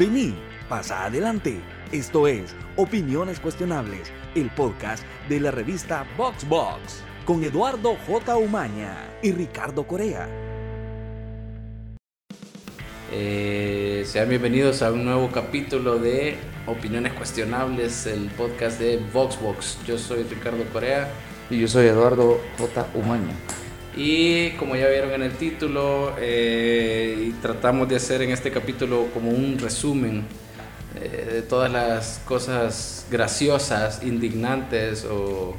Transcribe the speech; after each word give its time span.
Vení, 0.00 0.34
pasa 0.66 1.04
adelante. 1.04 1.60
Esto 1.92 2.26
es 2.26 2.56
Opiniones 2.76 3.38
Cuestionables, 3.38 4.10
el 4.34 4.48
podcast 4.48 5.04
de 5.28 5.40
la 5.40 5.50
revista 5.50 6.06
VoxBox, 6.16 7.02
con 7.26 7.44
Eduardo 7.44 7.98
J. 8.06 8.34
Umaña 8.38 8.96
y 9.22 9.32
Ricardo 9.32 9.86
Corea. 9.86 10.26
Eh, 13.12 14.04
sean 14.06 14.30
bienvenidos 14.30 14.80
a 14.80 14.90
un 14.90 15.04
nuevo 15.04 15.30
capítulo 15.30 15.98
de 15.98 16.38
Opiniones 16.66 17.12
Cuestionables, 17.12 18.06
el 18.06 18.30
podcast 18.30 18.80
de 18.80 19.04
VoxBox. 19.12 19.84
Yo 19.84 19.98
soy 19.98 20.22
Ricardo 20.22 20.64
Corea. 20.72 21.10
Y 21.50 21.58
yo 21.60 21.68
soy 21.68 21.88
Eduardo 21.88 22.40
J. 22.56 22.86
Umaña. 22.94 23.34
Y 23.96 24.50
como 24.52 24.76
ya 24.76 24.88
vieron 24.88 25.12
en 25.12 25.22
el 25.22 25.32
título, 25.32 26.14
eh, 26.18 27.32
tratamos 27.42 27.88
de 27.88 27.96
hacer 27.96 28.22
en 28.22 28.30
este 28.30 28.50
capítulo 28.50 29.08
como 29.12 29.30
un 29.30 29.58
resumen 29.58 30.24
eh, 31.00 31.28
de 31.32 31.42
todas 31.42 31.70
las 31.70 32.20
cosas 32.24 33.06
graciosas, 33.10 34.02
indignantes 34.02 35.04
o, 35.04 35.54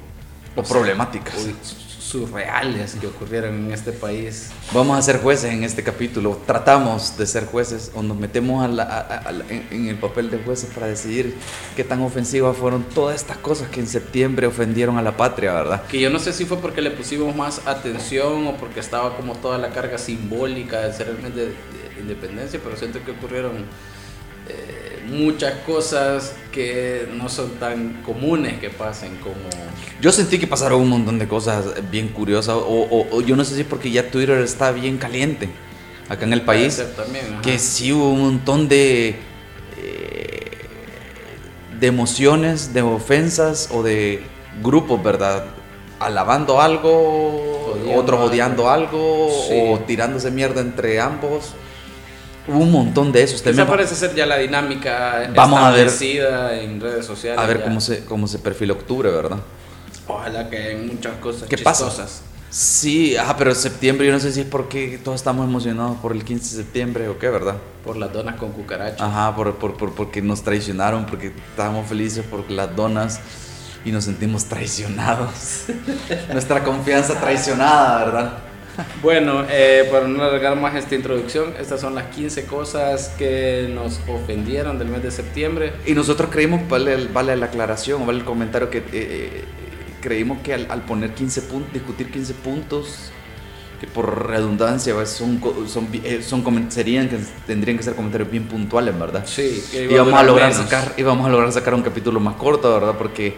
O 0.56 0.64
problemáticas. 0.64 1.36
o 1.36 1.81
surreales 2.12 2.96
que 2.96 3.08
ocurrieron 3.08 3.56
en 3.66 3.72
este 3.72 3.92
país. 3.92 4.50
Vamos 4.74 4.98
a 4.98 5.02
ser 5.02 5.20
jueces 5.22 5.52
en 5.54 5.64
este 5.64 5.84
capítulo. 5.84 6.40
Tratamos 6.46 7.18
de 7.18 7.26
ser 7.26 7.46
jueces 7.46 7.92
o 7.96 8.04
nos 8.04 8.18
metemos 8.18 8.64
a 8.64 8.68
la- 8.68 8.84
a- 8.84 9.30
a 9.30 9.32
en, 9.50 9.68
en 9.72 9.88
el 9.88 9.96
papel 9.96 10.30
de 10.30 10.40
jueces 10.40 10.70
para 10.74 10.88
decidir 10.88 11.36
qué 11.76 11.84
tan 11.84 12.02
ofensivas 12.02 12.56
fueron 12.58 12.84
todas 12.84 13.16
estas 13.16 13.38
cosas 13.38 13.70
que 13.70 13.80
en 13.80 13.88
septiembre 13.88 14.48
ofendieron 14.48 14.98
a 14.98 15.02
la 15.02 15.16
patria, 15.16 15.54
¿verdad? 15.54 15.84
Que 15.88 16.00
yo 16.00 16.10
no 16.10 16.20
sé 16.20 16.34
si 16.34 16.46
fue 16.46 16.58
porque 16.58 16.82
le 16.82 16.92
pusimos 16.92 17.36
más 17.36 17.66
atención 17.66 18.48
o 18.48 18.58
porque 18.58 18.80
estaba 18.82 19.16
como 19.16 19.36
toda 19.36 19.58
la 19.58 19.70
carga 19.70 19.98
simbólica 19.98 20.82
del 20.82 20.94
ceremonia 20.94 21.30
de, 21.30 21.46
de 21.46 21.54
independencia, 22.02 22.60
pero 22.64 22.76
siento 22.76 23.00
que 23.06 23.12
ocurrieron 23.12 23.66
eh, 24.50 24.91
muchas 25.10 25.54
cosas 25.66 26.34
que 26.52 27.08
no 27.14 27.30
son 27.30 27.52
tan 27.60 28.02
comunes 28.04 28.60
que 28.60 28.70
pasen 28.70 29.16
como... 29.18 29.36
Yo 30.02 30.12
sentí 30.12 30.38
que 30.40 30.48
pasaron 30.48 30.82
un 30.82 30.90
montón 30.90 31.20
de 31.20 31.28
cosas 31.28 31.66
bien 31.90 32.10
curiosas 32.10 32.56
o, 32.56 32.60
o- 32.62 33.08
o 33.12 33.22
yo 33.22 33.36
no 33.36 33.44
sé 33.46 33.56
si 33.56 33.64
porque 33.64 33.90
ya 33.92 34.10
Twitter 34.10 34.40
está 34.42 34.72
bien 34.72 34.98
caliente 34.98 35.50
acá 36.10 36.26
en 36.26 36.34
el 36.34 36.42
país. 36.42 36.84
También, 36.96 37.40
que 37.42 37.58
sí 37.60 37.94
hubo 37.94 38.10
un 38.12 38.22
montón 38.22 38.68
de, 38.68 39.16
eh, 39.78 40.52
de 41.80 41.88
emociones, 41.88 42.74
de 42.74 42.82
ofensas 42.82 43.70
o 43.72 43.82
de 43.84 44.22
grupos, 44.62 45.02
¿verdad? 45.02 45.46
Alabando 46.00 46.60
algo, 46.62 47.72
Odiando 47.74 47.96
otros 48.02 48.20
algo. 48.20 48.32
odiando 48.32 48.70
algo, 48.70 49.30
Sí. 49.48 49.54
o 49.70 49.80
tirándose 49.80 50.32
mierda 50.32 50.62
entre 50.62 51.00
ambos. 51.00 51.54
Hubo 52.48 52.58
un 52.60 52.72
montón 52.72 53.12
de 53.12 53.24
eso. 53.24 53.36
Usted 53.36 53.54
me- 53.56 53.66
parece 53.66 53.96
ser 53.96 54.16
ya 54.16 54.26
la 54.26 54.38
dinámica 54.38 55.32
Vamos 55.36 55.60
a 55.60 55.72
ver- 55.72 55.88
establecida 55.88 56.60
en 56.60 56.82
redes 56.82 57.06
sociales. 57.06 57.40
a 57.40 57.46
ver 57.46 57.60
ya. 57.60 57.64
cómo 57.66 57.82
se, 57.82 58.04
cómo 58.06 58.28
se 58.28 58.40
perfila 58.40 58.74
octubre, 58.74 59.10
¿verdad? 59.12 59.38
Ojalá 60.08 60.50
que 60.50 60.72
en 60.72 60.88
muchas 60.88 61.16
cosas 61.18 61.48
¿Qué 61.48 61.58
pasa? 61.58 61.86
chistosas. 61.86 62.22
Sí, 62.50 63.16
ajá, 63.16 63.38
pero 63.38 63.56
septiembre, 63.56 64.06
yo 64.08 64.12
no 64.12 64.20
sé 64.20 64.34
si 64.34 64.42
es 64.42 64.46
porque 64.46 65.00
todos 65.02 65.16
estamos 65.22 65.46
emocionados 65.48 65.98
por 66.02 66.12
el 66.12 66.26
15 66.26 66.58
de 66.58 66.64
septiembre 66.64 67.08
o 67.08 67.18
qué, 67.18 67.30
¿verdad? 67.30 67.56
Por 67.86 67.96
las 67.96 68.12
donas 68.12 68.36
con 68.36 68.52
cucaracha. 68.52 69.06
Ajá, 69.06 69.34
por, 69.36 69.56
por, 69.56 69.78
por- 69.78 69.94
porque 69.94 70.22
nos 70.22 70.42
traicionaron, 70.44 71.06
porque 71.06 71.28
estábamos 71.52 71.88
felices 71.88 72.26
por 72.30 72.50
las 72.52 72.76
donas 72.76 73.22
y 73.86 73.92
nos 73.92 74.04
sentimos 74.04 74.46
traicionados. 74.46 75.64
Nuestra 76.34 76.62
confianza 76.64 77.20
traicionada, 77.22 78.04
¿verdad? 78.04 78.34
Bueno, 79.02 79.46
eh, 79.50 79.88
para 79.92 80.08
no 80.08 80.24
alargar 80.24 80.56
más 80.56 80.76
esta 80.76 80.96
introducción, 80.96 81.54
estas 81.60 81.82
son 81.82 81.96
las 81.96 82.06
15 82.16 82.46
cosas 82.46 83.10
que 83.18 83.70
nos 83.74 84.00
ofendieron 84.08 84.80
del 84.80 84.88
mes 84.88 85.04
de 85.04 85.12
septiembre. 85.12 85.74
Y 85.86 85.94
nosotros 85.94 86.30
creímos, 86.32 86.68
vale, 86.68 87.08
vale 87.08 87.36
la 87.36 87.48
aclaración, 87.48 88.06
vale 88.06 88.20
el 88.20 88.26
comentario, 88.26 88.70
que 88.70 88.84
eh, 88.92 89.46
creímos 90.02 90.40
que 90.42 90.54
al, 90.54 90.68
al 90.70 90.84
poner 90.84 91.14
15 91.14 91.42
puntos, 91.44 91.74
discutir 91.74 92.12
15 92.12 92.34
puntos, 92.36 93.12
que 93.82 93.88
por 93.88 94.28
redundancia 94.28 94.94
pues, 94.94 95.10
son, 95.10 95.42
son, 95.68 95.88
eh, 96.04 96.22
son 96.22 96.72
serían, 96.72 97.10
que 97.10 97.18
tendrían 97.48 97.78
que 97.78 97.84
ser 97.84 97.96
comentarios 97.96 98.30
bien 98.30 98.44
puntuales, 98.44 98.98
¿verdad? 98.98 99.26
Sí, 99.26 99.64
que 99.72 99.88
vamos 99.88 100.14
a 100.14 100.24
lograr 100.24 100.52
menos. 100.52 100.64
sacar 100.64 100.94
y 100.98 101.02
vamos 101.02 101.26
a 101.26 101.30
lograr 101.32 101.52
sacar 101.52 101.74
un 101.74 101.82
capítulo 101.82 102.20
más 102.20 102.36
corto 102.36 102.72
verdad 102.72 102.94
porque 102.96 103.36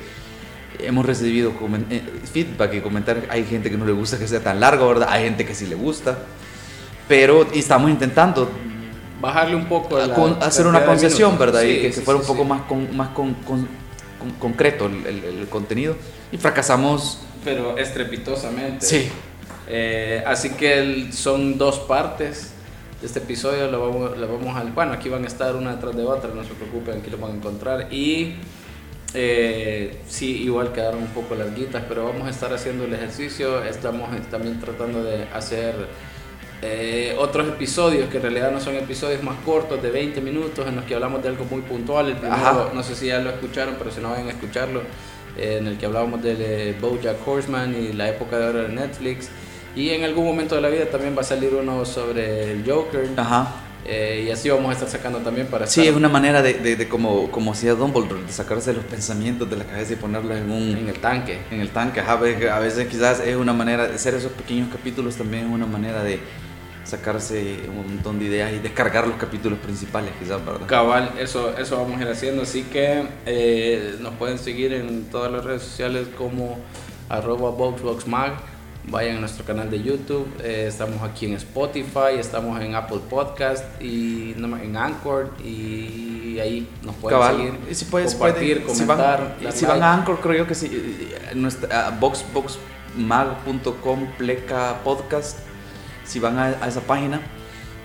hemos 0.86 1.06
recibido 1.06 1.52
eh, 1.90 2.02
feedback 2.32 2.74
y 2.76 2.82
comentarios 2.82 3.26
hay 3.30 3.44
gente 3.46 3.70
que 3.72 3.78
no 3.78 3.86
le 3.86 3.92
gusta 3.94 4.18
que 4.18 4.28
sea 4.28 4.42
tan 4.42 4.60
largo 4.60 4.88
verdad 4.90 5.08
hay 5.12 5.24
gente 5.26 5.46
que 5.46 5.56
sí 5.56 5.66
le 5.68 5.76
gusta 5.76 6.18
pero 7.08 7.48
y 7.54 7.60
estamos 7.60 7.90
intentando 7.90 8.50
Bajarle 9.22 9.56
un 9.56 9.66
poco 9.68 9.96
a 9.98 10.06
la 10.08 10.16
con- 10.16 10.38
hacer 10.44 10.68
una 10.68 10.86
concesión 10.86 11.38
verdad 11.40 11.62
y 11.62 11.68
Sí, 11.68 11.76
que, 11.76 11.82
que 11.88 11.94
sí, 11.94 12.02
fuera 12.02 12.20
sí, 12.20 12.26
un 12.30 12.36
poco 12.36 12.44
más 12.44 12.64
con, 12.64 12.94
más 12.98 13.10
con, 13.10 13.34
con- 13.36 13.68
con- 14.20 14.32
concreto 14.38 14.88
el, 14.88 15.06
el- 15.06 15.24
el 15.40 15.48
contenido. 15.48 15.96
Y 16.30 16.38
fracasamos. 16.38 17.20
Pero 17.46 17.78
estrepitosamente. 17.78 18.86
sí. 18.86 19.10
Eh, 19.70 20.22
así 20.28 20.50
que 20.50 20.78
el- 20.80 21.14
son 21.14 21.58
dos 21.58 21.80
partes 21.80 22.52
de 23.00 23.08
este 23.08 23.20
episodio. 23.20 23.72
Lo 23.72 23.80
vamos, 23.90 24.18
lo 24.18 24.28
vamos 24.28 24.58
a, 24.58 24.64
bueno, 24.64 24.92
aquí 24.92 25.08
van 25.08 25.24
a 25.24 25.28
estar 25.28 25.56
una 25.56 25.76
detrás 25.76 25.96
de 25.96 26.04
otra, 26.04 26.32
no 26.34 26.44
se 26.44 26.50
preocupen, 26.54 26.98
aquí 27.00 27.10
lo 27.10 27.18
van 27.18 27.32
a 27.32 27.36
encontrar. 27.36 27.94
Y 27.94 28.36
eh, 29.13 30.00
sí, 30.07 30.44
igual 30.44 30.72
quedaron 30.74 31.03
un 31.03 31.09
poco 31.09 31.35
larguitas, 31.35 31.84
pero 31.88 32.06
vamos 32.06 32.28
a 32.28 32.31
estar 32.31 32.53
haciendo 32.53 32.85
el 32.85 32.94
ejercicio. 32.94 33.63
Estamos 33.63 34.13
eh, 34.16 34.22
también 34.29 34.59
tratando 34.59 35.03
de 35.03 35.24
hacer 35.34 35.75
eh, 36.62 37.16
otros 37.19 37.47
episodios 37.50 38.09
que 38.09 38.18
en 38.18 38.23
realidad 38.23 38.52
no 38.52 38.59
son 38.59 38.75
episodios 38.75 39.22
más 39.22 39.35
cortos 39.46 39.84
de 39.84 39.91
20 39.91 40.22
minutos 40.22 40.66
en 40.68 40.78
los 40.78 40.85
que 40.85 40.96
hablamos 40.96 41.22
de 41.22 41.29
algo 41.29 41.46
muy 41.46 41.62
puntual. 41.62 42.07
El 42.07 42.16
primero, 42.16 42.35
Ajá. 42.35 42.72
no 42.73 42.81
sé 42.81 42.96
si 42.96 43.07
ya 43.07 43.19
lo 43.19 43.29
escucharon, 43.29 43.75
pero 43.78 43.91
si 43.91 44.02
no 44.02 44.09
vayan 44.09 44.28
a 44.28 44.31
escucharlo, 44.31 44.81
eh, 45.38 45.57
en 45.59 45.68
el 45.68 45.78
que 45.78 45.85
hablábamos 45.85 46.23
de 46.23 46.75
BoJack 46.81 47.28
Horseman 47.28 47.75
y 47.75 47.94
la 47.94 48.09
época 48.09 48.40
de 48.40 48.47
oro 48.47 48.62
de 48.63 48.69
Netflix. 48.69 49.29
Y 49.75 49.90
en 49.90 50.03
algún 50.03 50.25
momento 50.25 50.56
de 50.56 50.62
la 50.62 50.69
vida 50.69 50.85
también 50.85 51.16
va 51.16 51.22
a 51.22 51.25
salir 51.25 51.53
uno 51.53 51.85
sobre 51.85 52.52
el 52.52 52.63
Joker. 52.66 53.09
ajá 53.18 53.62
eh, 53.86 54.26
y 54.28 54.32
así 54.32 54.50
vamos 54.50 54.70
a 54.70 54.74
estar 54.74 54.90
sacando 54.90 55.20
también 55.20 55.48
para 55.48 55.68
Sí, 55.68 55.82
estar 55.82 55.94
es 55.94 55.98
una 55.98 56.10
manera 56.10 56.42
de, 56.42 56.54
de, 56.56 56.76
de 56.76 56.88
como, 56.90 57.30
como 57.32 57.52
hacía 57.52 57.74
Dumbledore, 57.74 58.24
de 58.24 58.32
sacarse 58.32 58.74
los 58.74 58.86
pensamientos 58.86 59.50
de 59.50 59.58
la 59.58 59.66
cabeza 59.66 59.94
y 59.94 59.96
ponerlos 59.98 60.38
en 60.38 60.52
un, 60.52 60.78
en 60.78 60.90
el 60.90 61.00
tanque. 61.00 61.40
en 61.52 61.60
el 61.62 61.70
tanque. 61.70 62.00
Ajá, 62.02 62.16
ve- 62.18 62.50
a 62.50 62.60
veces 62.60 62.88
quizás 62.88 63.20
es 63.20 63.36
una 63.36 63.54
manera 63.54 63.88
de 63.88 63.96
hacer 63.96 64.14
esos 64.16 64.32
pequeños 64.34 64.70
capítulos 64.72 65.16
también 65.16 65.46
es 65.48 65.52
una 65.52 65.66
manera 65.66 66.04
de 66.04 66.20
sacarse 66.84 67.62
un 67.70 67.88
montón 67.96 68.20
de 68.20 68.26
ideas 68.26 68.52
y 68.54 68.60
descargar 68.60 69.08
los 69.08 69.18
capítulos 69.18 69.60
principales 69.60 70.12
quizás, 70.20 70.46
¿verdad? 70.46 70.68
Cabal, 70.68 71.14
eso, 71.20 71.58
eso 71.58 71.78
vamos 71.78 72.00
a 72.00 72.04
ir 72.04 72.10
haciendo. 72.10 72.44
Así 72.44 72.64
que 72.64 73.04
eh, 73.26 73.96
nos 74.00 74.14
pueden 74.16 74.38
seguir 74.38 74.74
en 74.74 75.06
todas 75.10 75.32
las 75.32 75.44
redes 75.44 75.62
sociales 75.64 76.08
como 76.18 76.58
arroba 77.10 77.52
VoxBoxMag. 77.52 78.53
Vayan 78.90 79.18
a 79.18 79.20
nuestro 79.22 79.46
canal 79.46 79.70
de 79.72 79.82
YouTube. 79.82 80.28
eh, 80.44 80.66
estamos 80.68 81.02
aquí 81.02 81.26
en 81.26 81.34
Spotify, 81.34 82.18
estamos 82.20 82.60
en 82.62 82.76
Apple 82.76 83.00
Podcast 83.10 83.64
y 83.82 84.34
no, 84.38 84.58
en 84.58 84.76
Anchor. 84.76 85.30
Y 85.44 86.38
ahí 86.40 86.68
nos 86.84 86.96
pueden 86.96 87.18
Cabal. 87.20 87.38
seguir. 87.38 87.54
Y 87.72 87.76
si 87.76 87.86
puedes, 87.86 88.14
compartir, 88.14 88.62
pueden- 88.64 88.76
si 88.78 88.86
van, 88.86 88.98
comentar. 88.98 89.38
si 89.54 89.66
van 89.66 89.82
a 89.84 89.94
Anchor, 89.94 90.20
creo 90.20 90.38
yo 90.40 90.48
que 90.48 90.56
sí, 90.56 90.68
eh, 90.72 91.18
eh, 91.32 91.36
nuestra, 91.36 91.88
a 91.88 91.92
boxboxmag.com 91.92 94.08
pleca 94.18 94.76
podcast, 94.84 95.38
si 96.04 96.20
van 96.20 96.38
a, 96.38 96.48
a 96.62 96.68
esa 96.68 96.82
página, 96.82 97.22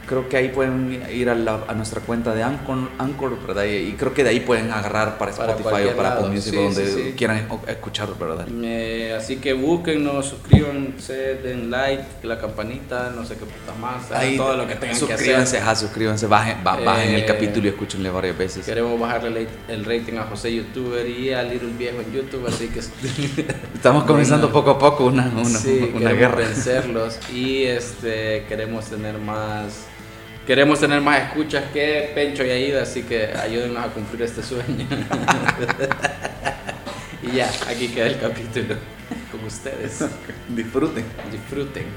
creo 0.09 0.29
que 0.29 0.37
ahí 0.37 0.49
pueden 0.49 1.01
ir 1.13 1.29
a, 1.31 1.35
la- 1.37 1.61
a 1.69 1.75
nuestra 1.75 2.01
cuenta 2.01 2.35
de 2.35 2.43
Anchor, 2.43 2.79
Anchor 2.99 3.39
¿verdad? 3.47 3.65
Y, 3.65 3.93
creo 3.93 4.13
que 4.15 4.25
de 4.25 4.31
ahí 4.31 4.41
pueden 4.41 4.73
agarrar 4.73 5.19
para 5.19 5.31
Para 5.33 5.53
Spotify 5.53 5.63
cualquier 5.71 5.95
o 5.95 5.97
para. 5.97 6.13
Apple 6.15 6.29
Music 6.31 6.51
Sí, 6.53 6.57
donde 6.57 6.87
sí, 6.87 6.93
sí. 7.05 7.15
quieran 7.17 7.47
escuchar, 7.69 8.09
¿verdad? 8.19 8.47
Eh, 8.63 9.15
así 9.17 9.37
que 9.37 9.53
búsquennos, 9.53 10.27
suscríbanse, 10.27 11.35
den 11.37 11.71
like, 11.71 12.05
la 12.23 12.39
campanita, 12.41 13.13
no 13.15 13.25
sé 13.25 13.35
qué 13.35 13.45
putas 13.45 13.79
más. 13.79 14.11
Ahí, 14.11 14.37
todo 14.37 14.57
lo 14.57 14.67
que 14.67 14.75
tengan 14.75 14.95
que 14.99 15.07
suscríbanse, 15.07 15.57
hacer. 15.59 15.63
ajá, 15.63 15.77
suscríbanse, 15.77 16.27
bajen, 16.27 16.65
ba- 16.65 16.77
bajen 16.81 17.15
el 17.15 17.21
Eh, 17.23 17.27
capítulo 17.27 17.67
y 17.67 17.69
escúchenle 17.71 18.11
varias 18.11 18.37
veces. 18.37 18.65
Queremos 18.67 18.99
bajarle 18.99 19.47
el 19.69 19.85
rating 19.85 20.15
a 20.19 20.25
José 20.25 20.55
YouTuber 20.55 21.06
y 21.09 21.32
a 21.32 21.43
Little 21.43 21.73
Viejo 21.79 22.00
en 22.00 22.12
YouTube, 22.12 22.47
así 22.49 22.69
que 22.69 22.81
Estamos 23.75 24.05
comenzando 24.05 24.49
Bueno. 24.49 24.65
poco 24.65 24.71
a 24.73 24.79
poco 24.79 25.05
una, 25.06 25.27
una, 25.35 25.44
sí, 25.47 25.79
una 25.94 26.11
queremos 26.11 26.19
guerra. 26.19 26.37
vencerlos 26.37 27.19
y 27.32 27.65
este 27.65 28.44
queremos 28.49 28.87
tener 28.87 29.19
más 29.19 29.85
queremos 30.49 30.81
tener 30.81 31.00
más 31.03 31.25
escuchas 31.25 31.71
que 31.73 32.11
Pencho 32.15 32.43
y 32.43 32.49
Aida, 32.49 32.81
así 32.81 33.03
que 33.03 33.27
ayúdennos 33.27 33.85
a 33.85 33.93
cumplir 33.93 34.23
este 34.23 34.43
sueño. 34.43 34.89
y 37.23 37.33
ya, 37.33 37.50
aquí 37.69 37.89
queda 37.89 38.06
el 38.06 38.19
capítulo 38.19 38.77
con 39.31 39.45
ustedes. 39.45 40.06
Disfruten. 40.49 41.05
Disfruten. 41.31 41.85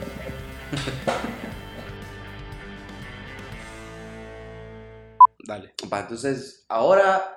Dale. 5.47 5.73
Va, 5.91 6.01
entonces, 6.01 6.65
ahora, 6.67 7.33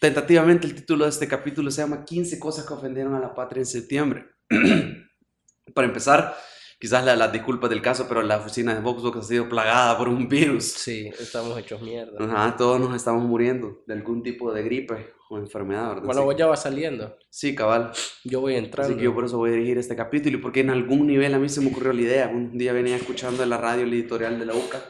tentativamente, 0.00 0.66
el 0.66 0.74
título 0.74 1.04
de 1.04 1.10
este 1.10 1.28
capítulo 1.28 1.70
se 1.70 1.82
llama 1.82 2.04
15 2.04 2.40
cosas 2.40 2.66
que 2.66 2.74
ofendieron 2.74 3.14
a 3.14 3.20
la 3.20 3.36
patria 3.36 3.60
en 3.60 3.66
septiembre. 3.66 4.26
Para 5.72 5.86
empezar, 5.86 6.36
quizás 6.80 7.04
la- 7.04 7.14
las 7.14 7.30
disculpas 7.32 7.70
del 7.70 7.82
caso, 7.82 8.06
pero 8.08 8.22
la 8.22 8.38
oficina 8.38 8.74
de 8.74 8.80
Voxbox 8.80 9.18
ha 9.18 9.22
sido 9.22 9.48
plagada 9.48 9.96
por 9.98 10.08
un 10.08 10.28
virus. 10.28 10.64
Sí, 10.64 11.08
estamos 11.20 11.56
hechos 11.58 11.80
mierda. 11.82 12.16
Ajá, 12.24 12.56
todos 12.56 12.80
nos 12.80 12.96
estamos 12.96 13.22
muriendo 13.22 13.82
de 13.86 13.94
algún 13.94 14.22
tipo 14.22 14.50
de 14.52 14.62
gripe 14.64 15.14
o 15.28 15.38
enfermedad, 15.38 15.90
¿verdad? 15.90 16.02
Bueno, 16.06 16.22
Sí. 16.22 16.24
vos 16.24 16.36
ya 16.36 16.46
vas 16.46 16.62
saliendo. 16.62 17.16
Sí, 17.28 17.54
cabal. 17.54 17.92
Yo 18.24 18.40
voy 18.40 18.54
entrando. 18.56 18.88
Así 18.90 18.96
que 18.98 19.04
yo 19.04 19.14
por 19.14 19.24
eso 19.26 19.36
voy 19.36 19.50
a 19.50 19.52
dirigir 19.52 19.78
este 19.78 19.94
capítulo 19.94 20.38
y 20.38 20.40
porque 20.40 20.60
en 20.60 20.70
algún 20.70 21.06
nivel 21.06 21.32
a 21.34 21.38
mí 21.38 21.48
se 21.48 21.60
me 21.60 21.68
ocurrió 21.70 21.92
la 21.92 22.00
idea. 22.00 22.28
Un 22.28 22.58
día 22.58 22.72
venía 22.72 22.96
escuchando 22.96 23.42
en 23.44 23.50
la 23.50 23.58
radio 23.58 23.84
el 23.84 23.92
editorial 23.92 24.38
de 24.40 24.46
la 24.46 24.54
UCA 24.54 24.80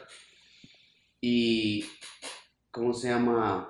y, 1.19 1.85
¿cómo 2.71 2.93
se 2.93 3.09
llama? 3.09 3.69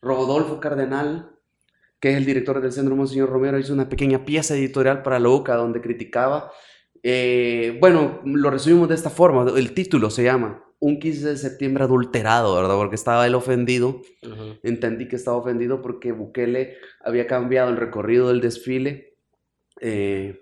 Rodolfo 0.00 0.60
Cardenal, 0.60 1.32
que 2.00 2.10
es 2.10 2.16
el 2.16 2.24
director 2.24 2.60
del 2.60 2.72
Centro 2.72 2.94
Monseñor 2.96 3.28
Romero, 3.28 3.58
hizo 3.58 3.72
una 3.72 3.88
pequeña 3.88 4.24
pieza 4.24 4.54
editorial 4.54 5.02
para 5.02 5.18
la 5.18 5.28
UCA 5.28 5.56
donde 5.56 5.80
criticaba. 5.80 6.52
Eh, 7.02 7.76
bueno, 7.80 8.20
lo 8.24 8.50
resumimos 8.50 8.88
de 8.88 8.94
esta 8.94 9.10
forma. 9.10 9.46
El 9.56 9.72
título 9.74 10.10
se 10.10 10.24
llama 10.24 10.64
Un 10.78 10.98
15 10.98 11.28
de 11.28 11.36
septiembre 11.36 11.84
adulterado, 11.84 12.54
¿verdad? 12.56 12.76
Porque 12.76 12.94
estaba 12.96 13.26
él 13.26 13.34
ofendido 13.34 14.02
entendí 14.62 15.08
que 15.08 15.16
estaba 15.16 15.36
ofendido 15.36 15.82
porque 15.82 16.12
Bukele 16.12 16.76
había 17.04 17.26
cambiado 17.26 17.70
el 17.70 17.76
recorrido 17.76 18.28
del 18.28 18.40
desfile, 18.40 19.16
eh, 19.80 20.40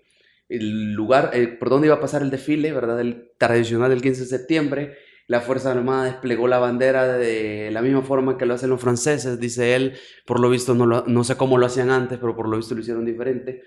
el 0.49 0.93
lugar, 0.93 1.31
eh, 1.35 1.49
por 1.49 1.71
dónde 1.71 1.87
iba 1.89 1.97
a 1.97 2.01
pasar 2.01 2.23
el 2.23 2.31
desfile, 2.31 2.73
¿verdad? 2.73 3.01
El 3.01 3.33
tradicional 3.39 3.91
del 3.91 4.03
15 4.03 4.23
de 4.23 4.27
septiembre. 4.27 4.95
La 5.27 5.41
Fuerza 5.41 5.71
Armada 5.73 6.05
desplegó 6.05 6.47
la 6.49 6.59
bandera 6.59 7.17
de 7.17 7.71
la 7.73 7.81
misma 7.81 8.03
forma 8.03 8.37
que 8.37 8.45
lo 8.45 8.53
hacen 8.55 8.69
los 8.69 8.81
franceses, 8.81 9.41
dice 9.41 9.75
él. 9.75 9.95
Por 10.27 10.39
lo 10.39 10.51
visto, 10.51 10.75
no, 10.75 10.85
lo- 10.85 11.05
no 11.07 11.25
sé 11.25 11.37
cómo 11.37 11.57
lo 11.57 11.65
hacían 11.65 11.91
antes, 11.91 12.19
pero 12.19 12.37
por 12.37 12.47
lo 12.49 12.59
visto 12.59 12.75
lo 12.75 12.83
hicieron 12.83 13.07
diferente. 13.07 13.63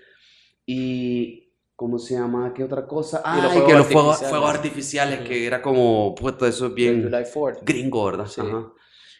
Y, 0.66 1.47
¿cómo 1.78 1.96
se 2.00 2.14
llama? 2.14 2.52
¿Qué 2.52 2.64
otra 2.64 2.88
cosa? 2.88 3.22
Ah, 3.24 3.40
los 3.40 3.52
y 3.52 3.54
que 3.54 3.60
fuegos 3.60 4.20
los 4.20 4.28
fuegos, 4.28 4.50
artificiales. 4.50 5.18
fuegos 5.18 5.28
que 5.28 5.46
era 5.46 5.62
como, 5.62 6.12
puesto, 6.16 6.44
eso 6.44 6.66
es 6.66 6.74
bien 6.74 7.04
July 7.04 7.22
4th. 7.22 7.60
gringo, 7.62 8.04
¿verdad? 8.04 8.26
Sí. 8.26 8.40
Ajá. 8.40 8.72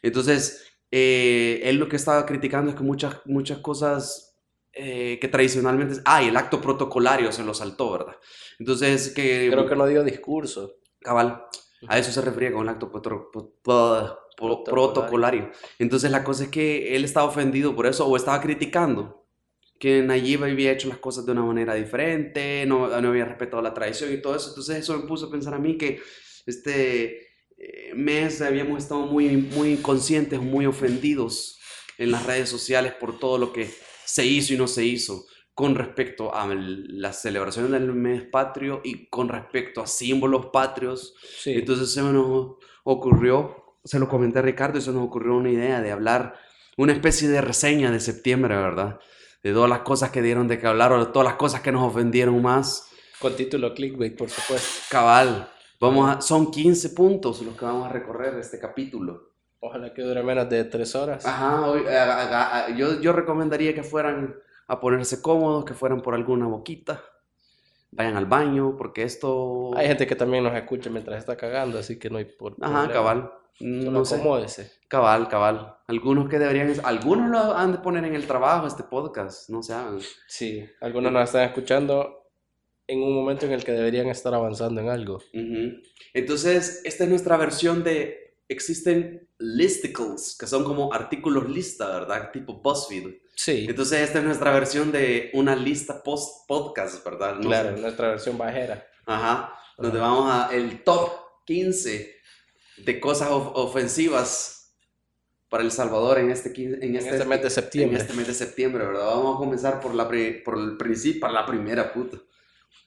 Entonces, 0.03 0.67
eh, 0.91 1.61
él 1.63 1.77
lo 1.77 1.89
que 1.89 1.95
estaba 1.95 2.27
criticando 2.27 2.73
es 2.73 2.77
que 2.77 2.83
muchas, 2.83 3.21
muchas 3.27 3.59
cosas 3.59 4.41
eh, 4.73 5.19
que 5.21 5.29
tradicionalmente... 5.29 6.01
Ah, 6.05 6.21
y 6.21 6.27
el 6.27 6.37
acto 6.37 6.61
protocolario 6.61 7.31
se 7.31 7.45
lo 7.45 7.55
saltó, 7.55 7.93
¿verdad? 7.93 8.17
Entonces, 8.59 9.11
que... 9.11 9.51
Creo 9.53 9.69
que 9.69 9.77
no 9.77 9.87
dio 9.87 10.03
discurso. 10.03 10.79
Cabal, 11.01 11.45
a 11.87 11.97
eso 11.97 12.11
se 12.11 12.21
refería 12.23 12.53
con 12.53 12.63
el 12.63 12.71
acto 12.71 12.91
protocolario. 14.65 15.53
Entonces, 15.79 16.11
la 16.11 16.25
cosa 16.25 16.43
es 16.43 16.49
que 16.49 16.97
él 16.97 17.05
estaba 17.05 17.29
ofendido 17.29 17.77
por 17.77 17.87
eso, 17.87 18.05
o 18.05 18.17
estaba 18.17 18.41
criticando 18.41 19.28
que 19.79 20.03
Nayib 20.03 20.45
había 20.45 20.73
hecho 20.73 20.89
las 20.89 20.99
cosas 20.99 21.25
de 21.27 21.33
una 21.33 21.43
manera 21.45 21.75
diferente, 21.75 22.65
no, 22.67 22.89
no 23.01 23.09
había 23.09 23.25
respetado 23.25 23.63
la 23.63 23.75
tradición 23.75 24.13
y 24.13 24.21
todo 24.21 24.35
eso. 24.37 24.49
Entonces, 24.51 24.77
eso 24.79 24.99
me 24.99 25.07
puso 25.07 25.27
a 25.27 25.31
pensar 25.31 25.55
a 25.55 25.59
mí 25.59 25.77
que 25.79 26.01
este 26.47 27.29
eh, 27.59 27.93
mes 27.95 28.41
habíamos 28.43 28.83
estado 28.83 29.01
muy, 29.07 29.29
muy 29.37 29.71
inconscientes, 29.73 30.41
muy 30.41 30.67
ofendidos 30.67 31.59
en 31.99 32.11
las 32.13 32.25
redes 32.27 32.49
sociales 32.49 32.93
por 32.95 33.19
todo 33.19 33.39
lo 33.39 33.53
que 33.53 33.69
se 34.05 34.25
hizo 34.25 34.55
y 34.55 34.57
no 34.57 34.69
se 34.69 34.85
hizo 34.85 35.27
con 35.55 35.75
respecto 35.75 36.35
a 36.35 36.51
el- 36.53 37.01
la 37.01 37.13
celebración 37.13 37.73
del 37.73 37.93
mes 37.93 38.23
patrio 38.23 38.81
y 38.85 39.09
con 39.09 39.29
respecto 39.29 39.81
a 39.83 39.87
símbolos 39.89 40.47
patrios. 40.53 41.15
Sí. 41.41 41.53
Entonces 41.55 41.93
se 41.93 42.01
nos 42.03 42.57
ocurrió, 42.85 43.77
se 43.85 43.99
lo 43.99 44.09
comenté 44.09 44.39
a 44.39 44.43
Ricardo 44.43 44.79
y 44.79 44.83
se 44.83 44.93
nos 44.93 45.05
ocurrió 45.05 45.35
una 45.37 45.51
idea 45.51 45.81
de 45.81 45.91
hablar, 45.91 46.35
una 46.77 46.93
especie 46.93 47.29
de 47.29 47.41
reseña 47.41 47.91
de 47.91 47.99
septiembre, 48.01 48.55
¿verdad? 48.55 49.01
De 49.43 49.53
todas 49.53 49.71
las 49.71 49.81
cosas 49.81 50.11
que 50.11 50.23
dieron 50.23 50.49
de 50.49 50.59
que 50.59 50.67
hablar 50.67 50.93
o 50.93 51.05
de 51.05 51.13
todas 51.13 51.27
las 51.27 51.37
cosas 51.37 51.61
que 51.61 51.73
nos 51.73 51.83
ofendieron 51.83 52.41
más. 52.43 52.91
Con 53.21 53.35
título 53.37 53.75
clickbait, 53.75 54.17
por 54.17 54.29
supuesto. 54.31 54.69
Cabal, 54.91 55.49
vamos 55.81 56.09
a, 56.11 56.21
son 56.21 56.51
15 56.51 56.91
puntos 56.91 57.43
los 57.43 57.57
que 57.57 57.65
vamos 57.65 57.87
a 57.87 57.93
recorrer 57.93 58.35
este 58.39 58.59
capítulo. 58.59 59.29
Ojalá 59.61 59.93
que 59.93 60.03
dure 60.03 60.23
menos 60.23 60.49
de 60.49 60.65
tres 60.65 60.95
horas. 60.95 61.27
Ajá, 61.27 61.65
a- 61.65 61.73
a- 61.73 62.65
a- 62.67 62.71
yo, 62.71 63.01
yo 63.01 63.13
recomendaría 63.13 63.75
que 63.75 63.83
fueran 63.83 64.37
a 64.69 64.79
ponerse 64.81 65.21
cómodos, 65.23 65.65
que 65.65 65.75
fueran 65.75 66.01
por 66.01 66.15
alguna 66.15 66.47
boquita, 66.47 67.03
vayan 67.91 68.17
al 68.17 68.27
baño, 68.27 68.77
porque 68.77 69.03
esto... 69.03 69.71
Hay 69.77 69.89
gente 69.89 70.07
que 70.07 70.15
también 70.15 70.45
nos 70.45 70.55
escucha 70.55 70.91
mientras 70.91 71.19
está 71.19 71.37
cagando, 71.37 71.79
así 71.79 71.99
que 71.99 72.11
no 72.11 72.19
hay 72.19 72.27
por 72.27 72.53
Ajá, 72.61 72.71
problema. 72.85 72.93
cabal. 72.93 73.33
Solo 73.55 73.91
No 73.91 74.05
sé. 74.05 74.15
acomódese. 74.17 74.73
Cabal, 74.89 75.29
cabal. 75.29 75.77
Algunos 75.87 76.29
que 76.29 76.39
deberían, 76.39 76.73
algunos 76.85 77.31
lo 77.31 77.55
han 77.57 77.73
de 77.73 77.79
poner 77.79 78.05
en 78.05 78.15
el 78.15 78.27
trabajo 78.27 78.67
este 78.67 78.83
podcast, 78.85 79.49
no 79.51 79.63
se 79.63 79.75
hagan. 79.75 80.01
Sí, 80.27 80.65
algunos 80.81 81.13
nos 81.13 81.25
están 81.25 81.43
escuchando 81.43 82.27
en 82.87 83.03
un 83.03 83.15
momento 83.15 83.47
en 83.47 83.53
el 83.53 83.65
que 83.65 83.73
deberían 83.73 84.09
estar 84.09 84.33
avanzando 84.35 84.81
en 84.81 84.89
algo. 84.89 85.21
Entonces, 86.15 86.81
esta 86.85 87.05
es 87.05 87.11
nuestra 87.11 87.37
versión 87.37 87.85
de, 87.85 88.35
existen 88.49 89.29
listicles, 89.39 90.37
que 90.39 90.47
son 90.47 90.65
como 90.65 90.93
artículos 90.93 91.49
lista, 91.51 91.87
¿verdad? 91.89 92.31
Tipo 92.33 92.55
BuzzFeed. 92.63 93.15
Sí, 93.35 93.67
Entonces, 93.69 94.01
esta 94.01 94.19
es 94.19 94.25
nuestra 94.25 94.51
versión 94.53 94.91
de 94.91 95.31
una 95.35 95.55
lista 95.55 96.03
post 96.03 96.47
podcast, 96.49 97.05
¿verdad? 97.05 97.35
No 97.37 97.43
claro, 97.43 97.77
sé. 97.77 97.83
nuestra 97.83 98.09
versión 98.09 98.37
bajera. 98.39 98.87
Ajá. 99.07 99.55
Donde 99.77 99.99
vamos 100.01 100.31
a 100.33 100.49
el 100.55 100.83
top 100.83 101.11
15 101.45 102.17
de 102.85 103.01
cosas 103.01 103.31
of- 103.31 103.53
ofensivas 103.55 104.77
para 105.49 105.63
El 105.65 105.71
Salvador 105.73 106.19
en 106.19 106.31
este, 106.31 106.51
en 106.61 106.83
En 106.83 106.97
este, 106.97 107.11
este 107.17 107.25
mes 107.25 107.41
de 107.41 107.47
en 107.47 107.51
septiembre. 107.51 107.99
este 107.99 108.13
mes 108.15 108.27
de 108.27 108.35
septiembre, 108.35 108.85
¿verdad? 108.87 109.07
Vamos 109.07 109.37
a 109.37 109.39
comenzar 109.39 109.81
por, 109.81 109.95
la 109.95 110.09
por 110.45 110.59
el 110.59 110.77
principio, 110.77 111.29
la 111.29 111.47
primera 111.47 111.93
puta. 111.93 112.19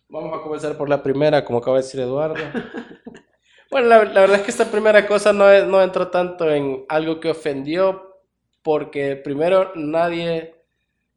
Vamos 0.10 0.38
a 0.40 0.44
comenzar 0.44 0.78
por 0.78 0.90
la 0.90 1.02
primera, 1.02 1.44
como 1.46 1.60
acaba 1.60 1.78
de 1.78 1.84
decir 1.84 2.00
Eduardo. 2.00 2.36
Bueno, 3.70 3.88
la, 3.88 4.04
la 4.04 4.20
verdad 4.22 4.36
es 4.40 4.42
que 4.44 4.52
esta 4.52 4.70
primera 4.70 5.08
cosa 5.08 5.32
no, 5.32 5.50
es- 5.50 5.66
no 5.66 5.82
entró 5.82 6.10
tanto 6.10 6.52
en 6.52 6.86
algo 6.90 7.20
que 7.22 7.30
ofendió, 7.32 8.18
porque 8.62 9.16
primero 9.16 9.72
nadie 9.76 10.56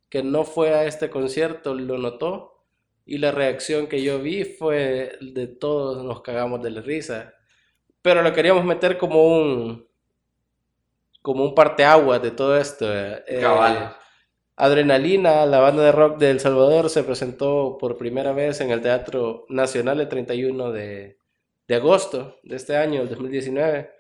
que 0.09 0.23
no 0.23 0.45
fue 0.45 0.73
a 0.73 0.85
este 0.85 1.11
concierto 1.11 1.75
lo 1.75 1.99
notó, 1.99 2.65
y 3.05 3.19
la 3.19 3.33
reacción 3.33 3.89
que 3.89 4.03
yo 4.05 4.21
vi 4.21 4.45
fue 4.45 5.19
de 5.21 5.49
todos 5.49 6.05
nos 6.05 6.23
cagamos 6.23 6.63
de 6.63 6.71
la 6.71 6.81
risa. 6.81 7.35
Pero 8.05 8.23
lo 8.23 8.33
queríamos 8.33 8.65
meter 8.65 8.99
como 8.99 9.27
un, 9.27 9.87
como 11.23 11.45
un 11.45 11.55
parteaguas 11.55 12.23
de 12.23 12.31
todo 12.31 12.57
esto. 12.59 12.87
eh. 12.93 13.23
Cabal. 13.41 13.97
Adrenalina, 14.57 15.47
la 15.47 15.59
banda 15.59 15.83
de 15.85 15.93
rock 15.93 16.19
de 16.19 16.31
El 16.31 16.41
Salvador, 16.41 16.89
se 16.91 17.03
presentó 17.03 17.77
por 17.81 17.97
primera 17.97 18.33
vez 18.33 18.61
en 18.61 18.71
el 18.71 18.83
Teatro 18.83 19.47
Nacional 19.49 20.01
el 20.01 20.09
31 20.09 20.71
de, 20.71 21.17
de 21.67 21.75
agosto 21.75 22.39
de 22.45 22.57
este 22.57 22.77
año, 22.77 23.01
el 23.03 23.09
2019. 23.09 23.91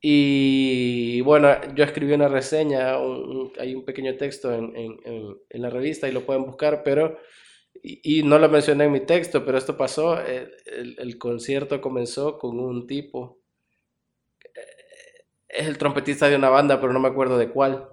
Y 0.00 1.20
bueno, 1.22 1.48
yo 1.74 1.84
escribí 1.84 2.12
una 2.12 2.28
reseña, 2.28 2.98
un- 2.98 3.36
un- 3.36 3.52
hay 3.58 3.74
un 3.74 3.84
pequeño 3.84 4.16
texto 4.16 4.52
en, 4.54 4.76
en- 4.76 5.00
en- 5.04 5.36
en 5.48 5.62
la 5.62 5.70
revista 5.70 6.08
y 6.08 6.12
lo 6.12 6.22
pueden 6.26 6.44
buscar, 6.44 6.82
pero, 6.84 7.18
y, 7.82 8.20
y 8.20 8.22
no 8.24 8.38
lo 8.38 8.48
mencioné 8.48 8.84
en 8.84 8.92
mi 8.92 9.00
texto, 9.00 9.44
pero 9.44 9.58
esto 9.58 9.76
pasó, 9.76 10.20
el, 10.20 10.52
el- 10.66 10.96
el 10.98 11.18
concierto 11.18 11.80
comenzó 11.80 12.38
con 12.38 12.60
un 12.60 12.86
tipo, 12.86 13.20
eh, 13.28 13.37
es 15.48 15.66
el 15.66 15.78
trompetista 15.78 16.28
de 16.28 16.36
una 16.36 16.50
banda, 16.50 16.80
pero 16.80 16.92
no 16.92 17.00
me 17.00 17.08
acuerdo 17.08 17.38
de 17.38 17.48
cuál, 17.50 17.88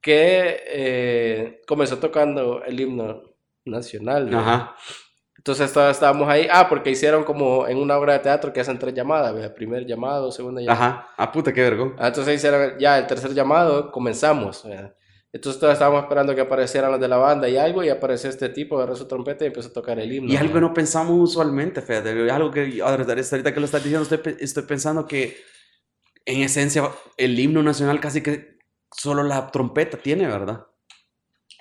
que 0.00 0.62
eh, 0.66 1.60
comenzó 1.66 1.98
tocando 1.98 2.62
el 2.64 2.80
himno 2.80 3.22
nacional. 3.64 4.32
Ajá. 4.34 4.74
Entonces 5.36 5.66
está- 5.66 5.90
estábamos 5.90 6.28
ahí, 6.28 6.46
ah, 6.50 6.68
porque 6.68 6.90
hicieron 6.90 7.24
como 7.24 7.66
en 7.66 7.78
una 7.78 7.96
obra 7.98 8.12
de 8.14 8.18
teatro 8.20 8.52
que 8.52 8.60
hacen 8.60 8.78
tres 8.78 8.92
llamadas, 8.94 9.34
¿verdad? 9.34 9.54
primer 9.54 9.86
llamado, 9.86 10.30
segunda 10.30 10.60
llamada. 10.60 10.86
Ajá. 10.86 11.08
Ah, 11.16 11.32
puta, 11.32 11.52
qué 11.52 11.62
vergón. 11.62 11.96
Ah, 11.98 12.08
entonces 12.08 12.34
hicieron 12.36 12.78
ya 12.78 12.98
el 12.98 13.06
tercer 13.06 13.32
llamado, 13.32 13.90
comenzamos. 13.90 14.64
¿verdad? 14.64 14.94
Entonces 15.32 15.60
todos 15.60 15.72
estábamos 15.72 16.02
esperando 16.02 16.34
que 16.34 16.40
aparecieran 16.42 16.90
los 16.90 17.00
de 17.00 17.08
la 17.08 17.16
banda 17.16 17.48
y 17.48 17.56
algo, 17.56 17.82
y 17.84 17.88
apareció 17.88 18.28
este 18.28 18.48
tipo, 18.50 18.76
agarró 18.76 18.96
su 18.96 19.06
trompeta 19.06 19.44
y 19.44 19.48
empezó 19.48 19.68
a 19.68 19.72
tocar 19.72 19.98
el 19.98 20.12
himno. 20.12 20.30
Y 20.32 20.36
algo 20.36 20.54
que 20.54 20.60
no 20.60 20.74
pensamos 20.74 21.12
usualmente, 21.16 21.80
fíjate, 21.80 22.30
algo 22.30 22.50
que 22.50 22.80
ahorita 22.82 23.54
que 23.54 23.60
lo 23.60 23.66
estás 23.66 23.82
diciendo, 23.82 24.02
estoy, 24.02 24.36
estoy 24.40 24.62
pensando 24.64 25.06
que 25.06 25.38
en 26.30 26.42
esencia 26.42 26.90
el 27.16 27.38
himno 27.38 27.62
nacional 27.62 28.00
casi 28.00 28.22
que 28.22 28.58
solo 28.96 29.22
la 29.22 29.50
trompeta 29.50 29.96
tiene, 29.98 30.26
¿verdad? 30.26 30.66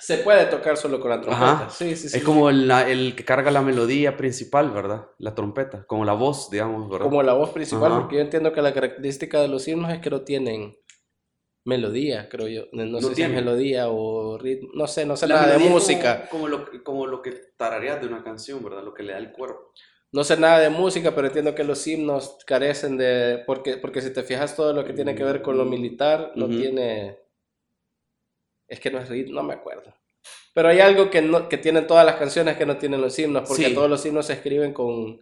Se 0.02 0.20
puede 0.20 0.46
tocar 0.46 0.78
solo 0.78 1.00
con 1.02 1.10
la 1.10 1.20
trompeta. 1.20 1.52
Ajá. 1.52 1.70
Sí, 1.70 1.96
sí, 1.96 2.08
sí. 2.10 2.18
Es 2.18 2.24
como 2.24 2.50
el, 2.50 3.14
que 3.18 3.26
carga 3.26 3.52
la 3.52 3.62
melodía 3.62 4.16
principal, 4.16 4.72
¿verdad? 4.72 5.08
La 5.18 5.36
trompeta, 5.36 5.84
como 5.86 6.06
la 6.06 6.14
voz, 6.14 6.50
digamos, 6.50 6.90
¿verdad? 6.90 7.06
Como 7.06 7.22
la 7.22 7.34
voz 7.34 7.50
principal, 7.50 7.92
Ajá. 7.92 8.02
porque 8.02 8.16
yo 8.16 8.22
entiendo 8.22 8.54
que 8.54 8.62
la 8.62 8.74
característica 8.74 9.42
de 9.42 9.50
los 9.50 9.68
himnos 9.68 9.92
es 9.92 10.00
que 10.00 10.10
no 10.10 10.22
tienen 10.22 10.78
melodía, 11.66 12.30
creo 12.30 12.48
yo. 12.48 12.64
No, 12.72 12.86
no 12.86 13.02
sé 13.02 13.14
si 13.16 13.22
es 13.24 13.30
melodía 13.30 13.90
o 13.90 14.38
ritmo, 14.38 14.70
no 14.74 14.88
sé, 14.88 15.06
no 15.06 15.18
sé 15.18 15.28
La 15.28 15.36
nada 15.42 15.58
de 15.58 15.70
música. 15.70 16.28
Como, 16.30 16.44
como 16.44 16.48
lo, 16.48 16.72
que- 16.72 16.84
como 16.84 17.06
lo 17.06 17.22
que 17.22 17.32
tarareas 17.58 18.00
de 18.02 18.08
una 18.08 18.24
canción, 18.24 18.64
¿verdad? 18.64 18.84
Lo 18.84 18.94
que 18.94 19.04
le 19.04 19.12
da 19.14 19.20
el 19.20 19.32
cuerpo. 19.32 19.74
No 20.12 20.24
sé 20.24 20.38
nada 20.38 20.60
de 20.60 20.70
música, 20.70 21.14
pero 21.14 21.28
entiendo 21.28 21.54
que 21.54 21.64
los 21.64 21.86
himnos 21.86 22.38
carecen 22.46 22.98
de... 22.98 23.44
Porque, 23.46 23.78
porque 23.78 24.02
si 24.02 24.12
te 24.12 24.24
fijas 24.24 24.56
todo 24.56 24.74
lo 24.74 24.84
que 24.84 24.94
tiene 24.94 25.14
que 25.14 25.24
ver 25.24 25.42
con 25.42 25.58
lo 25.58 25.66
militar, 25.66 26.32
no 26.36 26.48
tiene... 26.48 27.20
Es 28.68 28.80
que 28.80 28.92
no 28.92 29.00
es 29.00 29.10
ritmo, 29.10 29.36
no 29.36 29.44
me 29.44 29.54
acuerdo. 29.54 29.94
Pero 30.54 30.70
hay 30.70 30.80
algo 30.80 31.10
que, 31.10 31.22
no, 31.22 31.48
que 31.48 31.58
tienen 31.58 31.88
todas 31.88 32.06
las 32.06 32.16
canciones 32.16 32.58
que 32.58 32.66
no 32.66 32.78
tienen 32.78 33.02
los 33.02 33.18
himnos, 33.18 33.48
porque 33.48 33.66
Sí. 33.66 33.74
todos 33.74 33.90
los 33.90 34.04
himnos 34.06 34.26
se 34.26 34.34
escriben 34.34 34.74
con, 34.74 35.22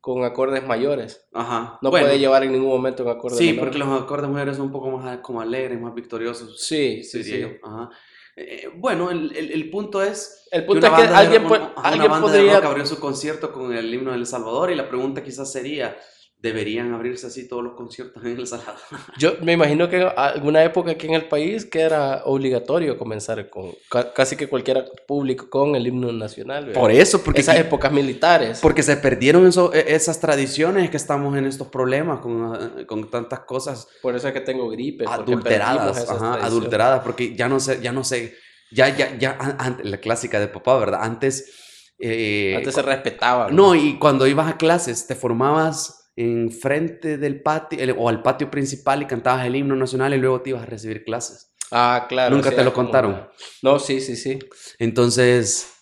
con 0.00 0.24
acordes 0.24 0.66
mayores. 0.66 1.26
Ajá. 1.32 1.78
No 1.82 1.90
Bueno, 1.90 2.06
puede 2.06 2.18
llevar 2.18 2.42
en 2.44 2.52
ningún 2.52 2.68
momento 2.70 3.02
un 3.04 3.10
acorde 3.10 3.36
Sí, 3.36 3.48
menor. 3.50 3.64
porque 3.66 3.78
los 3.78 4.02
acordes 4.02 4.30
mayores 4.30 4.56
son 4.56 4.66
un 4.66 4.72
poco 4.72 4.90
más 4.90 5.18
como 5.18 5.40
alegres, 5.42 5.78
más 5.80 5.94
victoriosos. 5.94 6.58
Sí, 6.60 7.04
sí, 7.04 7.22
sí. 7.22 7.44
Ajá. 7.62 7.90
Eh, 8.36 8.70
bueno, 8.74 9.10
el, 9.10 9.36
el- 9.36 9.50
el 9.52 9.70
punto 9.70 10.02
es 10.02 10.46
El 10.50 10.64
punto 10.64 10.86
una 10.86 10.96
es 10.96 11.02
que 11.02 11.08
banda 11.08 11.20
de 11.20 11.26
alguien, 11.36 11.44
una- 11.44 11.72
alguien 11.76 12.02
una 12.04 12.10
banda 12.12 12.32
de 12.32 12.38
podría... 12.38 12.54
rock 12.56 12.64
abrió 12.64 12.86
su 12.86 12.98
concierto 12.98 13.52
con 13.52 13.72
el 13.74 13.92
himno 13.92 14.10
de 14.12 14.16
El 14.16 14.26
Salvador 14.26 14.70
y 14.70 14.74
la 14.74 14.88
pregunta 14.88 15.22
quizás 15.22 15.52
sería, 15.52 15.96
¿deberían 16.42 16.92
abrirse 16.92 17.28
así 17.28 17.46
todos 17.48 17.62
los 17.62 17.74
conciertos 17.74 18.22
en 18.24 18.36
El 18.38 18.46
Salvador? 18.48 18.74
Yo 19.18 19.34
me 19.42 19.52
imagino 19.52 19.88
que 19.88 20.02
alguna 20.02 20.64
época 20.64 20.90
aquí 20.90 21.06
en 21.06 21.14
el 21.14 21.26
país 21.28 21.64
que 21.64 21.80
era 21.80 22.22
obligatorio 22.24 22.98
comenzar 22.98 23.48
con 23.48 23.72
ca- 23.88 24.12
casi 24.12 24.34
que 24.36 24.48
cualquier 24.48 24.84
público 25.06 25.48
con 25.48 25.76
el 25.76 25.86
himno 25.86 26.10
nacional. 26.12 26.66
¿verdad? 26.66 26.80
Por 26.80 26.90
eso, 26.90 27.22
porque, 27.22 27.40
Esas 27.42 27.58
épocas 27.58 27.92
militares. 27.92 28.58
porque 28.60 28.82
se 28.82 28.96
perdieron 28.96 29.46
eso- 29.46 29.72
e- 29.72 29.94
esas 29.94 30.18
tradiciones 30.20 30.90
que 30.90 30.96
estamos 30.96 31.36
en 31.38 31.46
estos 31.46 31.68
problemas 31.68 32.18
con, 32.20 32.54
eh, 32.80 32.86
con 32.86 33.08
tantas 33.08 33.40
cosas 33.40 33.86
Por 34.02 34.16
eso 34.16 34.26
es 34.26 34.34
que 34.34 34.40
tengo 34.40 34.68
gripe. 34.68 35.04
adulteradas, 35.06 36.10
ajá, 36.10 36.34
adulteradas, 36.44 37.02
porque 37.04 37.36
ya 37.36 37.48
no 37.48 37.60
sé, 37.60 37.78
ya 37.80 37.92
no 37.92 38.02
sé, 38.02 38.34
ya, 38.72 38.88
ya, 38.96 39.16
ya, 39.16 39.36
an- 39.58 39.78
la 39.84 39.98
clásica 39.98 40.40
de 40.40 40.48
papá, 40.48 40.76
¿verdad? 40.78 41.00
Antes, 41.04 41.92
eh, 42.00 42.54
Antes 42.56 42.74
se 42.74 42.82
respetaba. 42.82 43.48
no, 43.52 43.76
y 43.76 43.96
cuando 43.98 44.26
ibas 44.26 44.48
a 44.50 44.56
clases, 44.56 45.06
te 45.06 45.14
formabas 45.14 46.01
enfrente 46.16 47.18
del 47.18 47.42
patio 47.42 47.78
el- 47.80 47.94
o 47.98 48.08
al 48.08 48.22
patio 48.22 48.50
principal 48.50 49.02
y 49.02 49.06
cantabas 49.06 49.46
el 49.46 49.56
himno 49.56 49.76
nacional 49.76 50.14
y 50.14 50.18
luego 50.18 50.40
te 50.42 50.50
ibas 50.50 50.62
a 50.62 50.66
recibir 50.66 51.04
clases. 51.04 51.52
Ah, 51.70 52.06
claro. 52.08 52.34
Nunca 52.36 52.50
te 52.50 52.62
lo 52.64 52.72
como- 52.72 52.88
contaron. 52.88 53.28
No, 53.62 53.78
sí, 53.78 54.00
sí, 54.00 54.16
sí. 54.16 54.38
Entonces, 54.78 55.72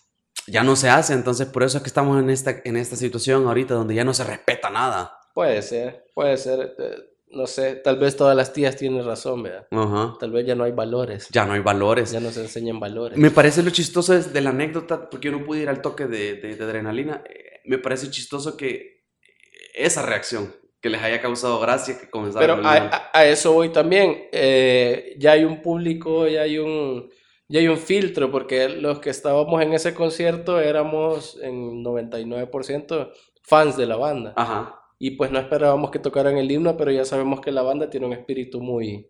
ya 0.47 0.63
no 0.63 0.75
se 0.75 0.89
hace, 0.89 1.13
entonces 1.13 1.47
por 1.47 1.63
eso 1.63 1.77
es 1.77 1.83
que 1.83 1.89
estamos 1.89 2.17
en 2.21 2.29
esta, 2.29 2.61
en 2.63 2.77
esta 2.77 2.95
situación 2.95 3.45
ahorita 3.47 3.73
donde 3.73 3.93
ya 3.95 4.03
no 4.05 4.13
se 4.13 4.23
respeta 4.23 4.69
nada. 4.69 5.17
Puede 5.33 5.61
ser, 5.61 6.05
puede 6.15 6.37
ser. 6.37 6.75
eh, 6.79 6.95
No 7.33 7.47
sé, 7.47 7.75
tal 7.75 7.97
vez 7.97 8.17
todas 8.17 8.35
las 8.35 8.51
tías 8.51 8.75
tienen 8.75 9.05
razón, 9.05 9.43
¿verdad? 9.43 9.65
Ajá. 9.71 10.15
Tal 10.19 10.31
vez 10.31 10.45
ya 10.45 10.53
no 10.53 10.65
hay 10.65 10.73
valores. 10.73 11.29
Ya 11.31 11.45
no 11.45 11.53
hay 11.53 11.61
valores. 11.61 12.11
Ya 12.11 12.19
no 12.19 12.29
se 12.29 12.41
enseñan 12.41 12.77
valores. 12.81 13.17
Me 13.17 13.31
parece 13.31 13.63
lo 13.63 13.69
chistoso 13.69 14.13
es 14.13 14.33
de 14.33 14.41
la 14.41 14.49
anécdota, 14.49 15.09
porque 15.09 15.29
yo 15.29 15.37
no 15.37 15.45
pude 15.45 15.61
ir 15.61 15.69
al 15.69 15.81
toque 15.81 16.07
de, 16.07 16.33
de- 16.35 16.55
de 16.57 16.63
adrenalina. 16.65 17.23
eh, 17.29 17.61
Me 17.63 17.77
parece 17.77 18.09
chistoso 18.11 18.57
que 18.57 19.00
esa 19.73 20.01
reacción, 20.05 20.53
que 20.81 20.89
les 20.89 21.01
haya 21.01 21.21
causado 21.21 21.59
gracia, 21.59 21.99
que 21.99 22.09
comenzaron 22.09 22.57
Pero 22.61 22.67
a, 22.67 22.73
a- 22.75 23.09
a 23.13 23.25
eso 23.25 23.53
voy 23.53 23.69
también. 23.69 24.27
eh, 24.31 25.15
ya 25.19 25.33
hay 25.33 25.43
un 25.43 25.61
público, 25.61 26.27
ya 26.27 26.41
hay 26.41 26.57
un, 26.57 27.09
ya 27.47 27.59
hay 27.59 27.67
un 27.67 27.77
filtro, 27.77 28.31
porque 28.31 28.67
los 28.69 28.99
que 28.99 29.09
estábamos 29.11 29.61
en 29.61 29.73
ese 29.73 29.93
concierto 29.93 30.59
éramos 30.59 31.37
en 31.41 31.83
99% 31.83 33.11
fans 33.43 33.77
de 33.77 33.85
la 33.85 33.95
banda. 33.97 34.33
Ajá, 34.35 34.75
Y 34.99 35.11
pues 35.11 35.31
no 35.31 35.39
esperábamos 35.39 35.89
que 35.91 35.99
tocaran 35.99 36.37
el 36.37 36.49
himno, 36.51 36.77
pero 36.77 36.91
ya 36.91 37.05
sabemos 37.05 37.41
que 37.41 37.51
la 37.51 37.61
banda 37.63 37.89
tiene 37.89 38.05
un 38.07 38.13
espíritu 38.13 38.61
muy 38.61 39.09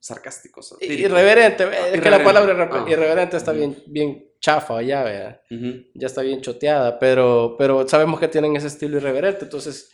sarcásticos. 0.00 0.72
i- 0.72 0.74
satírico. 0.86 1.08
irreverente. 1.08 1.64
Es 1.94 2.00
que 2.00 2.10
la 2.10 2.22
palabra 2.22 2.68
Ah. 2.72 2.84
irreverente 2.88 3.36
está 3.36 3.52
bien, 3.52 3.76
bien 3.86 4.24
chafa 4.40 4.80
ya, 4.82 5.02
vea. 5.02 5.40
Ujú. 5.50 5.82
Ya 5.94 6.06
está 6.06 6.22
bien 6.22 6.40
choteada, 6.40 6.98
pero, 6.98 7.56
pero 7.58 7.86
sabemos 7.88 8.20
que 8.20 8.28
tienen 8.28 8.54
ese 8.56 8.68
estilo 8.68 8.96
irreverente, 8.98 9.44
entonces 9.44 9.90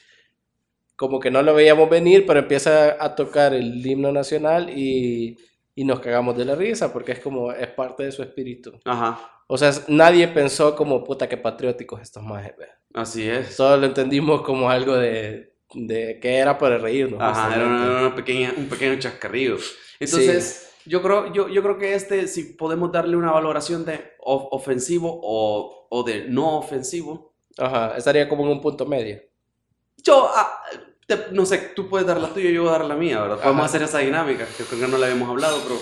como 0.97 1.21
que 1.21 1.31
no 1.31 1.43
lo 1.43 1.55
veíamos 1.55 1.91
venir, 1.91 2.25
pero 2.27 2.41
empieza 2.41 3.03
a 3.03 3.15
tocar 3.15 3.55
el 3.55 3.85
himno 3.87 4.13
nacional 4.13 4.71
y, 4.71 5.37
y 5.75 5.85
nos 5.85 6.01
cagamos 6.01 6.37
de 6.37 6.45
la 6.45 6.55
risa, 6.55 6.93
porque 6.93 7.13
es 7.13 7.21
como, 7.21 7.53
es 7.53 7.69
parte 7.69 8.05
de 8.05 8.13
su 8.13 8.23
espíritu. 8.23 8.73
Ajá, 8.85 9.11
O 9.47 9.59
sea, 9.59 9.73
nadie 9.89 10.29
pensó 10.29 10.77
como, 10.77 11.05
puta, 11.05 11.29
qué 11.29 11.37
patrióticos 11.37 12.01
estos 12.03 12.23
majes, 12.23 12.57
vea. 12.59 12.79
así 12.95 13.29
es. 13.29 13.55
Solo 13.57 13.77
lo 13.79 13.87
entendimos 13.87 14.43
como 14.43 14.71
algo 14.71 14.97
de, 14.97 15.55
de 15.75 16.19
que 16.21 16.37
era 16.37 16.59
para 16.59 16.79
reírnos. 16.79 17.21
Ajá, 17.21 17.55
era 17.55 17.67
una, 17.67 18.01
una 18.01 18.15
pequeña, 18.15 18.55
un 18.57 18.69
pequeño 18.69 18.99
chascarrillo. 18.99 19.57
Entonces, 20.01 20.71
yo, 20.87 21.03
creo, 21.03 21.33
yo, 21.33 21.49
yo 21.49 21.63
creo 21.63 21.79
que 21.79 21.95
este, 21.95 22.27
si 22.29 22.55
podemos 22.55 22.91
darle 22.93 23.17
una 23.17 23.33
valoración 23.33 23.85
de 23.85 24.01
of- 24.21 24.49
ofensivo 24.51 25.21
o, 25.23 25.87
o 25.91 26.03
de 26.03 26.27
no 26.29 26.59
ofensivo, 26.59 27.35
Ajá, 27.59 27.97
estaría 27.97 28.29
como 28.29 28.45
en 28.45 28.51
un 28.53 28.61
punto 28.61 28.87
medio. 28.87 29.21
Yo, 29.97 30.31
ah, 30.35 30.63
te- 31.07 31.27
no 31.33 31.47
sé, 31.47 31.59
tú 31.75 31.89
puedes 31.89 32.07
dar 32.07 32.21
la 32.21 32.29
tuya 32.33 32.51
y 32.51 32.55
yo 32.55 32.63
voy 32.63 32.71
a 32.71 32.79
dar 32.79 32.85
la 32.87 32.95
mía, 32.97 33.21
¿verdad? 33.21 33.37
Podemos 33.37 33.57
Ajá. 33.57 33.65
hacer 33.67 33.83
esa 33.83 33.99
dinámica, 33.99 34.47
que 34.57 34.65
creo 34.65 34.81
que 34.81 34.89
no 34.89 34.99
la 34.99 35.07
habíamos 35.07 35.29
hablado, 35.31 35.61
pero 35.63 35.81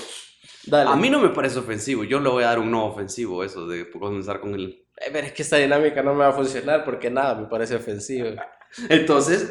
Dale. 0.64 0.90
a 0.90 0.96
mí 0.96 1.10
no 1.10 1.18
me 1.20 1.30
parece 1.30 1.58
ofensivo. 1.58 2.04
Yo 2.04 2.20
le 2.20 2.28
voy 2.28 2.44
a 2.44 2.48
dar 2.48 2.58
un 2.58 2.70
no 2.70 2.86
ofensivo, 2.86 3.42
eso 3.44 3.66
de 3.66 3.90
comenzar 3.90 4.40
con 4.40 4.54
el... 4.54 4.84
Eh, 4.98 5.10
Pero 5.12 5.26
es 5.26 5.32
que 5.32 5.42
esta 5.42 5.56
dinámica 5.56 6.02
no 6.02 6.12
me 6.14 6.20
va 6.20 6.28
a 6.28 6.32
funcionar 6.32 6.84
porque 6.84 7.10
nada, 7.10 7.34
me 7.34 7.46
parece 7.46 7.74
ofensivo. 7.76 8.30
Entonces, 8.88 9.50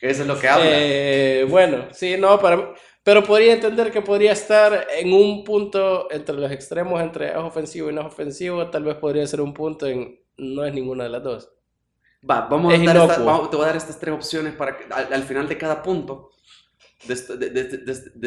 eso 0.00 0.22
es 0.22 0.26
lo 0.28 0.38
que 0.38 0.48
habla. 0.48 0.66
Eh, 0.70 1.46
bueno, 1.48 1.88
sí, 1.92 2.16
no, 2.18 2.38
para, 2.40 2.74
pero 3.02 3.22
podría 3.24 3.54
entender 3.54 3.90
que 3.90 4.02
podría 4.02 4.32
estar 4.32 4.86
en 4.96 5.12
un 5.12 5.44
punto 5.44 6.10
entre 6.10 6.36
los 6.36 6.50
extremos, 6.50 7.00
entre 7.00 7.30
es 7.30 7.36
ofensivo 7.36 7.90
y 7.90 7.94
no 7.94 8.02
es 8.02 8.06
ofensivo, 8.06 8.68
tal 8.70 8.84
vez 8.84 8.96
podría 8.96 9.26
ser 9.26 9.40
un 9.40 9.54
punto 9.54 9.86
en 9.86 10.20
no 10.36 10.64
es 10.64 10.72
ninguna 10.72 11.04
de 11.04 11.10
las 11.10 11.22
dos. 11.22 11.50
Va, 12.28 12.42
vamos 12.48 12.72
a 12.72 12.76
dar 12.76 12.86
esta- 12.86 13.04
inocuo. 13.04 13.24
vamos- 13.24 13.50
te 13.50 13.56
voy 13.56 13.64
a 13.64 13.68
dar 13.68 13.76
estas 13.76 13.98
tres 13.98 14.14
opciones 14.14 14.54
para 14.54 14.76
que 14.76 14.84
al, 14.92 15.12
al 15.12 15.22
final 15.22 15.48
de 15.48 15.56
cada 15.58 15.82
punto 15.82 16.30
de 17.06 17.14
este, 17.14 17.36
de, 17.36 17.50
de- 17.50 17.66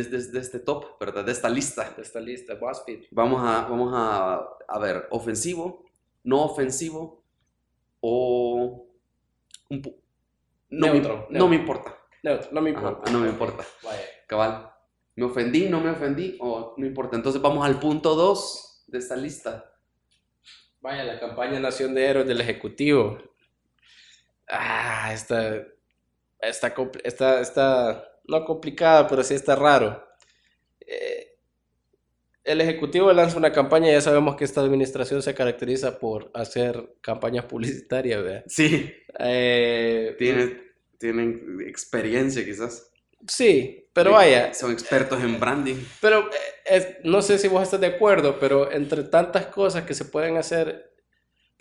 de- 0.03 0.39
este 0.39 0.59
top, 0.59 0.97
¿verdad? 0.99 1.25
De 1.25 1.31
esta 1.31 1.49
lista. 1.49 1.89
De 1.95 2.01
esta 2.01 2.19
lista, 2.21 2.55
BuzzFeed. 2.55 3.05
Vamos 3.11 3.41
a, 3.43 3.63
vamos 3.67 3.91
a, 3.93 4.47
a 4.67 4.79
ver, 4.79 5.07
ofensivo, 5.11 5.83
no 6.23 6.43
ofensivo 6.43 7.23
o... 7.99 8.87
un 9.69 9.81
no, 10.69 10.87
me, 10.87 10.93
Neutro, 10.93 11.13
no 11.13 11.27
neutro. 11.31 11.47
me 11.49 11.55
importa. 11.57 11.97
Neutro, 12.23 12.49
no 12.53 12.61
me 12.61 12.69
Ajá, 12.71 12.79
importa. 12.79 13.11
no 13.11 13.19
me 13.19 13.27
importa. 13.29 13.65
Vaya. 13.83 14.01
Cabal. 14.27 14.71
¿Me 15.15 15.25
ofendí? 15.25 15.67
¿No 15.67 15.81
me 15.81 15.89
ofendí? 15.89 16.37
O 16.39 16.75
no 16.77 16.85
importa. 16.85 17.17
Entonces 17.17 17.41
vamos 17.41 17.65
al 17.65 17.77
punto 17.77 18.15
2 18.15 18.85
de 18.87 18.97
esta 18.99 19.17
lista. 19.17 19.73
Vaya, 20.79 21.03
la 21.03 21.19
campaña 21.19 21.59
Nación 21.59 21.93
de 21.93 22.05
Héroes 22.05 22.27
del 22.27 22.39
Ejecutivo. 22.39 23.17
Ah, 24.51 25.11
está, 25.13 25.65
está, 26.41 26.73
está, 27.03 27.39
está, 27.41 28.11
no 28.27 28.43
complicada, 28.45 29.07
pero 29.07 29.23
sí 29.23 29.33
está 29.33 29.55
raro. 29.55 30.05
Eh, 30.85 31.27
el 32.43 32.59
Ejecutivo 32.59 33.13
lanza 33.13 33.37
una 33.37 33.51
campaña, 33.53 33.91
ya 33.91 34.01
sabemos 34.01 34.35
que 34.35 34.43
esta 34.43 34.61
administración 34.61 35.21
se 35.21 35.33
caracteriza 35.33 35.99
por 35.99 36.31
hacer 36.33 36.95
campañas 37.01 37.45
publicitarias, 37.45 38.23
¿verdad? 38.23 38.43
Sí. 38.47 38.91
Eh, 39.19 40.15
Tienen, 40.17 40.61
tienen 40.97 41.59
experiencia 41.65 42.43
quizás. 42.43 42.91
sí, 43.27 43.87
pero 43.93 44.11
vaya, 44.13 44.53
Son 44.53 44.71
expertos 44.71 45.21
en 45.23 45.39
branding. 45.39 45.75
Pero 46.01 46.29
eh, 46.65 46.99
no 47.03 47.21
sé 47.21 47.37
si 47.37 47.47
vos 47.47 47.63
estás 47.63 47.79
de 47.81 47.87
acuerdo, 47.87 48.39
pero 48.39 48.71
entre 48.71 49.03
tantas 49.03 49.45
cosas 49.47 49.83
que 49.85 49.93
se 49.93 50.05
pueden 50.05 50.37
hacer, 50.37 50.90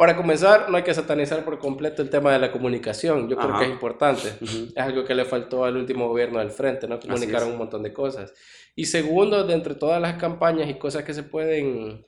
para 0.01 0.17
comenzar, 0.17 0.71
no 0.71 0.79
hay 0.79 0.83
que 0.83 0.95
satanizar 0.95 1.45
por 1.45 1.59
completo 1.59 2.01
el 2.01 2.09
tema 2.09 2.33
de 2.33 2.39
la 2.39 2.51
comunicación. 2.51 3.29
Yo 3.29 3.37
creo 3.37 3.59
que 3.59 3.67
es 3.67 3.71
importante. 3.71 4.33
Es 4.41 4.79
algo 4.79 5.05
que 5.05 5.15
le 5.15 5.27
faltó 5.27 5.63
al 5.63 5.77
último 5.77 6.09
gobierno 6.09 6.39
del 6.39 6.49
frente, 6.49 6.89
¿no? 6.89 6.99
Comunicaron 6.99 7.51
un 7.51 7.59
montón 7.59 7.83
de 7.83 7.93
cosas. 7.93 8.33
Y 8.75 8.87
segundo, 8.87 9.47
de 9.47 9.53
entre 9.53 9.75
todas 9.75 10.01
las 10.01 10.15
campañas 10.15 10.71
y 10.71 10.79
cosas 10.79 11.05
que 11.05 11.13
se 11.13 11.23
pueden 11.23 12.07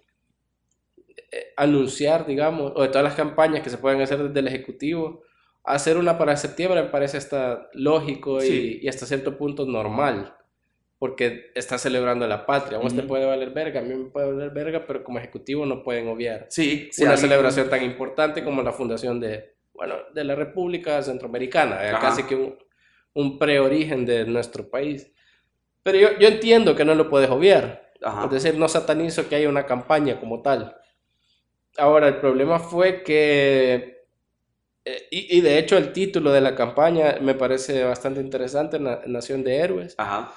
eh, 1.31 1.53
anunciar, 1.55 2.25
digamos, 2.25 2.73
o 2.75 2.81
de 2.81 2.89
todas 2.89 3.05
las 3.05 3.15
campañas 3.15 3.63
que 3.63 3.69
se 3.69 3.77
pueden 3.77 4.01
hacer 4.01 4.23
desde 4.23 4.41
el 4.41 4.49
Ejecutivo, 4.49 5.25
hacer 5.63 5.99
una 5.99 6.17
para 6.17 6.39
septiembre 6.39 6.83
me 6.83 6.89
parece 6.89 7.19
hasta 7.19 7.69
lógico 7.75 8.43
y, 8.43 8.89
hasta 8.89 9.05
cierto 9.05 9.37
punto 9.37 9.67
normal, 9.67 10.35
porque 11.03 11.51
está 11.57 11.79
celebrando 11.79 12.29
la 12.29 12.47
patria. 12.47 12.79
A 12.79 12.81
vos 12.81 12.95
te 12.95 13.01
Ujú. 13.01 13.09
puede 13.09 13.27
valer 13.27 13.51
verga, 13.51 13.81
a 13.81 13.83
mí 13.83 13.93
me 13.93 14.09
puede 14.09 14.31
valer 14.33 14.51
verga, 14.51 14.87
pero 14.87 15.03
como 15.03 15.19
Ejecutivo 15.19 15.67
no 15.67 15.83
pueden 15.83 16.07
obviar 16.07 16.47
Sí, 16.49 16.91
sí, 16.93 17.03
una 17.03 17.17
celebración 17.17 17.69
tan 17.69 17.83
importante 17.83 18.45
como 18.45 18.63
la 18.63 18.73
fundación 18.73 19.19
de, 19.19 19.57
bueno, 19.75 19.97
de 20.15 20.23
la 20.23 20.37
República 20.37 21.03
Centroamericana, 21.03 21.85
eh, 21.85 21.91
Ajá. 21.91 21.99
casi 22.03 22.23
que 22.23 22.37
un, 22.37 22.57
un 23.15 23.37
preorigen 23.37 24.07
de 24.07 24.25
nuestro 24.27 24.71
país. 24.71 25.11
Pero 25.83 25.99
yo, 25.99 26.19
yo 26.21 26.29
entiendo 26.29 26.77
que 26.77 26.85
no 26.85 26.95
lo 26.95 27.11
puedes 27.11 27.31
obviar. 27.31 27.91
Ajá. 28.01 28.27
Es 28.27 28.31
decir, 28.31 28.57
no 28.57 28.69
satanizo 28.69 29.29
que 29.29 29.35
haya 29.35 29.49
una 29.49 29.67
campaña 29.67 30.21
como 30.21 30.41
tal. 30.41 30.77
Ahora, 31.79 32.07
el 32.07 32.19
problema 32.19 32.61
fue 32.61 33.03
que, 33.03 34.05
eh, 34.85 35.09
y, 35.11 35.39
y 35.39 35.41
de 35.41 35.59
hecho 35.59 35.77
el 35.79 35.93
título 35.93 36.33
de 36.33 36.41
la 36.43 36.55
campaña 36.55 37.17
me 37.21 37.35
parece 37.35 37.85
bastante 37.85 38.21
interesante, 38.21 38.79
Na- 38.79 39.01
Nación 39.07 39.43
de 39.45 39.57
Héroes, 39.57 39.95
Ajá. 39.99 40.33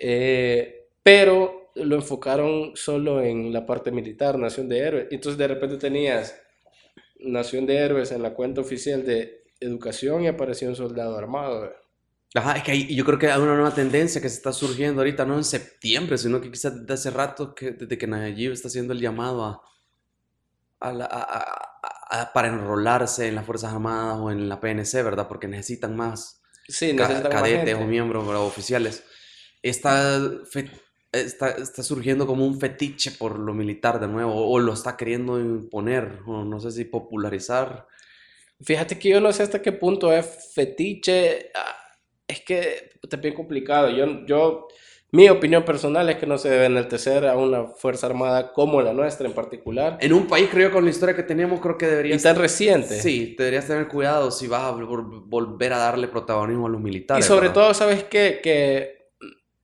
Eh, 0.00 0.88
pero 1.02 1.70
lo 1.76 1.94
enfocaron 1.96 2.72
solo 2.74 3.22
en 3.22 3.52
la 3.52 3.64
parte 3.64 3.90
militar, 3.92 4.38
Nación 4.38 4.68
de 4.68 4.78
Héroes. 4.80 5.06
Entonces 5.10 5.38
de 5.38 5.46
repente 5.48 5.76
tenías 5.76 6.34
Nación 7.20 7.66
de 7.66 7.76
Héroes 7.76 8.10
en 8.12 8.22
la 8.22 8.34
cuenta 8.34 8.60
oficial 8.60 9.04
de 9.04 9.44
Educación 9.60 10.22
y 10.24 10.26
apareció 10.28 10.68
un 10.68 10.74
soldado 10.76 11.16
armado. 11.18 11.70
Ajá, 12.34 12.56
es 12.56 12.62
que 12.62 12.72
hay- 12.72 12.94
yo 12.94 13.04
creo 13.04 13.18
que 13.18 13.30
hay 13.30 13.40
una 13.40 13.54
nueva 13.54 13.74
tendencia 13.74 14.20
que 14.22 14.28
se 14.28 14.36
está 14.36 14.52
surgiendo 14.52 15.00
ahorita, 15.02 15.24
no 15.26 15.36
en 15.36 15.44
septiembre, 15.44 16.16
sino 16.16 16.40
que 16.40 16.50
quizás 16.50 16.80
desde 16.80 16.94
hace 16.94 17.10
rato, 17.10 17.54
que, 17.54 17.72
desde 17.72 17.98
que 17.98 18.06
Nayib 18.06 18.52
está 18.52 18.68
haciendo 18.68 18.92
el 18.94 19.00
llamado 19.00 19.44
a, 19.44 19.62
a 20.80 20.92
la- 20.92 21.04
a- 21.10 22.22
a- 22.22 22.32
para 22.32 22.48
enrolarse 22.48 23.28
en 23.28 23.34
las 23.34 23.44
Fuerzas 23.46 23.72
Armadas 23.72 24.18
o 24.18 24.30
en 24.30 24.48
la 24.48 24.60
PNC, 24.60 25.02
¿verdad? 25.02 25.28
Porque 25.28 25.46
necesitan 25.48 25.94
más 25.96 26.40
Sí, 26.68 26.92
necesitan 26.92 27.24
más 27.24 27.32
cadetes 27.32 27.58
gente. 27.70 27.74
o 27.74 27.86
miembros 27.86 28.26
¿verdad? 28.26 28.42
oficiales. 28.42 29.04
Está, 29.62 30.18
está, 31.12 31.50
está 31.50 31.82
surgiendo 31.82 32.26
como 32.26 32.46
un 32.46 32.58
fetiche 32.58 33.12
por 33.12 33.38
lo 33.38 33.52
militar 33.54 34.00
de 34.00 34.08
nuevo, 34.08 34.34
o, 34.50 34.58
lo 34.58 34.72
está 34.72 34.96
queriendo 34.96 35.38
imponer, 35.40 36.20
o 36.26 36.44
no 36.44 36.60
sé 36.60 36.70
si 36.70 36.84
popularizar. 36.84 37.86
Fíjate 38.62 38.98
que 38.98 39.08
yo 39.10 39.20
no 39.20 39.32
sé 39.32 39.42
hasta 39.42 39.62
qué 39.62 39.72
punto 39.72 40.12
es 40.12 40.52
fetiche. 40.54 41.50
ah, 41.54 41.76
Es 42.26 42.40
que 42.42 42.90
está 43.02 43.16
bien 43.16 43.34
complicado. 43.34 43.90
Yo, 43.90 44.26
yo, 44.26 44.68
mi 45.12 45.28
opinión 45.28 45.64
personal 45.64 46.08
es 46.10 46.16
que 46.16 46.26
no 46.26 46.38
se 46.38 46.50
debe 46.50 46.66
enaltecer 46.66 47.26
a 47.26 47.36
una 47.36 47.66
fuerza 47.66 48.06
armada 48.06 48.52
como 48.52 48.80
la 48.82 48.92
nuestra 48.92 49.26
en 49.26 49.32
particular. 49.34 49.98
En 50.00 50.12
un 50.12 50.26
país, 50.26 50.48
creo 50.50 50.70
con 50.70 50.84
la 50.84 50.90
historia 50.90 51.16
que 51.16 51.22
tenemos, 51.22 51.60
creo 51.60 51.76
que 51.78 51.86
Y 51.86 51.88
deberías... 51.88 52.22
tan 52.22 52.36
reciente. 52.36 53.00
Sí, 53.00 53.34
deberías 53.38 53.66
tener 53.66 53.88
cuidado 53.88 54.30
si 54.30 54.46
vas 54.46 54.62
a 54.62 54.72
vol- 54.76 55.22
volver 55.26 55.72
a 55.72 55.78
darle 55.78 56.08
protagonismo 56.08 56.66
a 56.66 56.70
los 56.70 56.80
Y 56.80 56.84
militares. 56.84 57.26
sobre 57.26 57.48
¿verdad? 57.48 57.54
todo, 57.54 57.74
¿sabes 57.74 58.04
qué? 58.04 58.40
Que, 58.42 58.99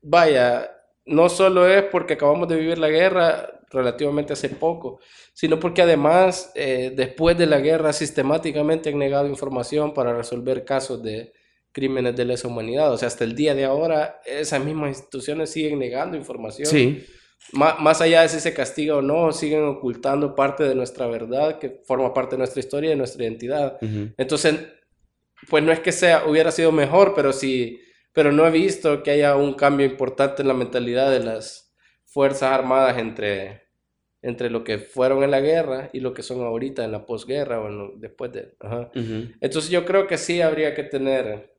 vaya, 0.02 0.70
no 1.04 1.28
solo 1.28 1.68
es 1.68 1.84
porque 1.84 2.14
acabamos 2.14 2.48
de 2.48 2.56
vivir 2.56 2.78
la 2.78 2.88
guerra 2.88 3.60
relativamente 3.70 4.32
hace 4.32 4.48
poco, 4.48 5.00
sino 5.34 5.58
porque 5.58 5.82
además, 5.82 6.52
eh, 6.54 6.92
después 6.94 7.36
de 7.36 7.46
la 7.46 7.58
guerra, 7.60 7.92
sistemáticamente 7.92 8.90
han 8.90 8.98
negado 8.98 9.26
información 9.28 9.92
para 9.92 10.16
resolver 10.16 10.64
casos 10.64 11.02
de 11.02 11.32
crímenes 11.72 12.16
de 12.16 12.24
lesa 12.24 12.48
humanidad. 12.48 12.92
O 12.92 12.96
sea, 12.96 13.08
hasta 13.08 13.24
el 13.24 13.34
día 13.34 13.54
de 13.54 13.64
ahora, 13.64 14.20
esas 14.24 14.64
mismas 14.64 14.90
instituciones 14.90 15.50
siguen 15.50 15.78
negando 15.78 16.16
información. 16.16 16.68
Sí, 16.68 17.04
Má- 17.52 17.76
más 17.78 18.00
allá 18.00 18.22
de 18.22 18.28
si 18.30 18.40
se 18.40 18.54
castiga 18.54 18.96
o 18.96 19.02
no, 19.02 19.30
siguen 19.30 19.64
ocultando 19.64 20.34
parte 20.34 20.64
de 20.64 20.74
nuestra 20.74 21.06
verdad, 21.06 21.58
que 21.58 21.82
forma 21.84 22.14
parte 22.14 22.34
de 22.34 22.38
nuestra 22.38 22.60
historia 22.60 22.88
y 22.88 22.90
de 22.90 22.96
nuestra 22.96 23.22
identidad. 23.24 23.78
Entonces, 24.16 24.56
pues 25.50 25.62
no 25.62 25.70
es 25.70 25.80
que 25.80 25.92
sea, 25.92 26.24
hubiera 26.26 26.50
sido 26.50 26.72
mejor, 26.72 27.12
pero 27.14 27.32
sí, 27.32 27.78
pero 28.16 28.32
no 28.32 28.46
he 28.46 28.50
visto 28.50 29.02
que 29.02 29.10
haya 29.10 29.36
un 29.36 29.52
cambio 29.52 29.84
importante 29.84 30.40
en 30.40 30.48
la 30.48 30.54
mentalidad 30.54 31.10
de 31.10 31.20
las 31.20 31.76
Fuerzas 32.06 32.50
Armadas 32.50 32.96
entre, 32.96 33.64
entre 34.22 34.48
lo 34.48 34.64
que 34.64 34.78
fueron 34.78 35.22
en 35.22 35.30
la 35.30 35.42
guerra 35.42 35.90
y 35.92 36.00
lo 36.00 36.14
que 36.14 36.22
son 36.22 36.40
ahorita 36.40 36.82
en 36.82 36.92
la 36.92 37.04
posguerra 37.04 37.60
o 37.60 37.68
en 37.68 38.00
después 38.00 38.32
de... 38.32 38.54
ajá. 38.58 38.90
Entonces 39.42 39.70
yo 39.70 39.84
creo 39.84 40.06
que 40.06 40.16
sí 40.16 40.40
habría 40.40 40.74
que 40.74 40.84
tener 40.84 41.58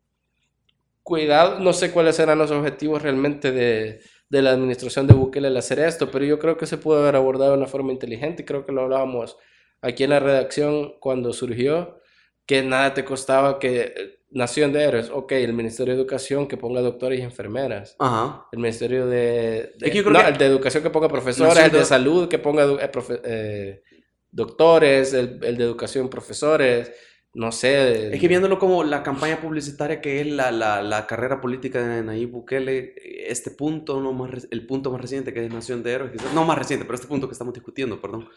cuidado, 1.03 1.59
no 1.59 1.73
sé 1.73 1.91
cuáles 1.91 2.17
eran 2.17 2.39
los 2.39 2.49
objetivos 2.49 3.03
realmente 3.03 3.51
de, 3.51 4.01
de 4.27 4.41
la 4.41 4.49
administración 4.49 5.05
de 5.05 5.13
Bukele 5.13 5.49
al 5.49 5.57
hacer 5.57 5.77
esto, 5.77 6.09
pero 6.09 6.25
yo 6.25 6.39
creo 6.39 6.57
que 6.57 6.65
se 6.65 6.79
pudo 6.79 6.97
haber 6.97 7.17
abordado 7.17 7.51
de 7.51 7.57
una 7.59 7.67
forma 7.67 7.91
inteligente, 7.91 8.45
creo 8.45 8.65
que 8.65 8.71
lo 8.71 8.81
hablábamos 8.81 9.37
aquí 9.83 10.05
en 10.05 10.09
la 10.09 10.19
redacción 10.19 10.95
cuando 10.99 11.33
surgió, 11.33 12.01
que 12.48 12.63
nada 12.63 12.94
te 12.96 13.06
costaba 13.06 13.60
que 13.60 14.18
Nación 14.32 14.74
de 14.74 14.84
Héroes, 14.84 15.10
ok, 15.13 15.32
el 15.34 15.54
Ministerio 15.54 15.94
de 15.94 16.00
Educación 16.01 16.48
que 16.48 16.58
ponga 16.58 16.82
doctores 16.82 17.20
y 17.20 17.24
enfermeras, 17.24 17.96
Ajá. 18.00 18.46
el 18.51 18.60
Ministerio 18.60 19.06
de, 19.08 19.74
de- 19.77 19.86
Es 19.88 19.92
que 19.92 19.98
yo 19.98 20.04
creo 20.04 20.13
no, 20.13 20.20
que- 20.22 20.27
el 20.30 20.38
de 20.38 20.46
Educación 20.48 20.82
que 20.84 20.89
ponga 20.89 21.08
profesores, 21.08 21.50
Nación 21.54 21.66
el 21.66 21.72
de 21.72 21.77
de- 21.80 21.86
Salud 21.86 22.27
que 22.27 22.39
ponga 22.39 22.63
eh, 22.63 22.92
profe- 22.92 23.22
eh, 23.24 23.84
doctores, 24.32 25.13
el, 25.13 25.39
el 25.44 25.58
de 25.58 25.63
Educación 25.63 26.10
profesores, 26.10 26.92
no 27.34 27.51
sé. 27.51 28.13
Es 28.13 28.20
que 28.20 28.27
viéndolo 28.27 28.58
como 28.60 28.84
la 28.84 29.04
campaña 29.04 29.39
publicitaria 29.39 30.01
que 30.01 30.22
es 30.22 30.27
la, 30.27 30.51
la, 30.51 30.82
la 30.82 31.06
carrera 31.06 31.39
política 31.39 31.86
de 31.86 32.01
Nayib 32.04 32.32
Bukele, 32.32 32.96
este 33.30 33.51
punto, 33.51 34.01
no 34.01 34.12
más, 34.13 34.32
re- 34.32 34.48
el 34.51 34.66
punto 34.66 34.92
más 34.92 35.01
reciente 35.01 35.34
que 35.34 35.46
es 35.46 35.54
Nación 35.54 35.84
de 35.84 35.92
Héroes, 35.94 36.12
quizás- 36.12 36.34
no 36.34 36.44
más 36.46 36.58
reciente, 36.58 36.86
pero 36.86 36.96
este 36.96 37.08
punto 37.08 37.27
que 37.27 37.34
estamos 37.34 37.54
discutiendo, 37.54 38.01
perdón, 38.01 38.27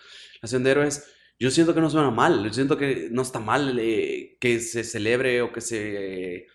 Nación 0.43 0.63
de 0.65 0.71
Héroes, 0.71 1.05
yo 1.41 1.51
siento 1.51 1.75
que 1.75 1.81
no 1.81 1.91
suena 1.91 2.11
mal, 2.11 2.45
yo 2.45 2.53
siento 2.53 2.77
que 2.77 3.09
no 3.11 3.23
está 3.23 3.41
mal 3.41 3.79
eh, 3.81 4.37
que 4.41 4.61
se 4.61 4.85
celebre 4.85 5.43
o 5.43 5.53
que 5.53 5.61
se... 5.61 6.47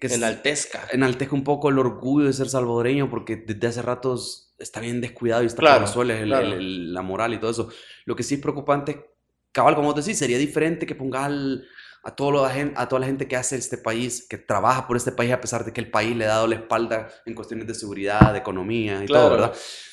que 0.00 0.08
se- 0.08 0.14
enaltezca. 0.16 0.88
enaltezca 0.92 1.34
un 1.34 1.44
poco 1.44 1.68
el 1.68 1.78
orgullo 1.78 2.26
de 2.26 2.32
ser 2.32 2.48
salvadoreño 2.48 3.10
porque 3.10 3.36
desde 3.36 3.66
hace 3.68 3.82
ratos 3.82 4.54
está 4.58 4.80
bien 4.80 5.00
descuidado 5.00 5.42
y 5.42 5.46
está 5.46 5.60
Claro, 5.60 5.74
por 5.74 5.82
los 5.82 5.90
suelos 5.90 6.16
el- 6.18 6.28
claro. 6.28 6.46
el- 6.46 6.52
el- 6.54 6.94
la 6.94 7.02
moral 7.02 7.34
y 7.34 7.38
todo 7.38 7.50
eso. 7.50 7.68
Lo 8.06 8.16
que 8.16 8.22
sí 8.22 8.36
es 8.36 8.40
preocupante, 8.40 9.10
cabal, 9.52 9.74
como 9.76 9.94
te 9.94 10.00
decís, 10.00 10.18
sería 10.18 10.38
diferente 10.38 10.86
que 10.86 10.94
ponga 10.94 11.24
al- 11.26 11.66
a, 12.02 12.14
todo 12.16 12.30
lo- 12.30 12.44
a, 12.44 12.50
gen- 12.50 12.72
a 12.76 12.88
toda 12.88 13.00
la 13.00 13.06
gente 13.06 13.28
que 13.28 13.36
hace 13.36 13.56
este 13.56 13.78
país, 13.78 14.26
que 14.28 14.38
trabaja 14.38 14.86
por 14.86 14.96
este 14.96 15.12
país 15.12 15.32
a 15.32 15.40
pesar 15.40 15.64
de 15.64 15.72
que 15.72 15.80
el 15.80 15.90
país 15.90 16.16
le 16.16 16.24
ha 16.24 16.28
dado 16.28 16.46
la 16.46 16.54
espalda 16.56 17.08
en 17.26 17.34
cuestiones 17.34 17.66
de 17.66 17.74
seguridad, 17.74 18.32
de 18.32 18.38
economía 18.40 19.04
y 19.04 19.06
Claro, 19.06 19.12
todo, 19.12 19.30
¿verdad? 19.30 19.52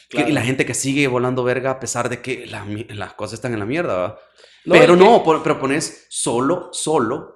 Que- 0.10 0.18
claro. 0.18 0.30
y 0.30 0.34
la 0.34 0.42
gente 0.44 0.66
que 0.66 0.74
sigue 0.74 1.08
volando 1.08 1.44
verga 1.44 1.72
a 1.72 1.80
pesar 1.80 2.10
de 2.10 2.22
que 2.22 2.46
la 2.46 2.66
las 2.90 3.14
cosas 3.14 3.36
están 3.36 3.54
en 3.54 3.60
la 3.60 3.66
mierda, 3.66 3.96
¿verdad? 3.96 4.18
No, 4.66 4.74
pero 4.74 4.94
es 4.94 5.00
que- 5.00 5.06
no, 5.06 5.24
por- 5.24 5.44
pero 5.44 5.60
pones 5.60 6.06
solo, 6.10 6.70
solo 6.72 7.34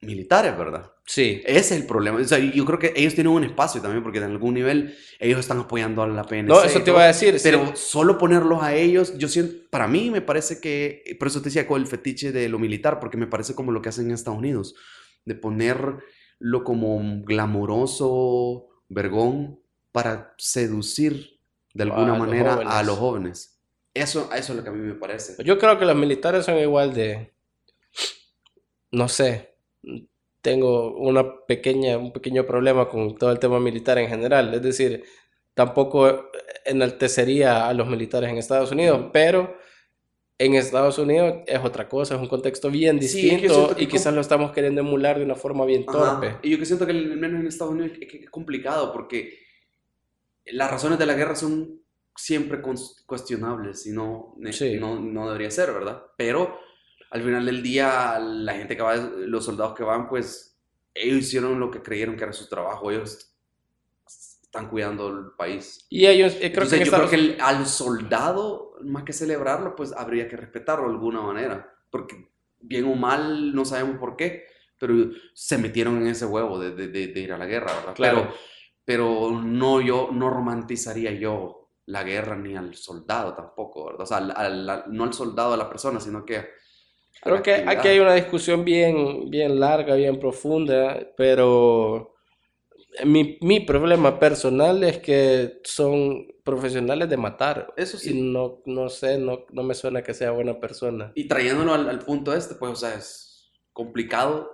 militares, 0.00 0.56
¿verdad? 0.56 0.92
Sí, 1.08 1.40
Ese 1.46 1.58
es 1.60 1.72
el 1.72 1.86
problema. 1.86 2.18
O 2.20 2.24
sea, 2.24 2.38
yo 2.38 2.64
creo 2.64 2.78
que 2.80 2.92
ellos 2.96 3.14
tienen 3.14 3.32
un 3.32 3.44
espacio 3.44 3.80
también, 3.80 4.02
porque 4.02 4.18
en 4.18 4.24
algún 4.24 4.54
nivel 4.54 4.96
ellos 5.20 5.38
están 5.40 5.60
apoyando 5.60 6.02
a 6.02 6.08
la 6.08 6.24
PNC. 6.24 6.48
no, 6.48 6.62
eso 6.64 6.82
te 6.82 6.90
iba 6.90 7.02
a 7.04 7.06
decir. 7.06 7.38
sí. 7.38 7.48
Pero 7.48 7.76
solo 7.76 8.18
ponerlos 8.18 8.60
a 8.62 8.74
ellos, 8.74 9.16
yo 9.16 9.28
siento, 9.28 9.54
para 9.70 9.86
mí 9.86 10.10
me 10.10 10.20
parece 10.20 10.60
que, 10.60 11.16
por 11.18 11.28
eso 11.28 11.40
te 11.40 11.44
decía 11.46 11.66
con 11.66 11.80
el 11.80 11.86
fetiche 11.86 12.32
de 12.32 12.48
lo 12.48 12.58
militar, 12.58 12.98
porque 12.98 13.16
me 13.16 13.28
parece 13.28 13.54
como 13.54 13.70
lo 13.72 13.80
que 13.80 13.88
hacen 13.90 14.06
en 14.06 14.12
Estados 14.14 14.38
Unidos, 14.40 14.74
de 15.24 15.34
ponerlo 15.36 16.02
como 16.64 17.22
glamoroso, 17.24 18.68
vergón, 18.88 19.60
para 19.92 20.34
seducir 20.38 21.35
de 21.76 21.82
alguna 21.82 22.14
A 22.14 22.18
los 22.18 22.18
manera 22.18 22.54
a 22.54 22.82
los 22.82 22.98
jóvenes. 22.98 23.60
Eso, 23.92 24.30
eso 24.34 24.52
es 24.52 24.56
lo 24.56 24.62
que 24.62 24.68
a 24.68 24.72
mí 24.72 24.80
me 24.80 24.94
parece. 24.94 25.42
Yo 25.44 25.58
creo 25.58 25.78
que 25.78 25.84
los 25.84 25.96
militares 25.96 26.44
son 26.44 26.58
igual 26.58 26.92
de, 26.92 27.32
no 28.90 29.08
sé, 29.08 29.54
tengo 30.40 30.96
una 30.96 31.44
pequeña, 31.46 31.98
un 31.98 32.12
pequeño 32.12 32.46
problema 32.46 32.88
con 32.88 33.16
todo 33.16 33.30
el 33.30 33.38
tema 33.38 33.58
militar 33.58 33.98
en 33.98 34.08
general. 34.08 34.52
Es 34.54 34.62
decir, 34.62 35.04
tampoco 35.54 36.30
enaltecería 36.64 37.68
a 37.68 37.74
los 37.74 37.88
militares 37.88 38.30
en 38.30 38.38
Estados 38.38 38.70
Unidos, 38.72 39.10
pero 39.12 39.56
en 40.38 40.54
Estados 40.54 40.98
Unidos 40.98 41.38
es 41.46 41.64
otra 41.64 41.88
cosa, 41.88 42.16
es 42.16 42.20
un 42.20 42.28
contexto 42.28 42.70
bien 42.70 42.98
distinto 42.98 43.74
y 43.78 43.86
quizás 43.86 44.12
lo 44.12 44.20
estamos 44.20 44.52
queriendo 44.52 44.82
emular 44.82 45.18
de 45.18 45.24
una 45.24 45.34
forma 45.34 45.64
bien 45.64 45.84
Ajá. 45.86 46.20
torpe. 46.20 46.36
Y 46.42 46.50
yo 46.50 46.58
que 46.58 46.66
siento 46.66 46.84
que 46.84 46.92
al 46.92 47.16
menos 47.16 47.40
en 47.40 47.46
Estados 47.46 47.72
Unidos 47.72 47.92
es, 47.98 48.08
que 48.08 48.18
es 48.24 48.30
complicado 48.30 48.92
porque 48.92 49.45
las 50.52 50.70
razones 50.70 50.98
de 50.98 51.06
la 51.06 51.14
guerra 51.14 51.34
son 51.34 51.80
siempre 52.14 52.62
cuestionables 53.06 53.86
y 53.86 53.92
no, 53.92 54.34
Sí. 54.50 54.76
no, 54.80 54.98
no 55.00 55.26
debería 55.26 55.50
ser, 55.50 55.72
¿verdad? 55.72 56.02
Pero 56.16 56.58
al 57.10 57.22
final 57.22 57.44
del 57.46 57.62
día, 57.62 58.18
la 58.18 58.54
gente 58.54 58.76
que 58.76 58.82
va, 58.82 58.96
los 58.96 59.44
soldados 59.44 59.74
que 59.74 59.82
van, 59.84 60.08
pues 60.08 60.58
ellos 60.94 61.18
hicieron 61.18 61.60
lo 61.60 61.70
que 61.70 61.82
creyeron 61.82 62.16
que 62.16 62.24
era 62.24 62.32
su 62.32 62.48
trabajo, 62.48 62.90
ellos 62.90 63.32
están 64.06 64.68
cuidando 64.70 65.08
el 65.08 65.26
país. 65.36 65.86
Y 65.90 66.06
ellos, 66.06 66.34
eh, 66.34 66.38
creo 66.38 66.66
que 66.68 66.76
Entonces 66.76 66.80
en 66.80 66.84
yo 66.86 66.92
creo 66.92 67.10
que 67.10 67.16
el- 67.16 67.36
al 67.40 67.66
soldado, 67.66 68.72
más 68.82 69.04
que 69.04 69.12
celebrarlo, 69.12 69.76
pues 69.76 69.92
habría 69.92 70.28
que 70.28 70.36
respetarlo 70.36 70.86
de 70.86 70.94
alguna 70.94 71.20
manera, 71.20 71.74
porque 71.90 72.30
bien 72.60 72.84
o 72.86 72.94
mal, 72.94 73.54
no 73.54 73.64
sabemos 73.64 73.98
por 73.98 74.16
qué, 74.16 74.44
pero 74.78 74.94
se 75.34 75.58
metieron 75.58 75.98
en 75.98 76.06
ese 76.08 76.24
huevo 76.26 76.58
de, 76.58 76.70
de- 76.74 76.88
de- 76.88 77.08
de 77.08 77.20
ir 77.20 77.32
a 77.32 77.38
la 77.38 77.46
guerra, 77.46 77.74
¿verdad? 77.74 77.94
Claro. 77.94 78.22
Pero, 78.22 78.34
pero 78.86 79.32
no, 79.32 79.82
yo 79.82 80.10
no 80.12 80.30
romantizaría 80.30 81.12
yo 81.12 81.70
la 81.86 82.04
guerra 82.04 82.36
ni 82.36 82.56
al 82.56 82.74
soldado 82.76 83.34
tampoco, 83.34 83.86
¿verdad? 83.86 84.02
O 84.02 84.06
sea, 84.06 84.18
al- 84.18 84.32
al- 84.70 84.84
no 84.88 85.04
al 85.04 85.14
soldado 85.14 85.54
a 85.54 85.58
la 85.58 85.68
persona, 85.70 86.00
sino 86.00 86.24
que... 86.24 86.46
Creo 87.22 87.42
que 87.42 87.54
actividad. 87.54 87.78
aquí 87.78 87.88
hay 87.88 87.98
una 88.00 88.14
discusión 88.14 88.64
bien, 88.64 89.30
bien 89.30 89.60
larga, 89.60 89.94
bien 89.96 90.20
profunda, 90.20 91.00
pero 91.16 92.14
mi, 93.04 93.38
mi 93.42 93.60
problema 93.60 94.18
personal 94.18 94.84
es 94.84 94.98
que 94.98 95.60
son 95.64 96.26
profesionales 96.44 97.08
de 97.10 97.16
matar. 97.16 97.72
Eso 97.76 97.98
Y 98.00 98.00
sí. 98.00 98.14
no, 98.14 98.62
no 98.66 98.88
sé, 98.88 99.18
no, 99.18 99.46
no 99.50 99.62
me 99.62 99.74
suena 99.74 100.02
que 100.02 100.14
sea 100.14 100.30
buena 100.32 100.60
persona. 100.60 101.12
Y 101.14 101.28
trayéndolo 101.28 101.74
al, 101.74 101.88
al 101.88 101.98
punto 102.00 102.34
este, 102.34 102.54
pues, 102.56 102.72
o 102.72 102.76
sea, 102.76 102.94
es 102.94 103.52
complicado 103.72 104.50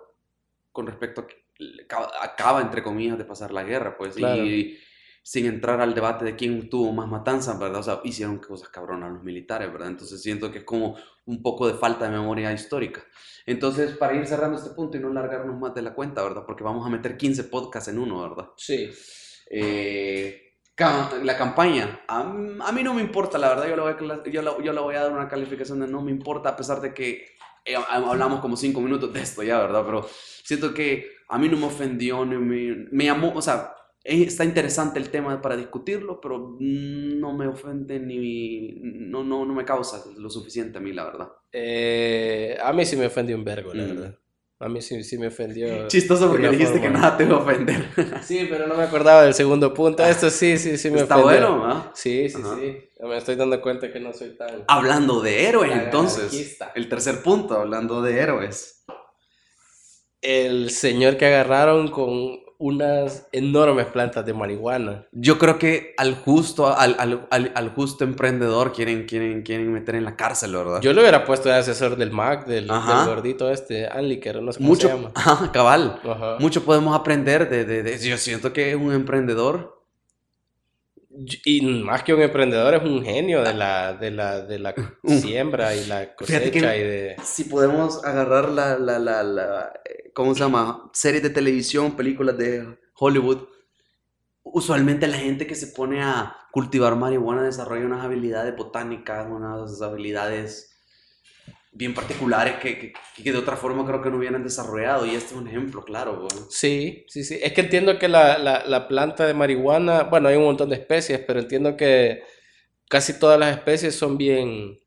con 0.73 0.87
respecto 0.87 1.23
a 1.23 1.27
acaba, 2.21 2.61
entre 2.61 2.83
comillas, 2.83 3.19
de 3.19 3.25
pasar 3.25 3.53
la 3.53 3.63
guerra, 3.65 3.97
pues, 3.97 4.15
Claro. 4.15 4.45
y 4.45 4.79
sin 5.25 5.47
entrar 5.47 5.81
al 5.81 5.95
debate 5.95 6.25
de 6.25 6.35
quién 6.35 6.69
tuvo 6.69 6.93
más 6.93 7.09
matanzas, 7.09 7.59
¿verdad? 7.59 7.81
O 7.81 7.83
sea, 7.83 8.01
hicieron 8.05 8.39
cosas 8.39 8.69
cabronas 8.71 9.13
los 9.13 9.23
militares, 9.23 9.71
¿verdad? 9.73 9.89
Entonces 9.89 10.21
siento 10.21 10.51
que 10.51 10.59
es 10.59 10.65
como 10.65 10.97
un 11.27 11.43
poco 11.43 11.69
de 11.69 11.75
falta 11.75 12.07
de 12.07 12.11
memoria 12.11 12.53
histórica. 12.53 13.05
Entonces, 13.47 13.97
para 13.97 14.15
ir 14.17 14.27
cerrando 14.27 14.59
este 14.59 14.71
punto 14.71 14.97
y 14.97 15.01
no 15.01 15.11
largarnos 15.13 15.59
más 15.61 15.75
de 15.75 15.83
la 15.83 15.95
cuenta, 15.95 16.23
¿verdad? 16.23 16.43
Porque 16.45 16.65
vamos 16.65 16.85
a 16.87 16.91
meter 16.91 17.17
15 17.17 17.45
podcasts 17.45 17.89
en 17.89 17.99
uno, 18.01 18.21
¿verdad? 18.23 18.49
Sí. 18.57 18.91
Eh, 19.51 20.49
la 21.23 21.37
campaña, 21.37 22.01
a, 22.09 22.21
a 22.23 22.73
mí 22.73 22.83
no 22.83 22.95
me 22.95 23.03
importa, 23.03 23.39
la 23.39 23.51
verdad, 23.51 23.69
yo 23.69 23.77
le, 23.77 23.83
voy 23.83 23.93
a, 23.93 24.25
yo, 24.31 24.43
le- 24.43 24.65
yo 24.65 24.73
le 24.73 24.81
voy 24.81 24.95
a 24.97 25.03
dar 25.03 25.13
una 25.13 25.29
calificación 25.29 25.79
de 25.79 25.87
no 25.87 26.03
me 26.03 26.11
importa, 26.11 26.49
a 26.51 26.57
pesar 26.57 26.81
de 26.81 26.93
que 26.93 27.27
eh, 27.65 27.77
hablamos 27.89 28.41
como 28.41 28.57
cinco 28.57 28.81
minutos 28.81 29.13
de 29.13 29.21
esto 29.21 29.45
ya, 29.45 29.61
¿verdad? 29.61 29.85
Pero 29.87 30.09
siento 30.43 30.75
que 30.75 31.07
a 31.29 31.39
mí 31.39 31.49
no 31.49 31.57
me 31.57 31.67
ofendió, 31.67 32.25
ni 32.25 32.37
me, 32.37 32.87
me 32.91 33.05
llamó, 33.05 33.33
o 33.35 33.43
sea, 33.43 33.75
eh, 34.05 34.23
está 34.25 34.45
interesante 34.45 34.99
el 34.99 35.11
tema 35.11 35.41
para 35.41 35.57
discutirlo, 35.57 36.21
pero 36.21 36.57
no 36.61 37.33
me 37.37 37.47
ofende 37.47 38.01
ni, 38.01 38.79
no, 38.83 39.23
no, 39.25 39.45
no 39.45 39.55
me 39.55 39.65
causa 39.65 40.03
lo 40.17 40.29
suficiente 40.29 40.79
a 40.79 40.81
mí, 40.81 40.93
la 40.93 41.05
verdad. 41.05 41.29
Eh, 41.53 42.57
a 42.63 42.73
mí 42.73 42.85
sí 42.85 42.97
me 42.97 43.07
ofendió 43.07 43.37
un 43.37 43.45
vergo, 43.45 43.73
la 43.75 43.85
Mm. 43.85 43.89
verdad. 43.89 44.19
A 44.59 44.69
mí 44.69 44.81
sí, 44.81 45.03
sí 45.03 45.19
me 45.19 45.27
ofendió. 45.27 45.67
Chistoso 45.89 46.29
porque 46.31 46.49
dijiste 46.51 46.75
que 46.81 46.87
forma. 46.87 46.99
nada 47.01 47.17
te 47.17 47.25
va 47.25 47.39
a 47.39 47.41
ofender. 47.41 47.85
Sí, 48.23 48.47
pero 48.49 48.69
no 48.69 48.77
me 48.77 48.85
acordaba 48.85 49.25
del 49.25 49.35
segundo 49.35 49.75
punto. 49.75 50.05
Esto 50.05 50.31
sí, 50.31 50.57
sí, 50.57 50.79
sí 50.79 50.89
me 50.91 51.01
Está 51.01 51.17
ofendió. 51.19 51.51
bueno, 51.51 51.67
¿ah? 51.67 51.91
Sí, 51.95 52.29
sí, 52.29 52.39
Ajá. 52.41 52.57
sí. 52.61 52.77
Me 53.01 53.17
estoy 53.17 53.35
dando 53.35 53.61
cuenta 53.61 53.93
que 53.93 53.99
no 53.99 54.13
soy 54.13 54.31
tan... 54.37 54.63
Hablando 54.69 55.21
de 55.21 55.49
héroes, 55.49 55.73
entonces. 55.73 56.19
anarquista. 56.21 56.71
El 56.77 56.89
tercer 56.89 57.23
punto, 57.25 57.57
hablando 57.59 58.03
de 58.03 58.17
héroes. 58.21 58.85
El 60.23 60.71
señor 60.71 61.17
que 61.17 61.27
agarraron 61.27 61.89
con 61.89 62.41
unas 62.59 63.27
enormes 63.33 63.87
plantas 63.87 64.25
de 64.25 64.33
marihuana. 64.33 65.05
Yo 65.11 65.37
creo 65.37 65.59
que 65.59 65.95
al 65.97 66.15
justo, 66.15 66.69
al, 66.69 66.95
al, 67.01 67.27
al, 67.31 67.51
al 67.57 67.69
justo 67.71 68.05
emprendedor 68.05 68.73
quieren, 68.73 69.05
quieren, 69.07 69.43
quieren 69.43 69.73
meter 69.73 69.97
en 69.97 70.05
la 70.05 70.15
cárcel, 70.15 70.55
¿verdad? 70.55 70.81
Yo 70.81 70.93
lo 70.93 71.01
hubiera 71.01 71.25
puesto 71.25 71.49
de 71.49 71.57
asesor 71.57 71.97
del 71.97 72.13
MAC, 72.13 72.47
del, 72.47 72.69
del 72.69 73.07
gordito 73.07 73.51
este, 73.51 73.89
Anliker, 73.89 74.41
no 74.41 74.53
sé 74.53 74.59
cómo 74.59 74.69
Mucho, 74.69 74.87
se 74.89 74.95
llama. 74.95 75.11
Ajá, 75.17 75.51
cabal. 75.51 76.01
Ajá. 76.09 76.37
Mucho 76.39 76.63
podemos 76.63 76.95
aprender 76.95 77.51
de, 77.51 77.65
de, 77.65 77.83
de- 77.83 77.99
Yo 77.99 78.17
siento 78.17 78.53
que 78.53 78.71
es 78.71 78.77
un 78.77 78.93
emprendedor. 78.93 79.82
Y 81.45 81.61
más 81.63 82.03
que 82.03 82.15
un 82.15 82.23
emprendedor, 82.23 82.75
es 82.75 82.83
un 82.83 83.05
genio 83.05 83.43
de 83.43 83.53
la, 83.53 83.93
de 83.95 84.11
la, 84.11 84.41
de 84.41 84.59
la 84.59 84.75
siembra 85.05 85.75
y 85.75 85.85
la 85.87 86.15
cosecha 86.15 86.77
y 86.77 86.83
de... 86.83 87.17
Si 87.23 87.45
podemos 87.45 88.05
agarrar 88.05 88.49
la, 88.49 88.79
la, 88.79 88.99
la, 88.99 89.23
la, 89.23 89.73
eh, 89.85 90.11
¿cómo 90.15 90.35
se 90.35 90.41
llama? 90.41 90.91
Series 90.93 91.23
de 91.23 91.31
televisión, 91.31 91.97
películas 91.97 92.39
de 92.39 92.79
Hollywood. 92.95 93.49
Usualmente 94.43 95.07
la 95.07 95.19
gente 95.19 95.47
que 95.47 95.55
se 95.55 95.69
pone 95.69 96.03
a 96.03 96.35
cultivar 96.51 96.97
marihuana 96.97 97.43
desarrolla 97.43 97.87
unas 97.87 98.05
habilidades 98.05 98.57
botánicas, 98.57 99.27
unas 99.31 99.81
habilidades 99.83 100.72
bien 101.75 101.95
particulares 101.95 102.57
que, 102.61 102.79
que, 102.79 102.93
que 103.23 103.33
de 103.33 103.39
otra 103.39 103.57
forma 103.57 103.87
creo 103.87 104.03
que 104.03 104.11
no 104.11 104.19
hubieran 104.19 104.45
desarrollado. 104.45 105.07
Y 105.07 105.11
este 105.15 105.35
es 105.35 105.41
un 105.41 105.49
ejemplo, 105.49 105.83
claro. 105.85 106.19
weón. 106.19 106.47
Sí, 106.51 107.05
sí, 107.09 107.25
sí. 107.25 107.39
Es 107.43 107.53
que 107.53 107.63
entiendo 107.63 107.99
que 107.99 108.09
la, 108.09 108.39
la, 108.39 108.65
la 108.67 108.89
planta 108.89 109.27
de 109.27 109.35
marihuana, 109.35 110.05
bueno, 110.05 110.29
hay 110.29 110.37
un 110.37 110.45
montón 110.45 110.69
de 110.71 110.77
especies, 110.77 111.21
pero 111.27 111.41
entiendo 111.41 111.77
que 111.77 112.23
casi 112.89 113.19
todas 113.19 113.39
las 113.41 113.57
especies 113.57 113.95
son 113.95 114.19
bien 114.19 114.79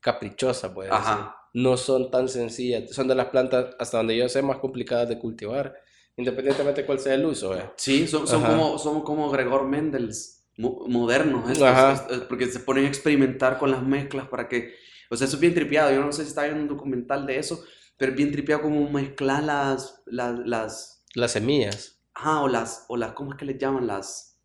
caprichosas, 0.00 0.72
pues. 0.72 0.90
Ajá. 0.90 1.36
No 1.52 1.76
son 1.76 2.10
tan 2.10 2.28
sencillas. 2.28 2.90
Son 2.90 3.08
de 3.08 3.14
las 3.14 3.26
plantas, 3.26 3.74
hasta 3.78 3.98
donde 3.98 4.16
yo 4.16 4.28
sé, 4.28 4.42
más 4.42 4.58
complicadas 4.58 5.08
de 5.08 5.18
cultivar, 5.18 5.74
independientemente 6.16 6.82
de 6.82 6.86
cuál 6.86 6.98
sea 6.98 7.14
el 7.14 7.24
uso, 7.24 7.56
eh. 7.56 7.70
Sí, 7.76 8.06
son, 8.06 8.26
son, 8.26 8.42
como, 8.42 8.78
son 8.78 9.02
como 9.02 9.30
Gregor 9.30 9.66
Mendels 9.66 10.46
mo- 10.58 10.84
modernos, 10.86 11.60
Ajá. 11.62 12.06
porque 12.28 12.46
se 12.46 12.60
ponen 12.60 12.84
a 12.84 12.88
experimentar 12.88 13.58
con 13.58 13.70
las 13.70 13.82
mezclas 13.82 14.28
para 14.28 14.48
que, 14.48 14.74
o 15.10 15.16
sea, 15.16 15.26
eso 15.26 15.36
es 15.36 15.40
bien 15.40 15.54
tripeado, 15.54 15.90
yo 15.92 16.02
no 16.04 16.12
sé 16.12 16.22
si 16.22 16.28
está 16.28 16.44
viendo 16.44 16.62
un 16.62 16.68
documental 16.68 17.26
de 17.26 17.38
eso, 17.38 17.64
pero 17.96 18.12
es 18.12 18.18
bien 18.18 18.32
tripeado 18.32 18.62
como 18.62 18.88
mezclar 18.90 19.42
las, 19.44 20.02
las, 20.06 20.38
las, 20.46 21.04
Las 21.16 21.32
semillas. 21.32 21.98
ajá, 22.14 22.42
o 22.42 22.48
las, 22.48 22.84
o 22.88 22.96
las, 22.96 23.12
¿cómo 23.12 23.32
es 23.32 23.38
que 23.38 23.44
les 23.46 23.58
llaman? 23.58 23.86
Las, 23.86 24.38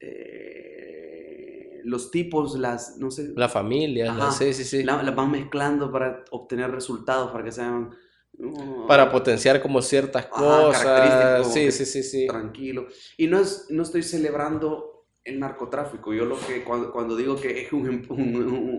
eh, 0.00 1.80
los 1.84 2.10
tipos, 2.10 2.58
las, 2.58 2.96
no 2.98 3.10
sé, 3.10 3.32
La 3.36 3.48
familia, 3.48 4.10
Ajá. 4.10 4.18
las- 4.26 4.36
sí, 4.38 4.52
sí, 4.54 4.64
sí. 4.64 4.82
la- 4.84 5.02
las 5.02 5.14
van 5.14 5.30
mezclando 5.30 5.90
para 5.90 6.24
obtener 6.30 6.70
resultados, 6.70 7.30
para 7.30 7.44
que 7.44 7.52
sean... 7.52 7.90
uh, 8.38 8.86
Para 8.86 9.10
potenciar 9.10 9.60
como 9.62 9.80
ciertas 9.82 10.26
Ajá, 10.26 10.70
características, 10.72 11.38
cosas. 11.38 11.54
Sí, 11.54 11.72
sí, 11.72 11.86
sí, 11.86 12.02
sí. 12.02 12.26
tranquilo. 12.26 12.86
Y 13.16 13.26
no, 13.26 13.38
es, 13.40 13.66
no 13.70 13.82
estoy 13.82 14.02
celebrando 14.02 14.91
el 15.24 15.38
narcotráfico. 15.40 16.12
Yo 16.12 16.24
lo 16.24 16.38
que 16.38 16.64
cuando, 16.64 16.92
cuando 16.92 17.16
digo 17.16 17.36
que 17.40 17.62
es 17.62 17.72
un, 17.72 17.88
un, 18.10 18.36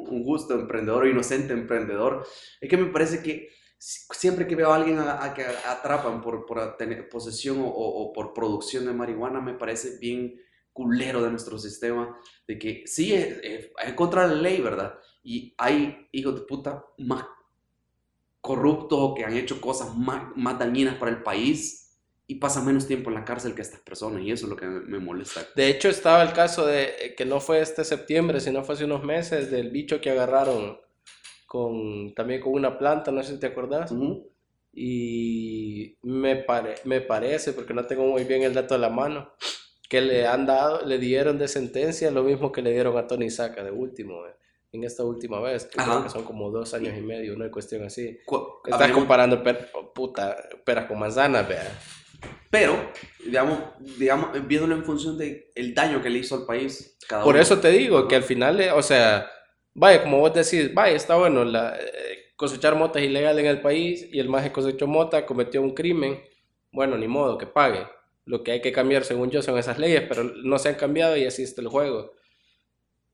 un- 0.09 0.23
justo 0.23 0.53
emprendedor 0.55 1.07
inocente 1.07 1.53
emprendedor, 1.53 2.25
es 2.61 2.69
que 2.69 2.77
me 2.77 2.87
parece 2.91 3.21
que 3.23 3.49
si- 3.77 4.05
siempre 4.13 4.47
que 4.47 4.55
veo 4.55 4.71
a 4.71 4.75
alguien 4.75 4.99
a, 4.99 5.23
a 5.23 5.33
que 5.33 5.43
atrapan 5.45 6.21
por, 6.21 6.45
por 6.45 6.77
tener 6.77 7.09
posesión 7.09 7.59
o- 7.61 7.67
o 7.67 8.13
por 8.13 8.33
producción 8.33 8.85
de 8.85 8.93
marihuana, 8.93 9.41
me 9.41 9.53
parece 9.53 9.97
bien 9.99 10.35
culero 10.71 11.21
de 11.23 11.29
nuestro 11.31 11.57
sistema, 11.59 12.17
de 12.47 12.57
que 12.59 12.83
sí, 12.87 13.13
es, 13.13 13.37
es- 13.43 13.71
es 13.85 13.93
contra 13.93 14.27
la 14.27 14.35
ley, 14.35 14.61
¿verdad? 14.61 14.95
Y 15.23 15.53
hay 15.57 16.07
hijos 16.11 16.35
de 16.35 16.41
puta 16.41 16.85
más 16.99 17.25
corruptos 18.41 18.99
o 19.01 19.13
que 19.15 19.23
han 19.25 19.35
hecho 19.35 19.61
cosas 19.61 19.95
más, 19.97 20.35
más 20.35 20.59
dañinas 20.59 20.95
para 20.97 21.11
el 21.11 21.23
país 21.23 21.82
y 22.27 22.35
pasan 22.35 22.65
menos 22.65 22.87
tiempo 22.87 23.09
en 23.09 23.15
la 23.15 23.25
cárcel 23.25 23.53
que 23.53 23.61
estas 23.61 23.81
personas 23.81 24.21
y 24.21 24.31
eso 24.31 24.45
es 24.45 24.49
lo 24.49 24.55
que 24.55 24.65
me, 24.65 24.99
molesta. 24.99 25.41
De 25.55 25.67
hecho, 25.67 25.89
estaba 25.89 26.23
el 26.23 26.33
caso 26.33 26.65
de 26.65 26.83
eh, 26.99 27.15
que 27.15 27.25
no 27.25 27.39
fue 27.39 27.59
este 27.61 27.83
septiembre, 27.83 28.39
sino 28.39 28.63
fue 28.63 28.75
hace 28.75 28.85
unos 28.85 29.03
meses, 29.03 29.51
del 29.51 29.71
bicho 29.71 29.99
que 30.01 30.09
agarraron 30.11 30.79
con 31.45 32.13
también 32.15 32.41
con 32.41 32.53
una 32.53 32.77
planta, 32.79 33.11
no 33.11 33.21
sé 33.23 33.33
si 33.33 33.39
te 33.39 33.47
acordás. 33.47 33.91
Y 34.75 35.97
me, 36.01 36.37
pare- 36.37 36.75
me 36.85 37.01
parece, 37.01 37.53
porque 37.53 37.73
no 37.73 37.85
tengo 37.85 38.05
muy 38.07 38.23
bien 38.23 38.41
el 38.43 38.53
dato 38.53 38.73
a 38.73 38.79
la 38.79 38.89
mano, 38.89 39.33
que 39.89 40.01
le 40.01 40.25
han 40.25 40.45
dado, 40.47 40.83
le 40.85 40.97
dieron 40.97 41.37
de 41.37 41.47
sentencia 41.47 42.09
lo 42.09 42.23
mismo 42.23 42.51
que 42.51 42.61
le 42.63 42.71
dieron 42.71 42.97
a 42.97 43.05
Tony 43.05 43.29
Saca 43.29 43.63
de 43.63 43.69
último, 43.71 44.25
eh, 44.25 44.33
en 44.71 44.83
esta 44.83 45.03
última 45.03 45.39
vez, 45.41 45.65
que 45.65 45.77
creo 45.77 46.01
que 46.03 46.09
son 46.09 46.23
como 46.23 46.49
dos 46.49 46.73
años 46.73 46.97
y 46.97 47.01
medio, 47.01 47.35
una 47.35 47.51
cuestión 47.51 47.83
así. 47.83 48.17
Estás 48.65 48.79
comparando 48.95 49.43
per- 49.43 49.69
puta, 49.93 50.35
peras 50.65 50.85
con 50.87 50.97
manzanas, 50.97 51.47
vea. 51.47 51.79
Pero, 52.53 52.91
digamos, 53.25 53.59
digamos, 53.97 54.29
viéndolo 54.47 54.75
en 54.75 54.85
función 54.85 55.17
del 55.17 55.45
el 55.55 55.73
daño 55.73 56.03
que 56.03 56.11
le 56.11 56.19
hizo 56.19 56.35
al 56.35 56.45
país. 56.45 56.99
Cada 57.09 57.23
Por 57.23 57.33
uno. 57.33 57.41
eso 57.41 57.59
te 57.59 57.71
digo 57.71 58.07
que 58.07 58.15
al 58.15 58.21
final, 58.21 58.61
eh, 58.61 58.71
o 58.71 58.83
sea, 58.83 59.27
vaya, 59.73 60.03
como 60.03 60.19
vos 60.19 60.35
decís, 60.35 60.71
vaya, 60.71 60.95
está 60.95 61.15
bueno, 61.15 61.43
la, 61.45 61.75
eh, 61.75 62.33
cosechar 62.35 62.75
mota 62.75 62.99
es 62.99 63.05
ilegal 63.05 63.39
en 63.39 63.47
el 63.47 63.59
país 63.59 64.07
y 64.11 64.19
el 64.19 64.31
que 64.31 64.51
cosechó 64.51 64.85
mota 64.85 65.25
cometió 65.25 65.63
un 65.63 65.73
crimen, 65.73 66.21
bueno, 66.71 66.95
ni 66.95 67.07
modo, 67.07 67.39
que 67.39 67.47
pague. 67.47 67.87
Lo 68.25 68.43
que 68.43 68.51
hay 68.51 68.61
que 68.61 68.71
cambiar, 68.71 69.03
según 69.03 69.31
yo, 69.31 69.41
son 69.41 69.57
esas 69.57 69.79
leyes, 69.79 70.03
pero 70.07 70.23
no 70.23 70.59
se 70.59 70.69
han 70.69 70.75
cambiado 70.75 71.17
y 71.17 71.25
así 71.25 71.41
está 71.41 71.59
el 71.59 71.69
juego. 71.69 72.11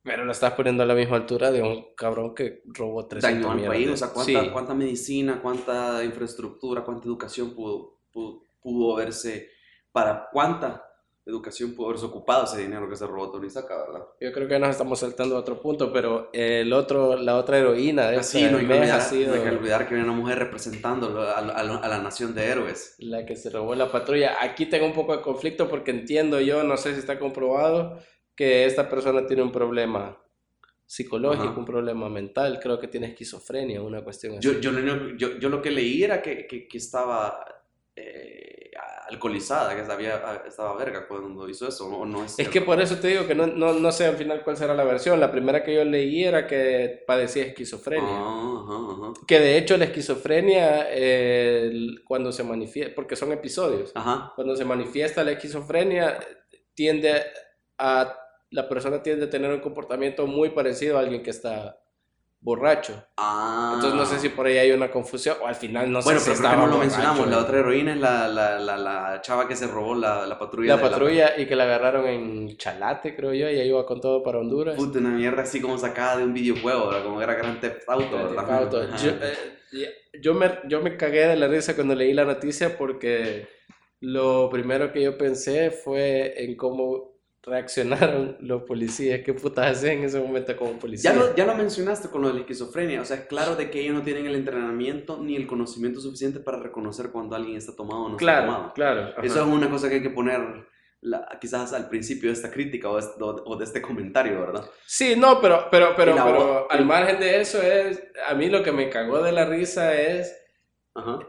Pero 0.03 0.25
lo 0.25 0.33
estás 0.33 0.51
poniendo 0.51 0.83
a 0.83 0.85
la 0.85 0.95
misma 0.95 1.15
altura 1.15 1.49
de 1.49 1.61
un 1.61 1.93
cabrón 1.95 2.35
que 2.35 2.61
robó 2.65 3.07
300 3.07 3.41
daño 3.41 3.61
al 3.63 3.67
país, 3.69 3.87
o 3.89 3.95
sea, 3.95 4.09
cuánta, 4.09 4.41
Sí. 4.41 4.49
cuánta 4.51 4.73
medicina, 4.73 5.39
cuánta 5.41 6.03
infraestructura, 6.03 6.83
cuánta 6.83 7.05
educación 7.05 7.55
pudo, 7.55 8.01
pudo, 8.11 8.43
pudo 8.61 8.95
haberse, 8.95 9.49
para 9.91 10.29
cuánta 10.31 10.85
educación 11.25 11.75
pudo 11.75 11.89
haberse 11.89 12.05
ocupado 12.07 12.45
ese 12.45 12.59
dinero 12.59 12.89
que 12.89 12.95
se 12.95 13.05
robó 13.05 13.29
Tony 13.29 13.51
Saca, 13.51 13.77
¿verdad? 13.85 14.03
Yo 14.19 14.31
creo 14.33 14.47
que 14.47 14.57
nos 14.57 14.69
estamos 14.69 14.97
saltando 14.99 15.35
a 15.35 15.39
otro 15.39 15.61
punto, 15.61 15.93
pero 15.93 16.29
el 16.33 16.73
otro, 16.73 17.15
la 17.17 17.35
otra 17.37 17.59
heroína 17.59 18.09
de 18.09 18.17
Así, 18.17 18.39
este 18.39 18.51
no 18.51 18.57
hay, 18.57 18.65
que 18.65 18.73
olvidar, 18.73 19.01
sido 19.01 19.27
no 19.27 19.33
hay 19.35 19.47
que 19.47 19.55
olvidar 19.55 19.87
que 19.87 19.93
hay 19.95 20.01
una 20.01 20.11
mujer 20.13 20.39
representando 20.39 21.21
a, 21.21 21.33
a- 21.37 21.41
a 21.41 21.87
la 21.87 21.99
nación 21.99 22.33
de 22.33 22.45
héroes. 22.47 22.95
la 22.97 23.25
que 23.27 23.35
se 23.35 23.51
robó 23.51 23.75
la 23.75 23.91
patrulla. 23.91 24.37
Aquí 24.41 24.65
tengo 24.65 24.87
un 24.87 24.93
poco 24.93 25.15
de 25.15 25.21
conflicto 25.21 25.69
porque 25.69 25.91
entiendo 25.91 26.39
yo, 26.41 26.63
no 26.63 26.77
sé 26.77 26.93
si 26.93 26.99
está 26.99 27.19
comprobado, 27.19 27.99
que 28.35 28.65
esta 28.65 28.89
persona 28.89 29.27
tiene 29.27 29.43
un 29.43 29.51
problema 29.51 30.17
psicológico, 30.87 31.49
Ajá. 31.49 31.59
un 31.59 31.65
problema 31.65 32.09
mental, 32.09 32.59
creo 32.59 32.79
que 32.79 32.87
tiene 32.87 33.05
esquizofrenia, 33.07 33.83
una 33.83 34.03
cuestión 34.03 34.37
así. 34.39 34.47
Yo, 34.47 34.59
yo, 34.59 34.71
yo, 35.15 35.37
yo 35.37 35.49
lo 35.49 35.61
que 35.61 35.69
leí 35.69 36.01
era 36.03 36.23
que, 36.23 36.47
que, 36.47 36.67
que 36.67 36.77
estaba 36.79 37.45
eh, 37.99 38.71
alcoholizada, 39.09 39.75
que 39.75 39.85
sabía, 39.85 40.21
estaba 40.47 40.75
verga 40.75 41.07
cuando 41.07 41.49
hizo 41.49 41.67
eso, 41.67 41.87
o 41.87 42.05
no 42.05 42.23
es 42.23 42.37
Es 42.37 42.49
que 42.49 42.61
por 42.61 42.79
eso 42.79 42.97
te 42.97 43.07
digo 43.07 43.27
que 43.27 43.35
no, 43.35 43.47
no, 43.47 43.73
no 43.73 43.91
sé 43.91 44.05
al 44.05 44.15
final 44.15 44.43
cuál 44.43 44.57
será 44.57 44.73
la 44.73 44.83
versión. 44.83 45.19
La 45.19 45.31
primera 45.31 45.63
que 45.63 45.73
yo 45.73 45.83
leí 45.83 46.23
era 46.23 46.47
que 46.47 47.03
padecía 47.05 47.45
esquizofrenia. 47.45 48.07
Ah. 48.09 49.13
Que 49.27 49.39
de 49.39 49.57
hecho 49.57 49.77
la 49.77 49.85
esquizofrenia, 49.85 50.87
eh, 50.89 51.71
cuando 52.05 52.31
se 52.31 52.43
manifiesta, 52.43 52.93
porque 52.95 53.15
son 53.15 53.31
episodios, 53.31 53.91
Ajá. 53.95 54.31
cuando 54.35 54.55
se 54.55 54.65
manifiesta 54.65 55.23
la 55.23 55.31
esquizofrenia, 55.31 56.19
tiende 56.75 57.23
a, 57.77 58.15
la 58.51 58.69
persona 58.69 59.01
tiende 59.03 59.25
a 59.25 59.29
tener 59.29 59.51
un 59.51 59.59
comportamiento 59.59 60.27
muy 60.27 60.49
parecido 60.49 60.97
a 60.97 61.01
alguien 61.01 61.23
que 61.23 61.29
está 61.29 61.79
borracho. 62.41 63.03
Ah. 63.17 63.73
Entonces 63.75 63.99
no 63.99 64.05
sé 64.05 64.19
si 64.19 64.29
por 64.29 64.45
ahí 64.45 64.57
hay 64.57 64.71
una 64.71 64.89
confusión 64.89 65.37
o 65.41 65.47
al 65.47 65.55
final 65.55 65.91
no 65.91 66.01
Bueno, 66.01 66.19
sé 66.19 66.25
si 66.25 66.31
pero 66.31 66.39
creo 66.39 66.49
que 66.49 66.55
estaba 66.55 66.67
no 66.67 66.71
lo 66.73 66.79
mencionamos. 66.79 67.27
La 67.27 67.37
otra 67.39 67.59
heroína 67.59 67.93
es 67.93 67.99
la, 67.99 68.27
la, 68.27 68.59
la, 68.59 68.77
la 68.77 69.21
chava 69.21 69.47
que 69.47 69.55
se 69.55 69.67
robó 69.67 69.95
la, 69.95 70.25
la 70.25 70.39
patrulla. 70.39 70.75
La 70.75 70.81
patrulla 70.81 71.37
y 71.37 71.45
que 71.45 71.55
la 71.55 71.65
agarraron 71.65 72.07
en 72.07 72.57
Chalate, 72.57 73.15
creo 73.15 73.33
yo, 73.33 73.49
y 73.49 73.59
ahí 73.59 73.67
iba 73.67 73.85
con 73.85 73.99
todo 73.99 74.23
para 74.23 74.39
Honduras. 74.39 74.75
Puta, 74.75 74.99
una 74.99 75.09
mierda 75.09 75.43
así 75.43 75.59
como 75.59 75.77
sacada 75.77 76.17
de 76.17 76.23
un 76.23 76.33
videojuego, 76.33 76.87
¿verdad? 76.87 77.03
Como 77.03 77.21
era 77.21 77.33
Grand 77.35 77.59
Theft 77.59 77.89
Auto, 77.89 78.15
¿verdad? 78.15 78.63
Auto. 78.63 78.95
Yo, 78.97 79.11
eh, 79.21 79.93
yo 80.21 80.33
me, 80.33 80.59
yo 80.67 80.81
me 80.81 80.97
cagué 80.97 81.27
de 81.27 81.35
la 81.35 81.47
risa 81.47 81.75
cuando 81.75 81.93
leí 81.95 82.13
la 82.13 82.25
noticia 82.25 82.77
porque 82.77 83.47
lo 84.01 84.49
primero 84.49 84.91
que 84.93 85.01
yo 85.01 85.17
pensé 85.17 85.71
fue 85.71 86.41
en 86.43 86.55
cómo 86.55 87.08
reaccionaron 87.43 88.37
los 88.41 88.63
policías? 88.63 89.21
¿Qué 89.23 89.33
putas 89.33 89.77
hacen 89.77 89.99
en 89.99 90.05
ese 90.05 90.19
momento 90.19 90.55
como 90.57 90.77
policía? 90.79 91.11
Ya 91.13 91.17
lo, 91.17 91.35
ya 91.35 91.45
lo 91.45 91.55
mencionaste 91.55 92.09
con 92.09 92.21
lo 92.21 92.27
de 92.29 92.33
la 92.35 92.39
esquizofrenia, 92.41 93.01
o 93.01 93.05
sea, 93.05 93.17
es 93.17 93.25
claro 93.27 93.55
de 93.55 93.69
que 93.69 93.81
ellos 93.81 93.93
no 93.95 94.01
tienen 94.03 94.25
el 94.25 94.35
entrenamiento 94.35 95.17
ni 95.17 95.35
el 95.35 95.47
conocimiento 95.47 95.99
suficiente 96.01 96.39
para 96.39 96.59
reconocer 96.59 97.11
cuando 97.11 97.35
alguien 97.35 97.57
está 97.57 97.75
tomado 97.75 98.01
o 98.03 98.09
no 98.09 98.15
está 98.15 98.19
Claro, 98.25 98.45
tomado. 98.45 98.73
claro. 98.73 99.01
ajá. 99.17 99.21
Eso 99.23 99.39
es 99.41 99.47
una 99.47 99.69
cosa 99.69 99.89
que 99.89 99.95
hay 99.95 100.01
que 100.03 100.09
poner 100.09 100.41
la- 101.01 101.37
quizás 101.39 101.71
al 101.71 101.87
principio 101.87 102.29
de 102.29 102.33
esta 102.33 102.51
crítica 102.51 102.89
o, 102.89 102.99
es- 102.99 103.09
o- 103.19 103.55
de 103.55 103.63
este 103.63 103.81
comentario, 103.81 104.39
¿verdad? 104.41 104.65
Sí, 104.85 105.15
no, 105.17 105.39
pero, 105.39 105.67
pero, 105.71 105.93
pero, 105.95 106.13
la 106.15 106.25
pero 106.25 106.69
al 106.71 106.85
margen 106.85 107.19
de 107.21 107.39
eso 107.39 107.61
es, 107.61 108.03
a 108.27 108.33
mí 108.35 108.49
lo 108.49 108.61
que 108.63 108.73
me 108.73 108.89
cagó 108.89 109.21
de 109.23 109.31
la 109.31 109.45
risa 109.45 109.93
es 109.97 110.35
Ajá. 110.93 111.19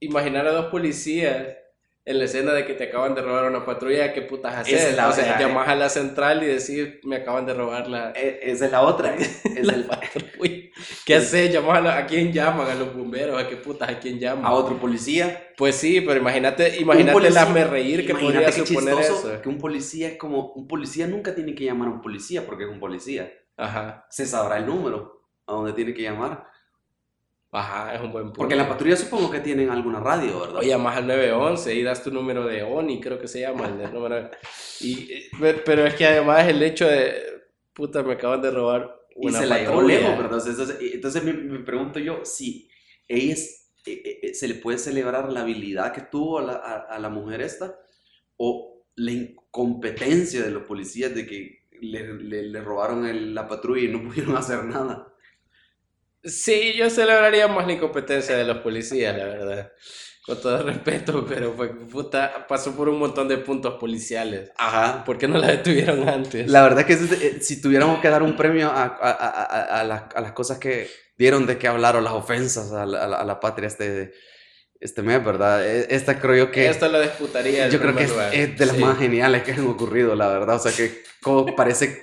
imaginar 0.00 0.46
a 0.48 0.52
dos 0.52 0.66
policías 0.66 1.56
en 2.04 2.18
la 2.18 2.24
escena 2.24 2.52
de 2.52 2.66
que 2.66 2.74
te 2.74 2.84
acaban 2.84 3.14
de 3.14 3.22
robar 3.22 3.44
una 3.48 3.64
patrulla, 3.64 4.12
¿qué 4.12 4.22
putas 4.22 4.56
hacer? 4.56 4.74
Esa 4.74 4.88
es 4.90 4.96
la- 4.96 5.08
o 5.08 5.12
sea, 5.12 5.38
llamás 5.38 5.68
a 5.68 5.76
la 5.76 5.88
central 5.88 6.42
y 6.42 6.46
decís, 6.46 6.88
me 7.04 7.16
acaban 7.16 7.46
de 7.46 7.54
robar 7.54 7.86
la, 7.88 8.10
E- 8.10 8.40
esa 8.42 8.66
es 8.66 8.72
la 8.72 8.82
otra. 8.82 9.14
Es 9.44 9.68
el- 9.68 9.84
patrulla. 9.84 10.62
¿Qué 11.06 11.14
haces? 11.14 11.52
Llamás 11.52 11.78
a, 11.78 11.80
la- 11.80 11.98
¿A 11.98 12.06
quién 12.06 12.32
llaman? 12.32 12.68
¿A 12.68 12.74
los 12.74 12.94
bomberos? 12.96 13.40
¿A 13.40 13.48
qué 13.48 13.56
putas? 13.56 13.88
¿A 13.88 13.98
quién 14.00 14.18
llaman? 14.18 14.44
a 14.46 14.52
otro 14.52 14.78
policía. 14.80 15.48
Pues 15.56 15.76
sí, 15.76 16.00
pero 16.00 16.18
imagínate, 16.18 16.76
imagínate 16.80 17.28
el 17.28 17.36
hazme 17.36 17.64
reír 17.64 18.04
que 18.06 18.14
podría 18.14 18.50
suponer 18.50 18.94
eso. 18.98 19.40
Que 19.42 19.48
un 19.48 19.58
policía 19.58 20.08
es 20.08 20.16
como. 20.16 20.52
Un 20.54 20.66
policía 20.66 21.06
nunca 21.06 21.34
tiene 21.34 21.54
que 21.54 21.64
llamar 21.64 21.88
a 21.88 21.92
un 21.92 22.00
policía 22.00 22.44
porque 22.46 22.64
es 22.64 22.70
un 22.70 22.80
policía. 22.80 23.32
Ajá, 23.56 24.06
Se 24.10 24.26
sabrá 24.26 24.56
el 24.56 24.66
número 24.66 25.28
a 25.46 25.52
donde 25.52 25.72
tiene 25.74 25.92
que 25.94 26.02
llamar. 26.02 26.46
Ajá, 27.52 27.94
es 27.94 28.00
un 28.00 28.10
buen 28.12 28.24
punto. 28.24 28.38
Porque 28.38 28.56
la 28.56 28.68
patrulla 28.68 28.96
supongo 28.96 29.30
que 29.30 29.40
tienen 29.40 29.70
alguna 29.70 30.00
radio, 30.00 30.40
¿verdad? 30.40 30.56
O 30.56 30.62
llamas 30.62 30.96
al 30.96 31.06
911 31.06 31.74
y 31.74 31.82
das 31.82 32.02
tu 32.02 32.10
número 32.10 32.44
de 32.46 32.62
ONI, 32.62 33.00
creo 33.00 33.18
que 33.18 33.28
se 33.28 33.40
llama 33.40 33.66
el 33.68 33.92
número. 33.92 34.30
Y, 34.80 35.12
eh, 35.12 35.30
pe- 35.38 35.54
pero 35.64 35.86
es 35.86 35.94
que 35.94 36.06
además 36.06 36.48
el 36.48 36.62
hecho 36.62 36.86
de, 36.88 37.14
puta, 37.72 38.02
me 38.02 38.14
acaban 38.14 38.42
de 38.42 38.50
robar 38.50 38.96
y 39.14 39.28
una 39.28 39.38
se 39.38 39.46
la 39.46 39.58
llevó 39.58 39.74
patrulla. 39.76 39.98
lejos, 40.00 40.18
¿verdad? 40.18 40.38
Entonces, 40.48 40.78
entonces 40.94 41.24
me, 41.24 41.32
me 41.34 41.58
pregunto 41.60 41.98
yo 41.98 42.20
si 42.24 42.68
ella 43.06 43.34
es- 43.34 43.70
eh, 43.86 44.20
eh, 44.22 44.34
se 44.34 44.48
le 44.48 44.54
puede 44.54 44.78
celebrar 44.78 45.30
la 45.32 45.40
habilidad 45.42 45.92
que 45.92 46.02
tuvo 46.02 46.38
a 46.38 46.42
la, 46.42 46.52
a, 46.54 46.76
a 46.94 46.98
la 46.98 47.08
mujer 47.08 47.42
esta 47.42 47.78
o 48.36 48.84
la 48.96 49.10
incompetencia 49.12 50.42
de 50.42 50.50
los 50.50 50.62
policías 50.64 51.14
de 51.14 51.26
que 51.26 51.66
le, 51.80 52.14
le- 52.14 52.42
le 52.44 52.60
robaron 52.60 53.06
el- 53.06 53.34
la 53.34 53.46
patrulla 53.48 53.82
y 53.82 53.88
no 53.88 54.02
pudieron 54.08 54.36
hacer 54.36 54.64
nada. 54.64 55.11
Sí, 56.24 56.74
yo 56.76 56.88
celebraría 56.90 57.48
más 57.48 57.66
la 57.66 57.72
incompetencia 57.72 58.36
de 58.36 58.44
los 58.44 58.58
policías, 58.58 59.16
la 59.16 59.24
verdad. 59.24 59.72
Con 60.24 60.40
todo 60.40 60.62
respeto, 60.62 61.26
pero 61.28 61.52
fue, 61.54 61.70
puta, 61.88 62.46
pasó 62.46 62.76
por 62.76 62.88
un 62.88 62.98
montón 63.00 63.26
de 63.26 63.38
puntos 63.38 63.74
policiales. 63.80 64.52
Ajá. 64.56 65.02
¿Por 65.04 65.18
qué 65.18 65.26
no 65.26 65.36
la 65.38 65.48
detuvieron 65.48 66.08
antes? 66.08 66.48
La 66.48 66.62
verdad 66.62 66.86
que 66.86 66.92
es- 66.92 67.10
eh, 67.12 67.38
si 67.40 67.60
tuviéramos 67.60 68.00
que 68.00 68.08
dar 68.08 68.22
un 68.22 68.36
premio 68.36 68.68
a, 68.70 68.84
a- 68.84 69.10
a- 69.10 69.80
a- 69.80 69.84
las, 69.84 70.02
a 70.14 70.20
las 70.20 70.30
cosas 70.32 70.58
que 70.58 70.88
dieron 71.18 71.44
de 71.46 71.58
qué 71.58 71.66
hablar 71.66 71.96
o 71.96 72.00
las 72.00 72.12
ofensas 72.12 72.70
a 72.72 72.86
la, 72.86 73.04
a 73.04 73.08
la- 73.08 73.24
la 73.24 73.40
patria 73.40 73.66
este, 73.66 74.12
este 74.78 75.02
mes, 75.02 75.24
¿verdad? 75.24 75.66
E- 75.66 75.88
Esta 75.90 76.20
creo 76.20 76.36
yo 76.46 76.50
que... 76.52 76.68
Esto 76.68 76.88
lo 76.88 77.00
disputaría 77.00 77.68
Yo 77.68 77.80
creo 77.80 77.96
que 77.96 78.04
es, 78.04 78.12
es 78.32 78.56
de 78.58 78.66
las 78.66 78.76
Sí. 78.76 78.80
más 78.84 78.98
geniales 78.98 79.42
que 79.42 79.52
han 79.54 79.66
ocurrido, 79.66 80.14
la 80.14 80.28
verdad. 80.28 80.54
O 80.54 80.58
sea, 80.60 80.70
que 80.70 81.02
como 81.20 81.46
parece 81.56 82.00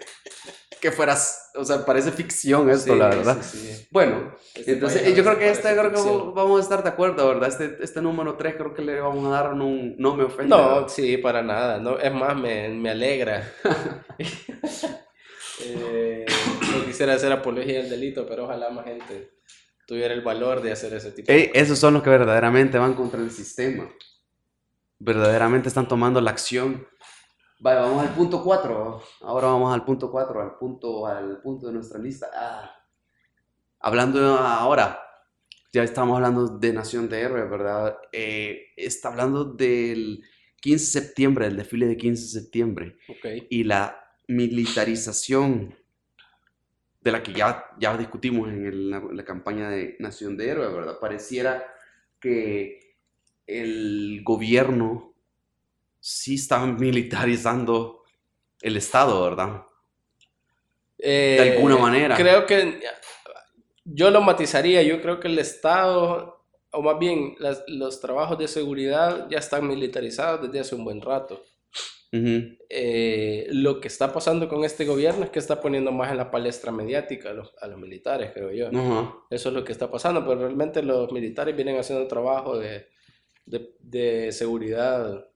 que 0.81 0.91
fueras, 0.91 1.51
o 1.55 1.63
sea, 1.65 1.85
parece 1.85 2.11
ficción 2.11 2.69
esto, 2.69 2.93
Sí, 2.93 2.99
la 2.99 3.09
verdad. 3.09 3.37
sí, 3.41 3.57
sí. 3.57 3.87
Bueno, 3.91 4.33
Este 4.55 4.73
entonces 4.73 5.15
yo 5.15 5.23
creo 5.23 5.37
que 5.37 5.49
este 5.49 5.69
creo 5.71 5.83
que 5.83 5.89
parece 5.89 6.09
vamos 6.09 6.33
vamos 6.35 6.59
a 6.59 6.63
estar 6.63 6.83
de 6.83 6.89
acuerdo, 6.89 7.27
¿verdad? 7.27 7.49
Este, 7.49 7.77
este 7.83 8.01
número 8.01 8.35
3 8.35 8.55
creo 8.55 8.73
que 8.73 8.81
le 8.81 8.99
vamos 9.01 9.25
a 9.27 9.29
dar 9.29 9.53
un 9.53 9.95
no 9.97 10.15
me 10.15 10.23
ofende. 10.23 10.49
No, 10.55 10.75
¿verdad? 10.75 10.87
sí, 10.89 11.17
para 11.17 11.41
nada. 11.41 11.77
No, 11.79 11.99
es 11.99 12.13
más, 12.13 12.35
me, 12.35 12.69
me 12.69 12.89
alegra. 12.91 13.51
Eh, 15.61 16.25
no 16.71 16.85
quisiera 16.85 17.13
hacer 17.15 17.31
apología 17.33 17.79
del 17.81 17.89
delito, 17.89 18.25
pero 18.25 18.45
ojalá 18.45 18.69
más 18.69 18.85
gente 18.85 19.31
tuviera 19.85 20.13
el 20.13 20.21
valor 20.21 20.61
de 20.61 20.71
hacer 20.71 20.93
ese 20.93 21.11
tipo 21.11 21.29
Ey, 21.31 21.41
de 21.41 21.47
cosas. 21.49 21.63
esos 21.63 21.79
son 21.79 21.95
los 21.95 22.03
que 22.03 22.09
verdaderamente 22.09 22.77
van 22.77 22.93
contra 22.93 23.19
el 23.19 23.29
sistema. 23.29 23.89
Verdaderamente 24.99 25.67
están 25.67 25.87
tomando 25.87 26.21
la 26.21 26.31
acción. 26.31 26.87
Vale, 27.59 27.81
vamos 27.81 28.07
al 28.07 28.13
punto 28.15 28.41
4. 28.43 29.01
Ahora 29.21 29.47
vamos 29.47 29.73
al 29.73 29.83
punto 29.83 30.09
4, 30.09 30.41
al 30.41 30.57
punto, 30.57 31.05
al 31.05 31.41
punto 31.41 31.67
de 31.67 31.73
nuestra 31.73 31.99
lista. 31.99 32.27
Ah. 32.33 32.71
Hablando 33.81 34.37
ahora, 34.37 34.99
ya 35.73 35.83
estamos 35.83 36.15
hablando 36.15 36.47
de 36.57 36.73
Nación 36.73 37.09
de 37.09 37.21
Héroes, 37.21 37.49
¿verdad? 37.49 37.97
Eh, 38.11 38.67
está 38.77 39.09
hablando 39.09 39.43
del 39.45 40.23
15 40.61 40.99
de 40.99 41.05
septiembre, 41.05 41.45
del 41.45 41.57
desfile 41.57 41.85
de 41.87 41.97
15 41.97 42.23
de 42.23 42.41
septiembre 42.41 42.97
Ok. 43.09 43.25
y 43.49 43.63
la 43.63 44.03
militarización 44.27 45.75
de 47.01 47.11
la 47.11 47.23
que 47.23 47.33
ya, 47.33 47.65
ya 47.79 47.95
discutimos 47.97 48.49
en 48.49 48.65
el- 48.65 48.89
la, 48.89 48.99
la 49.11 49.23
campaña 49.25 49.69
de 49.69 49.95
Nación 49.99 50.35
de 50.37 50.49
Héroes, 50.49 50.73
¿verdad? 50.73 50.99
Pareciera 50.99 51.63
que 52.19 52.95
el 53.47 54.21
gobierno 54.23 55.08
sí 55.99 56.35
está 56.35 56.65
militarizando 56.65 58.03
el 58.61 58.77
Estado, 58.77 59.23
¿verdad? 59.23 59.63
Eh, 60.97 61.37
De 61.39 61.51
alguna 61.55 61.77
manera. 61.77 62.15
Creo 62.17 62.45
que 62.45 62.81
yo 63.85 64.11
lo 64.11 64.21
matizaría. 64.21 64.83
Yo 64.83 65.01
creo 65.01 65.19
que 65.19 65.27
el 65.29 65.39
Estado, 65.39 66.43
o 66.71 66.81
más 66.81 66.99
bien 66.99 67.35
las- 67.39 67.63
los 67.67 67.99
trabajos 68.01 68.37
de 68.37 68.47
seguridad 68.47 69.27
ya 69.29 69.37
están 69.39 69.67
militarizados 69.67 70.41
desde 70.43 70.59
hace 70.59 70.75
un 70.75 70.83
buen 70.83 71.01
rato. 71.01 71.41
Eh, 72.69 73.47
lo 73.51 73.79
que 73.79 73.87
está 73.87 74.11
pasando 74.11 74.49
con 74.49 74.63
este 74.63 74.83
gobierno 74.85 75.23
es 75.25 75.29
que 75.29 75.37
está 75.39 75.61
poniendo 75.61 75.91
más 75.91 76.11
en 76.11 76.17
la 76.17 76.31
palestra 76.31 76.71
mediática 76.71 77.29
a 77.29 77.33
los, 77.33 77.53
a 77.61 77.67
los 77.67 77.79
militares, 77.79 78.31
creo 78.33 78.51
yo. 78.51 78.69
Eso 79.29 79.49
es 79.49 79.55
lo 79.55 79.63
que 79.63 79.71
está 79.71 79.89
pasando, 79.91 80.25
pero 80.25 80.39
realmente 80.41 80.81
los 80.81 81.11
militares 81.11 81.55
vienen 81.55 81.77
haciendo 81.77 82.07
trabajo 82.07 82.57
de, 82.57 82.87
de, 83.45 83.75
de 83.79 84.31
seguridad 84.31 85.28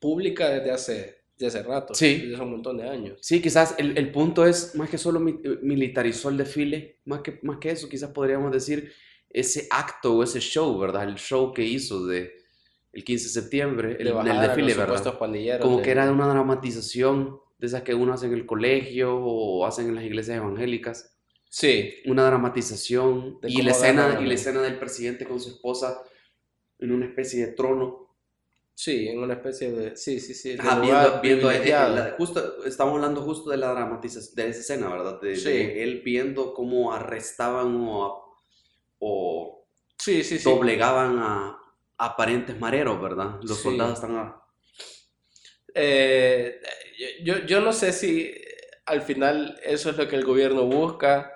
pública 0.00 0.48
desde 0.48 0.70
hace, 0.70 1.20
desde 1.38 1.58
hace 1.58 1.68
rato, 1.68 1.94
Sí. 1.94 2.16
desde 2.22 2.34
hace 2.34 2.42
un 2.42 2.50
montón 2.50 2.78
de 2.78 2.88
años. 2.88 3.18
Sí, 3.22 3.40
quizás 3.40 3.74
el, 3.78 3.96
el 3.96 4.10
punto 4.10 4.44
es, 4.46 4.74
más 4.74 4.90
que 4.90 4.98
solo 4.98 5.20
mi- 5.20 5.40
militarizó 5.62 6.28
el 6.30 6.36
desfile, 6.38 7.00
más 7.04 7.20
que, 7.20 7.38
más 7.42 7.58
que 7.58 7.70
eso, 7.70 7.88
quizás 7.88 8.10
podríamos 8.10 8.50
decir 8.52 8.92
ese 9.28 9.68
acto 9.70 10.16
o 10.16 10.22
ese 10.24 10.40
show, 10.40 10.76
¿verdad? 10.78 11.04
El 11.08 11.14
show 11.16 11.52
que 11.54 11.62
hizo 11.64 12.06
de 12.06 12.32
el 12.92 13.04
15 13.04 13.24
de 13.26 13.30
septiembre, 13.30 13.96
el, 14.00 14.06
de 14.06 14.30
a 14.30 14.40
desfile, 14.48 14.74
¿verdad? 14.74 14.96
Como 15.60 15.76
de- 15.76 15.82
que 15.84 15.90
era 15.92 16.10
una 16.10 16.26
dramatización 16.26 17.38
de 17.58 17.66
esas 17.66 17.82
que 17.82 17.94
uno 17.94 18.12
hace 18.14 18.26
en 18.26 18.32
el 18.34 18.46
colegio 18.46 19.16
o 19.16 19.64
hacen 19.66 19.88
en 19.88 19.94
las 19.94 20.04
iglesias 20.04 20.38
evangélicas. 20.38 21.16
Sí, 21.48 21.94
Una 22.06 22.24
dramatización 22.24 23.38
De 23.40 23.50
y 23.50 23.62
la, 23.62 23.72
escena, 23.72 24.18
y 24.22 24.26
la 24.26 24.34
escena 24.34 24.62
del 24.62 24.78
presidente 24.78 25.24
con 25.24 25.40
su 25.40 25.50
esposa 25.50 26.00
en 26.78 26.92
una 26.92 27.06
especie 27.06 27.44
de 27.46 27.52
trono. 27.52 28.09
Sí, 28.84 29.08
en 29.08 29.18
una 29.20 29.34
especie 29.34 29.70
de... 29.72 29.96
Sí, 29.96 30.20
sí, 30.20 30.34
sí. 30.34 30.56
de 30.56 30.58
Ajá, 30.62 30.80
lugar 30.80 31.20
viendo, 31.20 31.20
viendo, 31.20 31.50
eh, 31.50 31.62
eh, 31.68 31.90
la- 31.90 32.14
justo, 32.16 32.64
estamos 32.64 32.94
hablando 32.94 33.22
justo 33.22 33.50
de 33.50 33.56
la 33.56 33.72
dramatización, 33.72 34.34
de 34.36 34.48
esa 34.48 34.60
escena, 34.60 34.88
¿verdad? 34.90 35.20
De, 35.20 35.40
Sí. 35.40 35.50
de 35.50 35.82
él 35.82 36.02
viendo 36.04 36.54
cómo 36.54 36.92
arrestaban 36.92 37.76
o, 37.88 38.36
o 39.00 39.66
Sí, 39.98 40.24
sí, 40.24 40.38
sí. 40.38 40.50
doblegaban 40.54 41.18
a 41.20 41.58
aparentes 41.98 42.58
mareros, 42.60 43.00
¿verdad? 43.02 43.40
Los 43.42 43.60
soldados 43.62 43.94
están 43.94 44.16
a- 44.16 44.42
Eh, 45.74 46.60
yo, 47.24 47.38
yo 47.46 47.60
no 47.60 47.72
sé 47.72 47.92
si 47.92 48.32
al 48.86 49.02
final 49.02 49.58
eso 49.64 49.90
es 49.90 49.96
lo 49.96 50.08
que 50.08 50.16
el 50.16 50.24
gobierno 50.24 50.64
busca 50.64 51.32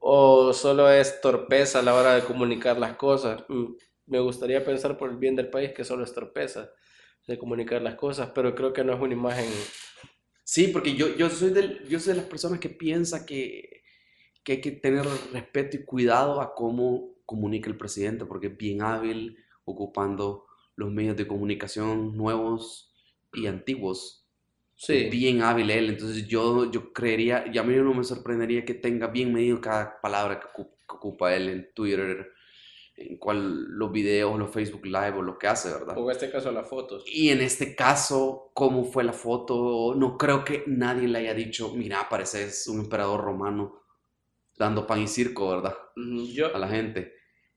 o 0.00 0.52
solo 0.52 0.90
es 0.90 1.20
torpeza 1.20 1.80
a 1.80 1.82
la 1.82 1.94
hora 1.94 2.14
de 2.14 2.24
comunicar 2.24 2.78
las 2.78 2.96
cosas. 2.96 3.44
Mm, 3.48 3.74
Me 4.06 4.20
gustaría 4.20 4.64
pensar 4.64 4.96
por 4.96 5.10
el 5.10 5.16
bien 5.16 5.36
del 5.36 5.50
país 5.50 5.72
que 5.72 5.84
solo 5.84 6.04
es 6.04 6.14
torpeza 6.14 6.70
de 7.26 7.38
comunicar 7.38 7.82
las 7.82 7.96
cosas, 7.96 8.30
pero 8.34 8.54
creo 8.54 8.72
que 8.72 8.84
no 8.84 8.92
es 8.92 9.00
una 9.00 9.14
imagen... 9.14 9.46
Sí, 10.44 10.68
porque 10.68 10.94
yo, 10.94 11.16
yo, 11.16 11.28
soy 11.28 11.50
del, 11.50 11.86
yo 11.88 11.98
soy 11.98 12.14
de 12.14 12.20
las 12.20 12.28
personas 12.28 12.60
que 12.60 12.68
piensa 12.68 13.26
que, 13.26 13.82
que 14.44 14.52
hay 14.52 14.60
que 14.60 14.70
tener 14.70 15.04
respeto 15.32 15.76
y 15.76 15.84
cuidado 15.84 16.40
a 16.40 16.54
cómo 16.54 17.16
comunica 17.26 17.68
el 17.68 17.76
presidente, 17.76 18.26
porque 18.26 18.46
es 18.46 18.56
bien 18.56 18.80
hábil 18.80 19.36
ocupando 19.64 20.46
los 20.76 20.92
medios 20.92 21.16
de 21.16 21.26
comunicación 21.26 22.16
nuevos 22.16 22.94
y 23.32 23.46
antiguos. 23.46 24.24
Sí, 24.76 25.08
bien 25.10 25.42
hábil 25.42 25.70
él, 25.70 25.88
entonces 25.88 26.28
yo, 26.28 26.70
yo 26.70 26.92
creería, 26.92 27.46
y 27.52 27.58
a 27.58 27.62
mí 27.62 27.74
no 27.74 27.94
me 27.94 28.04
sorprendería 28.04 28.64
que 28.64 28.74
tenga 28.74 29.08
bien 29.08 29.32
medido 29.32 29.60
cada 29.60 30.00
palabra 30.00 30.38
que 30.38 30.62
ocupa 30.86 31.34
él 31.34 31.48
en 31.48 31.70
Twitter, 31.74 32.30
en 32.96 33.18
cual 33.18 33.64
los 33.70 33.92
videos, 33.92 34.38
los 34.38 34.50
Facebook 34.50 34.86
Live 34.86 35.14
o 35.18 35.22
lo 35.22 35.38
que 35.38 35.48
hace, 35.48 35.70
¿verdad? 35.72 35.96
o 35.98 36.04
en 36.10 36.10
este 36.16 36.30
caso 36.30 36.50
las 36.50 36.66
fotos. 36.68 37.04
Y 37.06 37.28
en 37.30 37.40
este 37.40 37.74
caso, 37.76 38.50
¿cómo 38.54 38.84
fue 38.84 39.04
la 39.04 39.12
foto? 39.12 39.94
No 39.96 40.16
creo 40.16 40.44
que 40.44 40.64
nadie 40.66 41.06
le 41.08 41.18
haya 41.18 41.34
dicho, 41.34 41.74
mira, 41.74 42.08
pareces 42.08 42.66
un 42.68 42.80
emperador 42.80 43.20
romano 43.22 43.82
dando 44.58 44.86
pan 44.86 45.00
y 45.02 45.08
circo, 45.08 45.50
¿verdad? 45.50 45.76
Yo, 46.32 46.54
A 46.54 46.58
la 46.58 46.68
gente. 46.68 47.14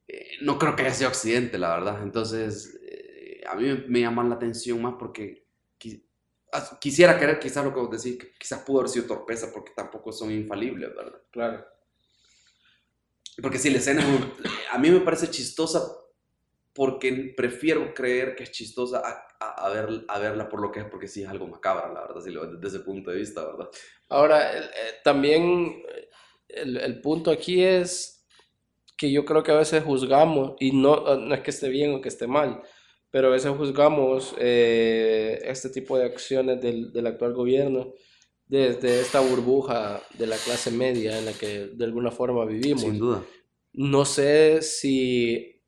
Eh, 0.08 0.38
no 0.42 0.58
creo 0.58 0.76
que 0.76 0.84
haya 0.84 0.94
sido 0.94 1.10
accidente, 1.10 1.58
la 1.58 1.76
verdad. 1.76 2.04
Entonces, 2.04 2.80
eh, 2.84 3.42
a 3.48 3.56
mí 3.56 3.86
me 3.88 4.02
llama 4.02 4.24
la 4.24 4.36
atención 4.36 4.82
más 4.82 4.96
porque 5.00 5.46
qui- 5.80 6.04
quisiera 6.82 7.18
creer, 7.18 7.40
quizás 7.40 7.64
lo 7.64 7.74
que 7.74 7.80
vos 7.80 7.92
decís, 7.92 8.20
que 8.20 8.32
quizás 8.38 8.62
pudo 8.64 8.80
haber 8.80 8.90
sido 8.90 9.06
torpeza 9.06 9.52
porque 9.54 9.72
tampoco 9.76 10.12
son 10.12 10.32
infalibles, 10.32 10.94
¿verdad? 10.96 11.22
Claro. 11.32 11.66
Porque 13.42 13.58
si 13.58 13.70
la 13.70 13.78
escena, 13.78 14.04
a 14.72 14.78
mí 14.78 14.90
me 14.90 15.00
parece 15.02 15.30
chistosa 15.30 15.82
porque 16.74 17.34
prefiero 17.36 17.94
creer 17.94 18.36
que 18.36 18.44
es 18.44 18.52
chistosa 18.52 19.02
a, 19.40 19.70
ver- 19.70 20.06
a 20.08 20.20
verla 20.20 20.48
por 20.50 20.62
lo 20.62 20.72
que 20.72 20.82
es, 20.82 20.86
porque 20.86 21.08
sí 21.08 21.24
es 21.24 21.30
algo 21.30 21.48
macabra, 21.48 21.92
la 21.92 22.02
verdad, 22.02 22.22
desde 22.24 22.78
ese 22.78 22.86
punto 22.86 23.12
de 23.12 23.18
vista, 23.18 23.46
¿verdad? 23.46 23.70
Ahora, 24.10 24.58
eh, 24.58 24.62
también 25.04 25.84
eh, 25.90 26.10
el, 26.50 26.78
el 26.78 27.02
punto 27.02 27.32
aquí 27.32 27.64
es 27.64 28.26
que 28.98 29.12
yo 29.12 29.26
creo 29.26 29.44
que 29.44 29.52
a 29.52 29.58
veces 29.58 29.84
juzgamos, 29.84 30.56
y 30.60 30.72
no, 30.72 31.18
no 31.18 31.36
es 31.36 31.42
que 31.42 31.52
esté 31.52 31.70
bien 31.70 31.94
o 31.94 32.02
que 32.02 32.10
esté 32.10 32.28
mal, 32.28 32.62
pero 33.12 33.28
a 33.28 33.32
veces 33.32 33.52
juzgamos 33.58 34.36
eh, 34.38 35.40
este 35.44 35.70
tipo 35.70 35.98
de 35.98 36.06
acciones 36.06 36.62
del 36.62 37.08
actual 37.08 37.34
gobierno 37.34 37.94
desde 38.50 39.00
esta 39.00 39.20
burbuja 39.20 40.02
de 40.18 40.26
la 40.26 40.36
clase 40.36 40.72
media 40.72 41.18
en 41.18 41.26
la 41.26 41.34
que 41.34 41.68
de 41.68 41.86
alguna 41.86 42.12
forma 42.12 42.44
vivimos. 42.46 42.82
Sin 42.82 42.98
duda. 42.98 43.24
No 43.74 44.04
sé 44.04 44.64
si, 44.64 45.62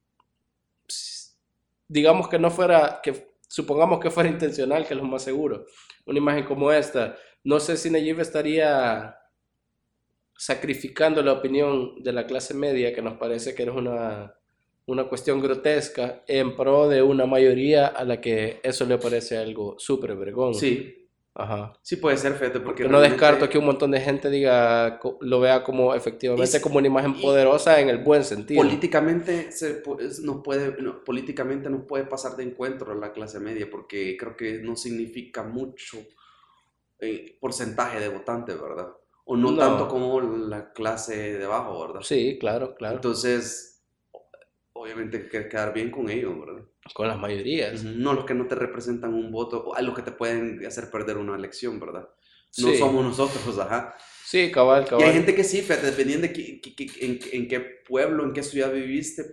digamos 1.87 2.27
que 2.27 2.39
no 2.39 2.49
fuera, 2.49 2.99
que 3.03 3.35
supongamos 3.47 3.99
que 3.99 4.09
fuera 4.09 4.29
intencional, 4.29 4.87
que 4.87 4.95
es 4.95 4.99
lo 4.99 5.05
más 5.05 5.23
seguro, 5.23 5.67
una 6.07 6.17
imagen 6.17 6.43
como 6.43 6.71
esta, 6.71 7.15
no 7.43 7.59
sé 7.59 7.77
si 7.77 7.91
Nayib 7.91 8.19
estaría 8.19 9.15
sacrificando 10.35 11.21
la 11.21 11.33
opinión 11.33 12.01
de 12.01 12.13
la 12.13 12.25
clase 12.25 12.55
media, 12.55 12.95
que 12.95 13.03
nos 13.03 13.17
parece 13.17 13.53
que 13.53 13.61
es 13.61 13.69
una, 13.69 14.33
una 14.87 15.03
cuestión 15.03 15.39
grotesca, 15.39 16.23
en 16.27 16.55
pro 16.55 16.89
de 16.89 17.03
una 17.03 17.27
mayoría 17.27 17.85
a 17.85 18.03
la 18.05 18.19
que 18.19 18.59
eso 18.63 18.85
le 18.85 18.97
parece 18.97 19.37
algo 19.37 19.75
súper 19.77 20.15
vergón. 20.15 20.55
Sí, 20.55 21.00
Ajá. 21.33 21.71
sí 21.81 21.95
puede 21.95 22.17
ser, 22.17 22.33
fíjate, 22.33 22.59
porque 22.59 22.83
Porque 22.83 22.89
no 22.89 22.99
descarto 22.99 23.47
que 23.49 23.57
un 23.57 23.65
montón 23.65 23.91
de 23.91 24.01
gente 24.01 24.29
diga, 24.29 24.99
lo 25.21 25.39
vea 25.39 25.63
como 25.63 25.95
efectivamente 25.95 26.59
como 26.59 26.77
una 26.77 26.87
imagen 26.87 27.19
poderosa 27.21 27.79
en 27.79 27.87
el 27.89 27.99
buen 27.99 28.25
sentido. 28.25 28.61
Políticamente, 28.61 29.51
se, 29.51 29.81
nos 30.23 30.43
puede, 30.43 30.81
no, 30.81 31.03
políticamente 31.03 31.69
nos 31.69 31.85
puede 31.85 32.03
pasar 32.03 32.35
de 32.35 32.43
encuentro 32.43 32.91
a 32.91 32.95
la 32.95 33.13
clase 33.13 33.39
media 33.39 33.69
porque 33.71 34.17
creo 34.17 34.35
que 34.35 34.59
no 34.59 34.75
significa 34.75 35.43
mucho 35.43 35.99
eh, 36.99 37.37
porcentaje 37.39 37.99
de 37.99 38.09
votantes, 38.09 38.59
¿verdad? 38.61 38.89
O 39.25 39.37
no, 39.37 39.51
No. 39.51 39.57
tanto 39.57 39.87
como 39.87 40.19
la 40.19 40.73
clase 40.73 41.37
de 41.37 41.45
abajo, 41.45 41.79
¿verdad? 41.87 42.01
Sí, 42.01 42.37
claro, 42.39 42.75
claro. 42.75 42.95
Entonces, 42.95 43.81
obviamente 44.73 45.17
hay 45.17 45.29
que 45.29 45.47
quedar 45.47 45.73
bien 45.73 45.91
con 45.91 46.09
ellos, 46.09 46.37
¿verdad? 46.39 46.63
Con 46.93 47.07
las 47.07 47.17
mayorías. 47.19 47.83
No 47.83 48.13
los 48.13 48.25
que 48.25 48.33
no 48.33 48.47
te 48.47 48.55
representan 48.55 49.13
un 49.13 49.31
voto, 49.31 49.63
o 49.65 49.75
a 49.75 49.81
los 49.81 49.95
que 49.95 50.01
te 50.01 50.11
pueden 50.11 50.65
hacer 50.65 50.89
perder 50.89 51.17
una 51.17 51.35
elección, 51.35 51.79
¿verdad? 51.79 52.09
No 52.57 52.67
Sí. 52.69 52.77
somos 52.77 53.05
nosotros, 53.05 53.57
ajá. 53.59 53.95
Sí, 54.25 54.51
cabal, 54.51 54.83
Y 54.85 54.89
cabal. 54.89 55.07
hay 55.07 55.13
gente 55.13 55.35
que 55.35 55.43
sí, 55.43 55.61
dependiendo 55.61 56.27
de 56.27 56.33
en, 57.01 57.19
en 57.31 57.47
qué 57.47 57.59
pueblo, 57.87 58.23
en 58.25 58.33
qué 58.33 58.43
ciudad 58.43 58.71
viviste, 58.73 59.23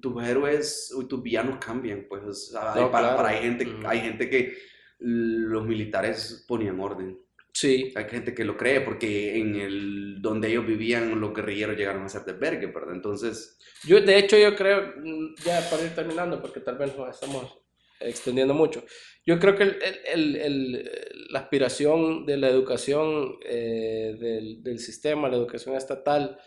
tus 0.00 0.22
héroes 0.24 0.92
o 0.96 1.06
tus 1.06 1.22
villanos 1.22 1.58
cambian, 1.64 2.06
pues. 2.08 2.54
hay- 2.54 2.80
No, 2.82 2.90
para, 2.90 3.08
claro. 3.08 3.16
para- 3.16 3.28
hay, 3.30 3.42
gente, 3.42 3.66
hay 3.86 4.00
gente 4.00 4.28
que 4.28 4.56
los 4.98 5.64
militares 5.66 6.44
ponían 6.46 6.78
orden. 6.80 7.18
Sí, 7.52 7.92
Hay 7.96 8.04
gente 8.04 8.34
que 8.34 8.44
lo 8.44 8.56
cree 8.56 8.80
porque 8.80 9.38
en 9.38 9.56
el 9.56 10.22
donde 10.22 10.48
ellos 10.48 10.66
vivían 10.66 11.20
los 11.20 11.34
guerrilleros 11.34 11.76
llegaron 11.76 12.04
a 12.04 12.08
ser 12.08 12.22
desvergue, 12.22 12.66
¿verdad? 12.66 12.94
Entonces, 12.94 13.58
yo 13.84 14.00
de 14.00 14.18
hecho 14.18 14.36
yo 14.38 14.54
creo, 14.54 14.94
mm, 14.96 15.34
ya 15.44 15.60
para 15.70 15.82
ir 15.82 15.94
terminando, 15.94 16.40
porque 16.40 16.60
tal 16.60 16.78
vez 16.78 16.96
nos 16.96 17.08
estamos 17.14 17.58
extendiendo 17.98 18.54
mucho, 18.54 18.84
yo 19.26 19.38
creo 19.38 19.56
que 19.56 19.64
el- 19.64 19.78
el- 20.06 20.36
el- 20.36 20.90
la 21.30 21.40
aspiración 21.40 22.24
de 22.24 22.36
la 22.38 22.48
educación 22.48 23.36
eh, 23.44 24.16
del, 24.18 24.62
del 24.62 24.78
sistema, 24.78 25.28
la 25.28 25.36
educación 25.36 25.76
estatal 25.76 26.38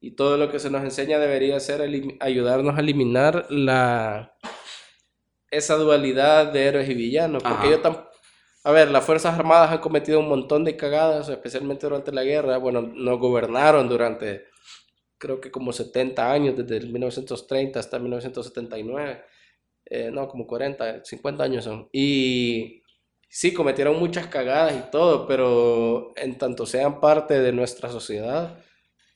y 0.00 0.12
todo 0.12 0.36
lo 0.36 0.50
que 0.50 0.58
se 0.58 0.70
nos 0.70 0.82
enseña 0.82 1.18
debería 1.18 1.58
ser 1.60 1.82
ayudarnos 2.20 2.76
a 2.76 2.80
eliminar 2.80 3.46
la, 3.50 4.34
esa 5.50 5.76
dualidad 5.76 6.52
de 6.52 6.66
héroes 6.66 6.88
y 6.88 6.94
villanos, 6.94 7.42
porque 7.42 7.66
Ajá. 7.66 7.70
yo 7.70 7.82
tam- 7.82 8.07
A 8.68 8.72
ver, 8.72 8.90
las 8.90 9.04
Fuerzas 9.06 9.38
Armadas 9.38 9.70
han 9.72 9.78
cometido 9.78 10.20
un 10.20 10.28
montón 10.28 10.62
de 10.64 10.76
cagadas, 10.76 11.28
especialmente 11.30 11.86
durante 11.86 12.12
la 12.12 12.22
guerra. 12.22 12.58
Bueno, 12.58 12.82
nos 12.82 13.18
gobernaron 13.18 13.88
durante, 13.88 14.44
creo 15.18 15.40
que 15.40 15.50
como 15.50 15.72
70 15.72 16.32
años, 16.32 16.56
desde 16.56 16.76
el 16.78 16.92
1930 16.92 17.80
hasta 17.80 17.98
1979. 17.98 19.22
Eh, 19.86 20.10
no, 20.12 20.28
como 20.28 20.46
40, 20.46 21.04
50 21.04 21.44
años 21.44 21.64
son. 21.64 21.88
Y 21.92 22.82
sí, 23.28 23.54
cometieron 23.54 23.98
muchas 23.98 24.28
cagadas 24.28 24.74
y 24.76 24.90
todo, 24.90 25.26
pero 25.26 26.12
en 26.16 26.38
tanto 26.38 26.66
sean 26.66 27.00
parte 27.00 27.40
de 27.40 27.52
nuestra 27.52 27.90
sociedad, 27.90 28.58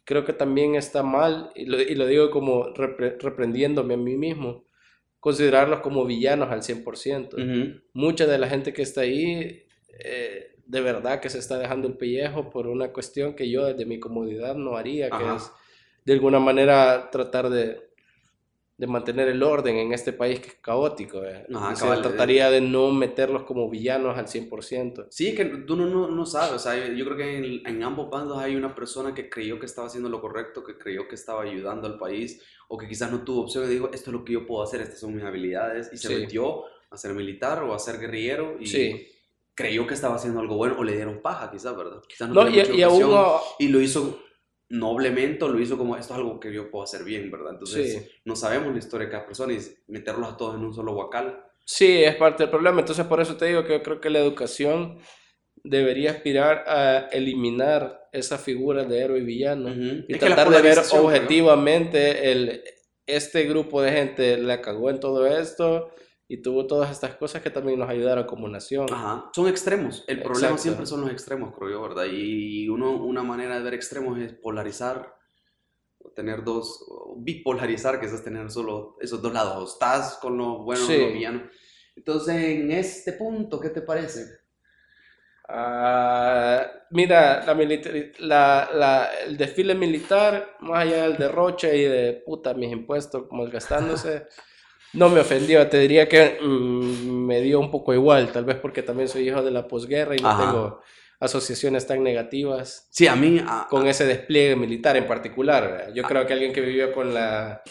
creo 0.04 0.24
que 0.24 0.32
también 0.34 0.76
está 0.76 1.02
mal, 1.02 1.50
y 1.56 1.66
lo, 1.66 1.80
y 1.80 1.94
lo 1.96 2.06
digo 2.06 2.30
como 2.30 2.66
repre- 2.74 3.18
reprendiéndome 3.20 3.94
a 3.94 3.98
mí 3.98 4.16
mismo, 4.16 4.66
considerarlos 5.22 5.78
como 5.82 6.04
villanos 6.04 6.50
al 6.50 6.64
100%. 6.64 7.36
ujú, 7.36 7.80
Mucha 7.92 8.26
de 8.26 8.38
la 8.38 8.48
gente 8.48 8.72
que 8.72 8.82
está 8.82 9.02
ahí, 9.02 9.62
eh, 10.00 10.56
de 10.66 10.80
verdad 10.80 11.20
que 11.20 11.30
se 11.30 11.38
está 11.38 11.60
dejando 11.60 11.86
el 11.86 11.94
pellejo 11.96 12.50
por 12.50 12.66
una 12.66 12.92
cuestión 12.92 13.36
que 13.36 13.48
yo 13.48 13.64
desde 13.66 13.86
mi 13.86 14.00
comodidad 14.00 14.56
no 14.56 14.76
haría, 14.76 15.08
que 15.10 15.24
es 15.36 15.52
de 16.04 16.14
alguna 16.14 16.40
manera 16.40 17.08
tratar 17.12 17.50
de, 17.50 17.91
de 18.82 18.88
mantener 18.88 19.28
el 19.28 19.40
orden 19.44 19.76
en 19.76 19.92
este 19.92 20.12
país 20.12 20.40
que 20.40 20.48
es 20.48 20.54
caótico. 20.56 21.22
eh. 21.22 21.46
Ajá, 21.54 21.72
O 21.72 21.76
sea, 21.76 21.86
cabal, 21.86 21.98
eh. 22.00 22.02
trataría 22.02 22.50
de 22.50 22.60
no 22.60 22.90
meterlos 22.90 23.44
como 23.44 23.70
villanos 23.70 24.18
al 24.18 24.26
100%. 24.26 25.06
Sí, 25.08 25.36
que 25.36 25.44
tú 25.44 25.76
no, 25.76 25.86
no, 25.86 26.08
no 26.08 26.26
sabes, 26.26 26.52
o 26.54 26.58
sea, 26.58 26.74
yo 26.92 27.04
creo 27.04 27.16
que 27.16 27.36
en, 27.38 27.64
en 27.64 27.82
ambos 27.84 28.10
bandos 28.10 28.38
hay 28.38 28.56
una 28.56 28.74
persona 28.74 29.14
que 29.14 29.30
creyó 29.30 29.60
que 29.60 29.66
estaba 29.66 29.86
haciendo 29.86 30.08
lo 30.08 30.20
correcto, 30.20 30.64
que 30.64 30.76
creyó 30.76 31.06
que 31.06 31.14
estaba 31.14 31.42
ayudando 31.42 31.86
al 31.86 31.96
país, 31.96 32.42
o 32.66 32.76
que 32.76 32.88
quizás 32.88 33.12
no 33.12 33.22
tuvo 33.22 33.42
opción 33.42 33.64
y 33.66 33.68
dijo, 33.68 33.88
esto 33.92 34.10
es 34.10 34.14
lo 34.16 34.24
que 34.24 34.32
yo 34.32 34.46
puedo 34.48 34.64
hacer, 34.64 34.80
estas 34.80 34.98
son 34.98 35.14
mis 35.14 35.22
habilidades, 35.22 35.88
y 35.92 35.96
se 35.96 36.08
Sí. 36.08 36.14
metió 36.16 36.64
a 36.90 36.96
ser 36.96 37.14
militar 37.14 37.62
o 37.62 37.72
a 37.74 37.78
ser 37.78 38.00
guerrillero 38.00 38.56
y 38.58 38.66
Sí. 38.66 39.06
creyó 39.54 39.86
que 39.86 39.94
estaba 39.94 40.16
haciendo 40.16 40.40
algo 40.40 40.56
bueno, 40.56 40.74
o 40.76 40.82
le 40.82 40.96
dieron 40.96 41.22
paja 41.22 41.52
quizás, 41.52 41.76
¿verdad? 41.76 42.02
Quizás 42.08 42.28
no, 42.30 42.42
No, 42.42 42.50
y, 42.50 42.58
y 42.78 42.82
aún... 42.82 43.02
ah, 43.14 43.38
y 43.60 43.68
lo 43.68 43.80
hizo 43.80 44.18
noblemente, 44.72 45.46
lo 45.46 45.60
hizo 45.60 45.76
como, 45.76 45.96
esto 45.96 46.14
es 46.14 46.18
algo 46.18 46.40
que 46.40 46.52
yo 46.52 46.70
puedo 46.70 46.84
hacer 46.84 47.04
bien, 47.04 47.30
¿verdad? 47.30 47.52
Entonces, 47.52 47.92
Sí. 47.92 48.08
no 48.24 48.34
sabemos 48.34 48.72
la 48.72 48.78
historia 48.78 49.06
de 49.06 49.12
cada 49.12 49.26
persona 49.26 49.52
y 49.52 49.58
meterlos 49.88 50.32
a 50.32 50.36
todos 50.38 50.54
en 50.56 50.64
un 50.64 50.72
solo 50.72 50.92
huacal. 50.94 51.44
Sí, 51.64 52.02
es 52.02 52.16
parte 52.16 52.44
del 52.44 52.50
problema. 52.50 52.80
Entonces, 52.80 53.04
por 53.04 53.20
eso 53.20 53.36
te 53.36 53.44
digo 53.46 53.64
que 53.64 53.74
yo 53.74 53.82
creo 53.82 54.00
que 54.00 54.08
la 54.08 54.18
educación 54.20 54.98
debería 55.62 56.12
aspirar 56.12 56.64
a 56.66 57.08
eliminar 57.12 58.08
esa 58.12 58.38
figura 58.38 58.84
de 58.84 58.98
héroe 59.00 59.18
y 59.18 59.24
villano 59.24 59.68
y 59.74 60.06
Es 60.08 60.18
tratar 60.18 60.48
de 60.48 60.62
ver 60.62 60.78
objetivamente 60.78 62.32
el, 62.32 62.62
este 63.06 63.44
grupo 63.44 63.82
de 63.82 63.92
gente 63.92 64.38
la 64.38 64.60
cagó 64.62 64.88
en 64.90 65.00
todo 65.00 65.26
esto 65.26 65.90
y 66.32 66.40
tuvo 66.40 66.66
todas 66.66 66.90
estas 66.90 67.14
cosas 67.16 67.42
que 67.42 67.50
también 67.50 67.78
nos 67.78 67.90
ayudaron 67.90 68.24
como 68.24 68.48
nación. 68.48 68.86
Ajá, 68.90 69.30
son 69.34 69.48
extremos. 69.48 70.02
El 70.06 70.22
problema 70.22 70.46
Exacto. 70.46 70.62
siempre 70.62 70.86
son 70.86 71.02
los 71.02 71.10
extremos, 71.10 71.54
creo 71.54 71.70
yo, 71.70 71.82
¿verdad? 71.82 72.06
Y 72.10 72.68
uno, 72.70 72.92
una 73.04 73.22
manera 73.22 73.56
de 73.58 73.62
ver 73.62 73.74
extremos 73.74 74.18
es 74.18 74.32
polarizar, 74.32 75.14
o 75.98 76.10
tener 76.10 76.42
dos, 76.42 76.86
bipolarizar, 77.18 78.00
que 78.00 78.06
es 78.06 78.24
tener 78.24 78.50
solo 78.50 78.96
esos 79.00 79.20
dos 79.20 79.32
lados. 79.32 79.74
Estás 79.74 80.18
con 80.22 80.38
lo 80.38 80.62
bueno 80.64 80.80
Sí. 80.86 80.96
o 80.96 81.06
lo 81.08 81.12
villano. 81.12 81.42
Entonces, 81.96 82.34
en 82.34 82.70
este 82.70 83.12
punto, 83.12 83.60
¿qué 83.60 83.68
te 83.68 83.82
parece? 83.82 84.24
Ah, 85.48 86.66
mira, 86.90 87.44
la 87.44 87.54
la- 88.20 88.70
la- 88.72 89.10
el 89.26 89.36
desfile 89.36 89.74
militar, 89.74 90.56
más 90.60 90.82
allá 90.84 91.02
del 91.02 91.18
derroche 91.18 91.76
y 91.76 91.82
de 91.84 92.22
puta 92.24 92.54
mis 92.54 92.72
impuestos 92.72 93.26
como 93.28 93.44
gastándose, 93.50 94.26
no 94.94 95.08
me 95.08 95.20
ofendió. 95.20 95.66
Te 95.68 95.78
diría 95.78 96.08
que 96.08 96.38
mm, 96.40 97.26
me 97.26 97.40
dio 97.40 97.60
un 97.60 97.70
poco 97.70 97.94
igual, 97.94 98.30
tal 98.32 98.44
vez 98.44 98.56
porque 98.56 98.82
también 98.82 99.08
soy 99.08 99.28
hijo 99.28 99.42
de 99.42 99.50
la 99.50 99.66
posguerra 99.66 100.14
y 100.16 100.20
no 100.20 100.28
Ajá. 100.28 100.44
tengo 100.50 100.80
asociaciones 101.20 101.86
tan 101.86 102.02
negativas 102.02 102.88
Sí, 102.90 103.06
a 103.06 103.14
mí, 103.14 103.40
a- 103.46 103.66
con 103.70 103.86
ese 103.86 104.04
despliegue 104.06 104.56
militar 104.56 104.96
en 104.96 105.06
particular. 105.06 105.62
¿verdad? 105.70 105.94
Yo 105.94 106.02
creo 106.02 106.26
que 106.26 106.32
alguien 106.32 106.52
que 106.52 106.60
vivió 106.60 106.92
con 106.92 107.14
la 107.14 107.62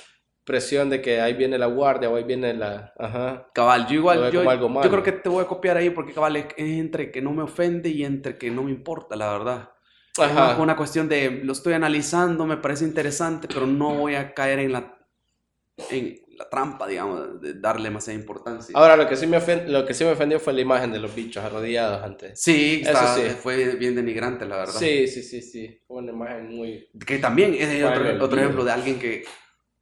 presión 0.43 0.89
de 0.89 1.01
que 1.01 1.21
ahí 1.21 1.33
viene 1.33 1.57
la 1.57 1.67
guardia 1.67 2.09
o 2.09 2.15
ahí 2.15 2.23
viene 2.23 2.53
la... 2.53 2.93
Ajá. 2.97 3.49
cabal, 3.53 3.87
yo 3.87 3.95
igual, 3.95 4.31
yo, 4.31 4.43
yo 4.43 4.89
creo 4.89 5.03
que 5.03 5.11
te 5.11 5.29
voy 5.29 5.43
a 5.43 5.47
copiar 5.47 5.77
ahí 5.77 5.89
porque 5.91 6.13
cabal 6.13 6.35
es, 6.35 6.45
es 6.57 6.79
entre 6.79 7.11
que 7.11 7.21
no 7.21 7.31
me 7.31 7.43
ofende 7.43 7.89
y 7.89 8.03
entre 8.03 8.37
que 8.37 8.49
no 8.49 8.63
me 8.63 8.71
importa, 8.71 9.15
la 9.15 9.31
verdad. 9.31 9.69
Es 10.17 10.19
Ajá. 10.19 10.51
como 10.53 10.63
una 10.63 10.75
cuestión 10.75 11.07
de 11.07 11.29
lo 11.43 11.53
estoy 11.53 11.73
analizando, 11.73 12.45
me 12.45 12.57
parece 12.57 12.83
interesante, 12.85 13.47
pero 13.47 13.65
no 13.67 13.93
voy 13.95 14.15
a 14.15 14.33
caer 14.33 14.59
en 14.59 14.73
la, 14.73 14.97
en 15.89 16.20
la 16.41 16.49
trampa, 16.49 16.87
digamos, 16.87 17.39
de 17.39 17.53
darle 17.59 17.89
demasiada 17.89 18.19
importancia. 18.19 18.73
Ahora, 18.77 18.95
lo 18.95 19.07
que, 19.07 19.15
sí 19.15 19.27
me 19.27 19.39
lo 19.67 19.85
que 19.85 19.93
sí 19.93 20.03
me 20.03 20.11
ofendió 20.11 20.39
fue 20.39 20.53
la 20.53 20.61
imagen 20.61 20.91
de 20.91 20.99
los 20.99 21.13
bichos 21.13 21.43
arrodillados 21.43 22.03
antes. 22.03 22.41
sí, 22.41 22.81
eso 22.85 22.99
sí. 23.15 23.29
fue 23.41 23.75
bien 23.75 23.95
denigrante, 23.95 24.45
la 24.45 24.57
verdad. 24.57 24.73
Sí, 24.79 25.07
sí, 25.07 25.21
sí, 25.23 25.41
sí. 25.41 25.81
Fue 25.87 25.97
una 25.97 26.11
imagen 26.11 26.55
muy... 26.55 26.89
Que 27.05 27.19
también 27.19 27.53
es 27.53 27.83
otro, 27.83 28.25
otro 28.25 28.39
ejemplo 28.39 28.63
de 28.63 28.71
alguien 28.71 28.97
que 28.99 29.23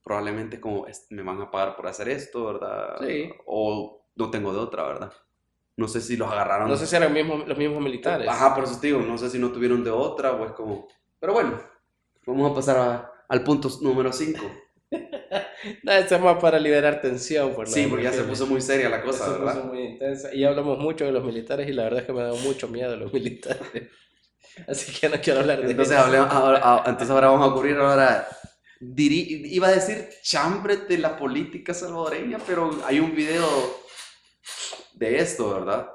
probablemente 0.03 0.60
como 0.60 0.88
"Es- 0.88 1.07
me 1.12 1.22
van 1.22 1.41
a 1.41 1.51
pagar 1.51 1.76
por 1.76 1.88
hacer 1.88 2.10
esto, 2.10 2.45
¿verdad? 2.45 2.97
Sí. 3.07 3.30
O 3.45 4.05
no 4.16 4.30
tengo 4.32 4.51
de 4.51 4.60
otra, 4.60 4.84
¿verdad? 4.88 5.14
No 5.78 5.88
sé 5.88 6.01
si 6.01 6.18
los 6.18 6.30
agarraron. 6.30 6.68
No 6.68 6.76
sé 6.76 6.88
si 6.88 6.95
eran 6.95 7.14
mismos- 7.14 7.47
los 7.47 7.57
mismos 7.57 7.82
militares. 7.82 8.28
Ajá, 8.28 8.53
por 8.53 8.66
eso 8.66 8.80
te 8.82 8.88
digo, 8.88 8.99
no 9.01 9.18
sé 9.18 9.30
si 9.30 9.39
no 9.39 9.51
tuvieron 9.51 9.84
de 9.84 9.91
otra 9.91 10.34
o 10.34 10.45
es 10.45 10.51
como... 10.51 10.88
Pero 11.20 11.34
bueno, 11.34 11.60
vamos 12.26 12.51
a 12.51 12.55
pasar 12.55 12.78
a- 12.78 13.12
al 13.30 13.43
punto 13.43 13.70
número 13.82 14.12
5. 14.12 14.41
No, 15.84 15.92
esto 15.92 16.16
es 16.16 16.22
más 16.22 16.38
para 16.42 16.60
liberar 16.60 17.02
tensión. 17.02 17.54
Por 17.54 17.68
Sí, 17.68 17.86
porque 17.88 18.04
ya 18.04 18.14
se 18.14 18.24
puso 18.24 18.48
muy 18.48 18.62
seria 18.62 18.90
la 18.90 19.02
cosa, 19.04 19.26
se 19.26 19.40
puso 19.40 19.40
¿verdad? 19.46 19.64
muy 19.66 19.80
intensa. 19.82 20.34
Y 20.34 20.44
hablamos 20.44 20.80
mucho 20.80 21.06
de 21.06 21.12
los 21.12 21.24
militares 21.24 21.70
y 21.70 21.74
la 21.74 21.84
verdad 21.84 22.00
es 22.02 22.06
que 22.06 22.14
me 22.14 22.24
da 22.24 22.34
mucho 22.34 22.68
miedo 22.68 22.96
los 22.96 23.14
militares. 23.14 23.90
Así 24.68 24.92
que 24.94 25.10
no 25.10 25.22
quiero 25.22 25.42
hablar 25.42 25.62
de 25.62 25.72
Entonces, 25.72 25.98
eso. 25.98 26.06
hablemos- 26.06 26.32
ahora, 26.32 26.62
ah, 26.64 26.84
entonces 26.88 27.10
ahora 27.12 27.30
vamos 27.30 27.50
a 27.52 27.54
cubrir 27.54 27.78
ahora... 27.78 28.28
diri- 28.82 29.42
iba 29.52 29.68
a 29.68 29.72
decir 29.72 30.10
chambre 30.24 30.78
de 30.78 30.98
la 31.00 31.18
política 31.18 31.74
salvadoreña, 31.74 32.40
pero 32.46 32.72
hay 32.86 33.00
un 33.00 33.16
video 33.16 33.48
de 34.94 35.18
esto, 35.20 35.54
¿verdad? 35.54 35.90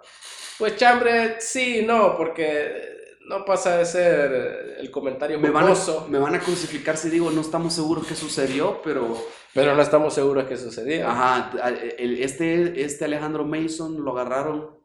Pues 0.59 0.77
chambre, 0.77 1.37
sí, 1.41 1.83
no, 1.87 2.17
porque 2.17 2.94
no 3.27 3.45
pasa 3.45 3.79
de 3.79 3.85
ser 3.87 4.77
el 4.79 4.91
comentario 4.91 5.39
Me 5.41 5.51
van, 5.51 5.69
a, 5.69 5.75
me 6.09 6.19
van 6.19 6.35
a 6.35 6.41
crucificar 6.41 6.97
si 6.97 7.09
digo 7.11 7.31
no 7.31 7.41
estamos 7.41 7.73
seguros 7.73 8.07
qué 8.07 8.15
sucedió, 8.15 8.81
pero... 8.83 9.17
pero 9.55 9.75
no 9.75 9.83
estamos 9.83 10.15
seguros 10.15 10.45
que 10.45 10.57
sucedió. 10.57 11.09
Ajá, 11.09 11.53
este, 11.99 12.83
este 12.83 13.05
Alejandro 13.05 13.45
Mason 13.45 14.05
lo 14.05 14.13
agarraron 14.13 14.79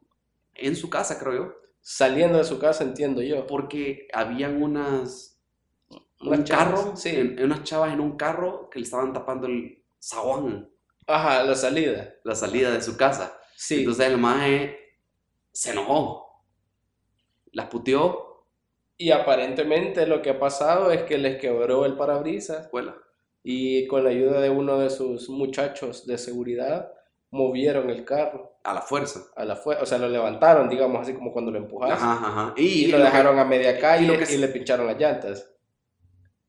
en 0.56 0.76
su 0.76 0.90
casa, 0.90 1.20
creo 1.20 1.34
yo, 1.34 1.54
Saliendo 1.82 2.38
de 2.38 2.44
su 2.44 2.60
casa, 2.60 2.84
entiendo 2.84 3.22
yo. 3.22 3.48
porque 3.48 4.08
habían 4.14 4.62
unas... 4.62 5.38
Unas 6.22 6.40
un 6.40 6.44
chavas, 6.46 6.80
carro, 6.82 6.96
sí. 6.98 7.10
en- 7.16 7.42
unas 7.42 7.64
chavas 7.64 7.94
en 7.94 8.02
un 8.02 8.18
carro 8.18 8.70
que 8.70 8.80
le 8.80 8.84
estaban 8.86 9.14
tapando 9.14 9.48
el 9.48 9.86
zaguán, 10.04 10.70
Ajá, 11.08 11.44
la 11.44 11.56
salida. 11.56 12.14
la 12.26 12.36
salida 12.36 12.72
de 12.72 12.82
su 12.82 12.98
casa. 12.98 13.40
Sí. 13.56 13.80
Entonces 13.80 14.06
el 14.08 14.18
maje 14.18 14.78
se 15.54 15.72
enojó, 15.72 16.44
las 17.54 17.68
puteó, 17.68 18.29
Y 19.02 19.12
aparentemente 19.12 20.06
lo 20.06 20.22
que 20.22 20.32
ha 20.32 20.40
pasado 20.40 20.92
es 20.92 21.04
que 21.04 21.18
les 21.18 21.40
quebró 21.40 21.86
el 21.86 21.96
parabrisas 21.96 22.66
escuela. 22.66 22.96
y 23.42 23.88
con 23.88 24.04
la 24.04 24.10
ayuda 24.10 24.42
de 24.42 24.50
uno 24.50 24.78
de 24.78 24.90
sus 24.90 25.30
muchachos 25.30 26.06
de 26.06 26.18
seguridad 26.18 26.92
movieron 27.32 27.90
el 27.90 28.04
carro 28.04 28.58
A 28.64 28.74
la 28.74 28.82
fuerza. 28.82 29.22
a 29.38 29.46
la 29.46 29.56
fuerza, 29.56 29.84
o 29.84 29.86
sea, 29.86 29.98
lo 30.00 30.10
levantaron, 30.10 30.68
digamos 30.68 31.02
así 31.02 31.14
como 31.14 31.32
cuando 31.32 31.50
lo 31.50 31.60
empujas 31.60 31.92
Ajá, 31.92 32.12
ajá. 32.12 32.54
y, 32.58 32.86
Y, 32.86 32.88
lo 32.92 32.98
lo 32.98 33.06
que- 33.06 33.10
dejaron 33.12 33.40
a 33.40 33.46
media 33.46 33.80
calle 33.80 34.02
y 34.04 34.06
y, 34.06 34.12
lo 34.12 34.20
que- 34.26 34.38
le 34.38 34.48
pincharon 34.50 34.86
las 34.88 35.00
llantas. 35.00 35.50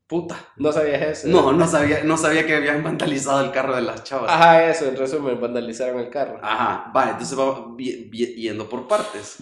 Puta. 0.07 0.35
¿No 0.57 0.73
sabías 0.73 1.01
eso? 1.03 1.27
No, 1.29 1.53
no 1.53 1.65
sabía, 1.65 2.03
no 2.03 2.17
sabía 2.17 2.45
que 2.45 2.53
habían 2.55 2.83
vandalizado 2.83 3.45
el 3.45 3.51
carro 3.51 3.73
de 3.77 3.81
las 3.83 4.03
chavas. 4.03 4.29
Ajá, 4.29 4.69
eso, 4.69 4.85
en 4.89 4.97
resumen, 4.97 5.39
vandalizaron 5.39 6.01
el 6.01 6.09
carro. 6.09 6.37
Ajá, 6.43 6.91
va, 6.93 7.11
entonces 7.11 7.37
vamos 7.37 7.77
yendo 7.77 8.67
por 8.67 8.89
partes. 8.89 9.37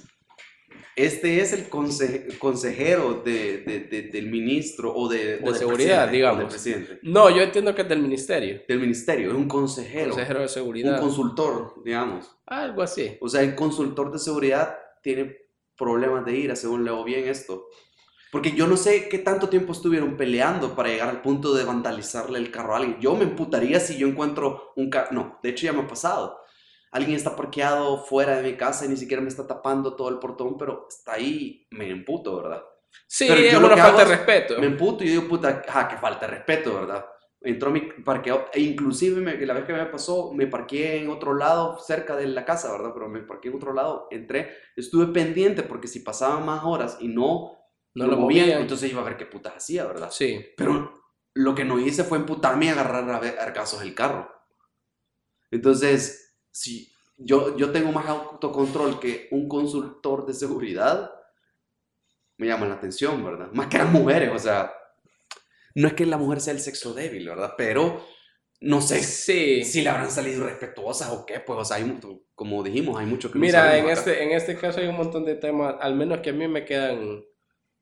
Este 0.96 1.40
es 1.40 1.54
el 1.54 1.70
conse- 1.70 2.38
consejero 2.40 3.22
de, 3.24 3.60
de- 3.60 3.80
de- 3.82 4.02
del 4.10 4.28
ministro 4.30 4.94
o 4.94 5.08
de, 5.08 5.40
o 5.44 5.54
seguridad, 5.54 6.10
digamos. 6.10 6.46
presidente. 6.46 7.00
No, 7.04 7.30
yo 7.30 7.42
entiendo 7.42 7.74
que 7.74 7.84
es 7.84 7.90
del 7.90 8.00
ministerio. 8.02 8.62
Del 8.68 8.80
ministerio, 8.80 9.30
es 9.30 9.36
un 9.36 9.48
consejero, 9.48 10.10
Consejero 10.12 10.40
de 10.40 10.46
un 10.46 10.50
seguridad. 10.50 11.00
consultor, 11.00 11.76
digamos. 11.86 12.30
Algo 12.46 12.82
así. 12.82 13.18
O 13.22 13.30
sea, 13.30 13.42
el 13.42 13.56
consultor 13.56 14.12
de 14.12 14.20
seguridad 14.20 14.76
tiene 15.02 15.38
problemas 15.78 16.26
de 16.26 16.36
ira, 16.36 16.56
según 16.58 16.84
leo 16.84 17.04
bien 17.06 17.28
esto. 17.30 17.68
Porque 18.32 18.52
yo 18.52 18.68
no 18.68 18.76
sé 18.78 19.08
qué 19.10 19.18
tanto 19.20 19.50
tiempo 19.50 19.72
estuvieron 19.72 20.18
peleando 20.18 20.76
para 20.76 20.90
llegar 20.90 21.10
al 21.10 21.22
punto 21.22 21.54
de 21.56 21.64
vandalizarle 21.64 22.38
el 22.38 22.52
carro 22.52 22.74
a 22.76 22.78
alguien. 22.78 22.98
Yo 23.00 23.16
me 23.16 23.24
emputaría 23.24 23.80
si 23.80 23.98
yo 23.98 24.08
encuentro 24.08 24.74
un 24.76 24.90
carro... 24.90 25.08
No, 25.12 25.40
de 25.42 25.50
hecho 25.50 25.66
ya 25.66 25.74
me 25.74 25.82
ha 25.82 25.88
pasado. 25.88 26.38
Alguien 26.92 27.16
está 27.18 27.36
parqueado 27.36 28.04
fuera 28.04 28.38
de 28.38 28.52
mi 28.52 28.58
casa 28.58 28.86
y 28.86 28.90
ni 28.90 28.98
siquiera 28.98 29.22
me 29.22 29.30
está 29.30 29.46
tapando 29.46 29.96
todo 29.96 30.10
el 30.10 30.18
portón, 30.20 30.58
pero 30.58 30.88
está 30.90 31.14
ahí, 31.14 31.68
me 31.72 31.90
emputo, 31.90 32.38
¿verdad? 32.38 32.64
Sí, 33.08 33.26
Pero 33.28 33.42
es 33.42 33.52
yo 33.54 33.60
lo 33.60 33.68
una 33.68 33.76
que 33.76 33.82
falta 33.82 33.98
de 33.98 34.02
hago 34.04 34.12
respeto. 34.12 34.60
Me 34.60 34.66
emputo 34.68 35.04
y 35.04 35.10
digo, 35.10 35.28
puta, 35.28 35.62
ajá, 35.68 35.88
que 35.88 35.98
falta 35.98 36.26
de 36.26 36.34
respeto, 36.38 36.74
¿verdad? 36.74 37.06
Entró 37.42 37.70
mi 37.72 37.82
parqueo, 37.82 38.48
e 38.52 38.60
inclusive 38.62 39.22
me- 39.22 39.38
la 39.46 39.54
vez 39.54 39.66
que 39.66 39.74
me 39.74 39.86
pasó, 39.86 40.34
me 40.34 40.48
parqué 40.48 40.98
en 40.98 41.10
otro 41.10 41.34
lado, 41.36 41.78
cerca 41.80 42.16
de 42.16 42.28
la 42.28 42.44
casa, 42.44 42.72
¿verdad? 42.72 42.92
Pero 42.94 43.08
me 43.08 43.22
parqué 43.22 43.50
en 43.50 43.56
otro 43.56 43.72
lado, 43.74 44.08
entré, 44.12 44.50
estuve 44.76 45.08
pendiente 45.14 45.64
porque 45.64 45.88
si 45.88 46.00
pasaban 46.02 46.46
más 46.46 46.64
horas 46.66 46.98
y 47.00 47.08
no, 47.08 47.56
No 47.96 48.06
lo 48.06 48.12
lo 48.12 48.18
movían, 48.18 48.46
movían. 48.48 48.62
entonces 48.62 48.92
iba 48.92 49.02
a 49.02 49.06
ver 49.06 49.16
qué 49.18 49.26
putas 49.28 49.54
hacía, 49.56 49.86
¿verdad? 49.86 50.10
Sí. 50.12 50.44
Pero 50.58 51.02
lo 51.36 51.56
que 51.56 51.64
no 51.66 51.80
hice 51.80 52.04
fue 52.04 52.18
emputarme 52.18 52.66
y 52.66 52.70
agarrar 52.70 53.10
a 53.10 53.20
ver- 53.20 53.40
arcazos 53.40 53.84
el 53.84 53.94
carro. 53.96 54.30
Entonces, 55.52 56.29
si 56.52 56.92
yo, 57.18 57.58
yo 57.58 57.72
tengo 57.72 57.92
más 57.92 58.08
autocontrol 58.08 59.00
que 59.00 59.28
un 59.32 59.48
consultor 59.48 60.26
de 60.26 60.34
seguridad, 60.34 61.12
me 62.38 62.48
llama 62.48 62.68
la 62.68 62.76
atención, 62.76 63.24
¿verdad? 63.24 63.50
Más 63.52 63.68
que 63.68 63.78
las 63.78 63.92
mujeres, 63.92 64.32
o 64.34 64.40
sea, 64.40 64.72
no 65.76 65.88
es 65.88 65.94
que 65.94 66.06
la 66.06 66.18
mujer 66.18 66.40
sea 66.42 66.54
el 66.54 66.62
sexo 66.62 66.94
débil, 66.94 67.28
¿verdad? 67.28 67.54
Pero 67.58 68.06
no 68.62 68.82
sé 68.82 69.02
Sí. 69.04 69.64
si 69.64 69.82
le 69.82 69.90
habrán 69.90 70.12
salido 70.12 70.46
respetuosas 70.46 71.10
o 71.12 71.26
qué, 71.26 71.40
pues, 71.42 71.60
o 71.60 71.66
sea, 71.66 71.78
hay, 71.78 72.00
como 72.36 72.64
dijimos, 72.64 72.98
hay 73.00 73.06
mucho 73.06 73.30
que 73.32 73.38
no 73.40 73.46
Mira, 73.46 73.78
en 73.78 73.84
acá. 73.86 73.94
este, 73.94 74.24
en 74.24 74.32
este 74.32 74.58
caso 74.58 74.80
hay 74.80 74.88
un 74.88 74.96
montón 74.98 75.26
de 75.26 75.36
temas, 75.36 75.76
al 75.80 75.96
menos 75.96 76.20
que 76.22 76.30
a 76.32 76.34
mí 76.34 76.48
me 76.48 76.66
quedan, 76.66 77.24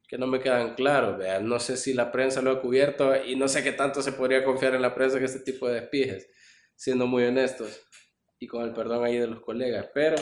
que 0.08 0.18
no 0.18 0.28
me 0.28 0.40
quedan 0.40 0.74
claros, 0.76 1.18
vea. 1.18 1.40
No 1.40 1.60
sé 1.60 1.78
si 1.78 1.94
la 1.94 2.12
prensa 2.12 2.42
lo 2.42 2.52
ha 2.52 2.62
cubierto 2.62 3.14
y 3.26 3.36
no 3.36 3.48
sé 3.48 3.64
qué 3.64 3.72
tanto 3.74 4.02
se 4.02 4.12
podría 4.14 4.44
confiar 4.44 4.74
en 4.76 4.82
la 4.82 4.96
prensa 4.96 5.20
que 5.20 5.26
este 5.26 5.40
tipo 5.40 5.68
de 5.68 5.82
despijes, 5.82 6.28
siendo 6.76 7.06
muy 7.08 7.24
honestos 7.26 7.82
y 8.40 8.48
con 8.48 8.64
el 8.64 8.74
perdón 8.74 9.04
ahí 9.06 9.18
de 9.18 9.28
los 9.28 9.42
colegas. 9.42 9.90
Pero 9.94 10.18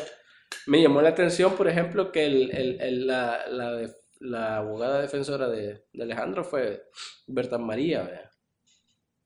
me 0.67 0.81
llamó 0.81 1.01
la 1.01 1.09
atención, 1.09 1.55
por 1.55 1.67
ejemplo, 1.67 2.11
que 2.11 2.25
el, 2.25 2.51
el- 2.51 2.81
el- 2.81 3.07
la, 3.07 3.47
la, 3.47 3.89
la 4.19 4.57
abogada 4.57 5.01
defensora 5.01 5.47
de, 5.49 5.85
de 5.93 6.03
Alejandro 6.03 6.43
fue 6.43 6.85
Berta 7.27 7.57
María, 7.57 8.03
vea. 8.03 8.31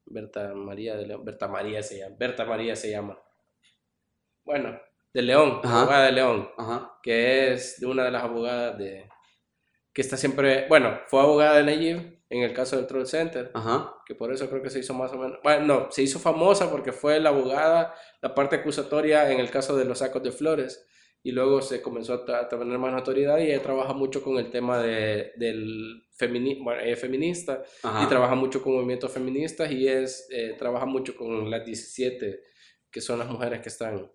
Berta 0.06 0.54
María 0.54 0.98
de 0.98 1.08
León, 1.08 1.24
Berta 1.24 1.48
María 1.48 1.82
se 1.82 2.00
llama, 2.00 2.16
Berta 2.20 2.44
María 2.44 2.76
se 2.76 2.92
llama. 2.92 3.18
Bueno, 4.44 4.80
de 5.14 5.22
León, 5.22 5.62
Ajá. 5.64 5.82
abogada 5.82 6.06
de 6.06 6.12
León 6.12 6.50
Ajá, 6.58 7.00
que 7.04 7.54
es 7.54 7.80
de 7.80 7.86
una 7.88 8.04
de 8.06 8.12
las 8.12 8.24
abogadas 8.24 8.78
de 8.78 9.10
que 9.94 10.02
está 10.02 10.18
siempre, 10.18 10.68
bueno, 10.70 11.00
fue 11.08 11.22
abogada 11.22 11.58
de 11.58 11.64
Nayib 11.66 12.19
en 12.30 12.44
el 12.44 12.54
caso 12.54 12.76
del 12.76 12.86
Troll 12.86 13.08
Center, 13.08 13.52
ajá, 13.54 13.96
que 14.06 14.16
por 14.16 14.32
eso 14.32 14.50
creo 14.50 14.62
que 14.62 14.70
se 14.70 14.80
hizo 14.80 14.94
más 14.94 15.12
o 15.14 15.18
menos, 15.18 15.40
bueno, 15.44 15.66
no, 15.66 15.92
se 15.92 16.04
hizo 16.04 16.20
famosa 16.20 16.70
porque 16.70 16.92
fue 16.92 17.20
la 17.20 17.30
abogada, 17.30 17.96
la 18.22 18.36
parte 18.36 18.58
acusatoria 18.58 19.32
en 19.32 19.40
el 19.40 19.50
caso 19.50 19.76
de 19.76 19.86
los 19.86 20.00
sacos 20.00 20.22
de 20.22 20.32
flores, 20.32 20.86
y 21.22 21.32
luego 21.32 21.62
se 21.62 21.82
comenzó 21.82 22.14
a, 22.14 22.40
a 22.40 22.48
tener 22.48 22.78
más 22.78 22.94
notoriedad 22.94 23.40
y 23.40 23.52
ella 23.52 23.62
trabaja 23.62 23.94
mucho 23.94 24.24
con 24.24 24.38
el 24.38 24.52
tema 24.52 24.82
de, 24.82 25.34
del 25.36 26.08
feminismo, 26.14 26.66
bueno, 26.66 26.82
ella 26.82 26.94
es 26.94 27.00
feminista, 27.00 27.64
ajá. 27.84 28.04
y 28.04 28.08
trabaja 28.08 28.36
mucho 28.36 28.62
con 28.62 28.74
movimientos 28.74 29.12
feministas 29.12 29.72
y 29.72 29.88
es, 29.88 30.28
eh, 30.32 30.56
trabaja 30.58 30.86
mucho 30.86 31.16
con 31.16 31.50
las 31.50 31.66
17, 31.66 32.42
que 32.92 33.02
son 33.02 33.20
las 33.20 33.30
mujeres 33.30 33.62
que 33.62 33.70
están 33.70 34.10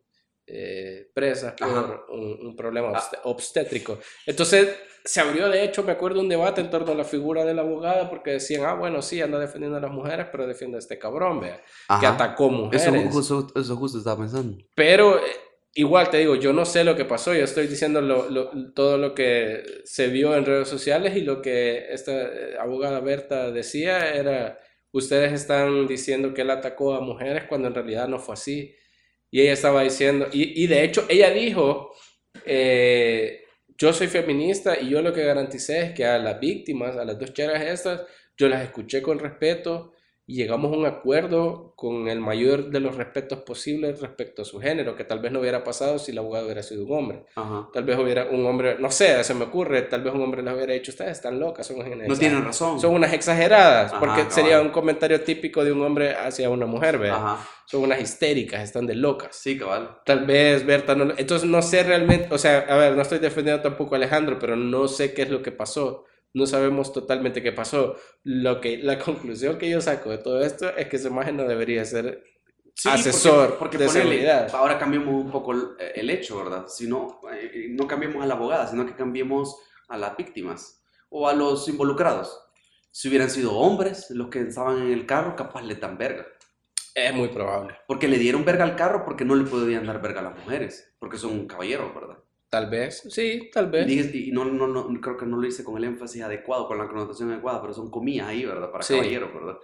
eh, 0.47 1.11
presas 1.15 1.55
por 1.55 2.07
un, 2.11 2.39
un 2.47 2.57
problema 2.57 2.89
Ah. 2.89 2.99
obsté- 3.01 3.19
obstétrico. 3.25 3.99
Entonces, 4.27 4.69
se 5.05 5.21
abrió, 5.21 5.49
de 5.49 5.65
hecho, 5.65 5.83
me 5.83 5.93
acuerdo 5.93 6.21
un 6.21 6.29
debate 6.29 6.61
en 6.63 6.71
torno 6.71 6.93
a 6.93 6.95
la 6.95 7.05
figura 7.05 7.45
de 7.45 7.53
la 7.55 7.63
abogada 7.63 8.09
porque 8.09 8.33
decían, 8.33 8.65
ah, 8.65 8.75
bueno, 8.75 9.03
sí, 9.03 9.21
anda 9.21 9.39
defendiendo 9.39 9.77
a 9.79 9.81
las 9.81 9.91
mujeres, 9.91 10.27
pero 10.33 10.47
defiende 10.47 10.77
a 10.77 10.81
este 10.81 10.99
cabrón, 10.99 11.41
vea, 11.41 11.63
que 12.01 12.07
atacó 12.07 12.49
mujeres. 12.51 12.87
Eso 12.87 13.11
justo, 13.11 13.47
eso 13.61 13.77
justo 13.77 13.99
estaba 13.99 14.19
pensando. 14.23 14.57
Pero 14.75 15.19
eh, 15.19 15.23
igual 15.75 16.09
te 16.09 16.19
digo, 16.19 16.37
yo 16.37 16.53
no 16.55 16.65
sé 16.65 16.85
lo 16.85 16.97
que 16.97 17.05
pasó, 17.05 17.35
yo 17.35 17.45
estoy 17.45 17.67
diciendo 17.67 18.01
lo- 18.01 18.31
lo- 18.31 18.51
todo 18.73 18.97
lo 18.97 19.15
que 19.15 19.63
se 19.85 20.07
vio 20.09 20.35
en 20.37 20.47
redes 20.47 20.69
sociales 20.69 21.17
y 21.17 21.21
lo 21.21 21.43
que 21.43 21.93
esta 21.93 22.13
eh, 22.13 22.57
abogada 22.59 23.01
Berta 23.01 23.51
decía 23.51 24.15
era, 24.15 24.59
ustedes 24.93 25.33
están 25.33 25.87
diciendo 25.87 26.33
que 26.33 26.43
él 26.43 26.51
atacó 26.51 26.95
a 26.95 27.01
mujeres 27.01 27.45
cuando 27.49 27.69
en 27.69 27.75
realidad 27.75 28.09
no 28.09 28.19
fue 28.19 28.35
así. 28.35 28.75
Y 29.35 29.41
ella 29.41 29.55
estaba 29.55 29.83
diciendo, 29.83 30.29
y, 30.33 30.63
y 30.63 30.69
de 30.69 30.85
hecho 30.85 31.07
ella 31.09 31.31
dijo, 31.31 31.93
eh, 32.47 33.43
yo 33.77 33.93
soy 33.93 34.07
feminista 34.07 34.81
y 34.81 34.91
yo 34.91 35.03
lo 35.03 35.13
que 35.13 35.25
garanticé 35.25 35.81
es 35.87 35.93
que 35.93 36.07
a 36.07 36.19
las 36.19 36.39
víctimas, 36.39 36.97
a 36.97 37.05
las 37.05 37.19
dos 37.19 37.33
cheras 37.33 37.61
estas, 37.61 38.03
yo 38.37 38.49
las 38.49 38.63
escuché 38.63 39.03
con 39.03 39.19
respeto 39.19 39.94
y 40.27 40.37
llegamos 40.37 40.73
a 40.73 40.77
un 40.77 40.87
acuerdo 40.87 41.75
con 41.77 42.09
el 42.09 42.19
mayor 42.19 42.71
de 42.71 42.81
los 42.81 42.97
respetos 42.97 43.41
posibles 43.41 44.01
respecto 44.01 44.41
a 44.43 44.45
su 44.47 44.59
género, 44.59 44.97
que 44.97 45.05
tal 45.05 45.19
vez 45.19 45.31
no 45.33 45.41
hubiera 45.41 45.63
pasado 45.63 45.99
si 45.99 46.13
el 46.13 46.19
abogado 46.19 46.47
hubiera 46.47 46.63
sido 46.63 46.85
un 46.85 46.93
hombre. 46.93 47.27
Ajá. 47.35 47.69
Tal 47.75 47.85
vez 47.85 47.99
hubiera 47.99 48.25
un 48.31 48.47
hombre, 48.47 48.77
no 48.79 48.91
sé, 48.91 49.23
se 49.23 49.35
me 49.35 49.45
ocurre, 49.45 49.83
tal 49.83 50.03
vez 50.03 50.15
un 50.15 50.23
hombre 50.23 50.43
les 50.43 50.55
hubiera 50.55 50.73
dicho, 50.73 50.93
ustedes 50.93 51.13
están 51.13 51.39
locas, 51.39 51.67
son 51.67 51.79
unas 51.81 52.09
No 52.09 52.17
tienen 52.17 52.43
razón. 52.43 52.81
Son 52.81 52.95
unas 52.95 53.13
exageradas, 53.13 53.91
Ajá, 53.93 54.01
porque 54.01 54.21
cabal. 54.23 54.33
sería 54.33 54.61
un 54.63 54.71
comentario 54.71 55.21
típico 55.21 55.63
de 55.63 55.73
un 55.73 55.83
hombre 55.83 56.15
hacia 56.15 56.49
una 56.49 56.65
mujer, 56.65 56.97
¿verdad? 56.99 57.37
Son 57.67 57.83
unas 57.83 58.01
histéricas, 58.01 58.63
están 58.63 58.87
de 58.87 58.95
locas. 58.95 59.37
Sí, 59.37 59.59
cabal. 59.59 59.99
Tal 60.07 60.25
vez 60.25 60.65
Berta 60.65 60.95
no... 60.95 61.13
Entonces 61.17 61.49
no 61.49 61.61
sé 61.61 61.83
realmente, 61.83 62.29
o 62.33 62.39
sea, 62.39 62.61
a 62.61 62.77
ver, 62.77 62.95
no 62.97 63.03
estoy 63.03 63.19
defendiendo 63.19 63.63
tampoco 63.63 63.95
a 63.95 63.99
Alejandro, 63.99 64.39
pero 64.39 64.57
no 64.57 64.89
sé 64.89 65.13
qué 65.13 65.23
es 65.23 65.31
lo 65.31 65.43
que 65.43 65.53
pasó. 65.53 66.05
No 66.35 66.47
sabemos 66.47 66.93
totalmente 66.93 67.43
qué 67.43 67.53
pasó. 67.53 67.97
Lo 68.23 68.61
que, 68.61 68.79
la 68.79 68.99
conclusión 69.05 69.57
que 69.57 69.71
yo 69.71 69.81
saco 69.81 70.11
de 70.11 70.19
todo 70.19 70.43
esto 70.43 70.77
es 70.77 70.89
que 70.89 70.97
esa 70.97 71.09
imagen 71.09 71.37
no 71.37 71.45
debería 71.45 71.85
ser 71.85 72.23
Sí, 72.77 72.89
asesor 72.89 73.57
porque, 73.57 73.59
porque 73.59 73.79
de 73.79 73.87
ponele, 73.87 74.05
seguridad. 74.05 74.51
Ahora 74.53 74.79
cambiamos 74.79 75.15
un 75.15 75.31
poco 75.31 75.53
el, 75.53 75.69
el 75.95 76.11
hecho, 76.11 76.39
¿verdad? 76.43 76.67
Si 76.67 76.89
no, 76.89 77.21
eh, 77.33 77.69
no 77.71 77.87
cambiemos 77.87 78.23
a 78.23 78.27
la 78.27 78.35
abogada, 78.35 78.67
sino 78.67 78.85
que 78.85 78.97
cambiemos 78.97 79.57
a 79.89 79.97
las 79.97 80.17
víctimas 80.17 80.83
o 81.09 81.29
a 81.29 81.35
los 81.35 81.69
involucrados. 81.69 82.37
Si 82.91 83.09
hubieran 83.09 83.31
sido 83.31 83.57
hombres 83.57 84.11
los 84.11 84.29
que 84.29 84.41
estaban 84.41 84.83
en 84.83 84.93
el 84.93 85.07
carro, 85.07 85.37
capaz 85.37 85.63
le 85.63 85.77
dan 85.77 85.97
verga. 85.97 86.27
Es 86.95 87.15
muy 87.15 87.29
probable. 87.29 87.77
Porque 87.87 88.09
le 88.09 88.19
dieron 88.19 88.45
verga 88.45 88.65
al 88.65 88.77
carro 88.77 89.05
porque 89.05 89.25
no 89.25 89.37
le 89.37 89.45
podían 89.45 89.87
dar 89.87 90.01
verga 90.01 90.21
a 90.21 90.25
las 90.25 90.39
mujeres, 90.39 90.95
porque 90.99 91.19
son 91.19 91.47
caballeros, 91.47 91.95
¿verdad? 91.95 92.19
Tal 92.55 92.71
vez. 92.71 93.03
Sí, 93.11 93.51
tal 93.53 93.69
vez. 93.71 93.85
Dije- 93.87 94.17
y 94.17 94.31
no, 94.31 94.45
no, 94.45 94.69
no, 94.69 95.01
creo 95.01 95.17
que 95.17 95.27
no 95.27 95.37
lo 95.39 95.47
hice 95.47 95.65
con 95.65 95.77
el 95.77 95.85
énfasis 95.85 96.23
adecuado, 96.23 96.69
con 96.69 96.79
la 96.79 96.87
connotación 96.87 97.33
adecuada, 97.33 97.61
pero 97.61 97.75
son 97.75 97.91
comillas 97.91 98.29
ahí, 98.29 98.45
¿verdad? 98.45 98.71
Para 98.71 98.85
Sí. 98.85 98.95
caballeros, 98.95 99.35
¿verdad? 99.35 99.57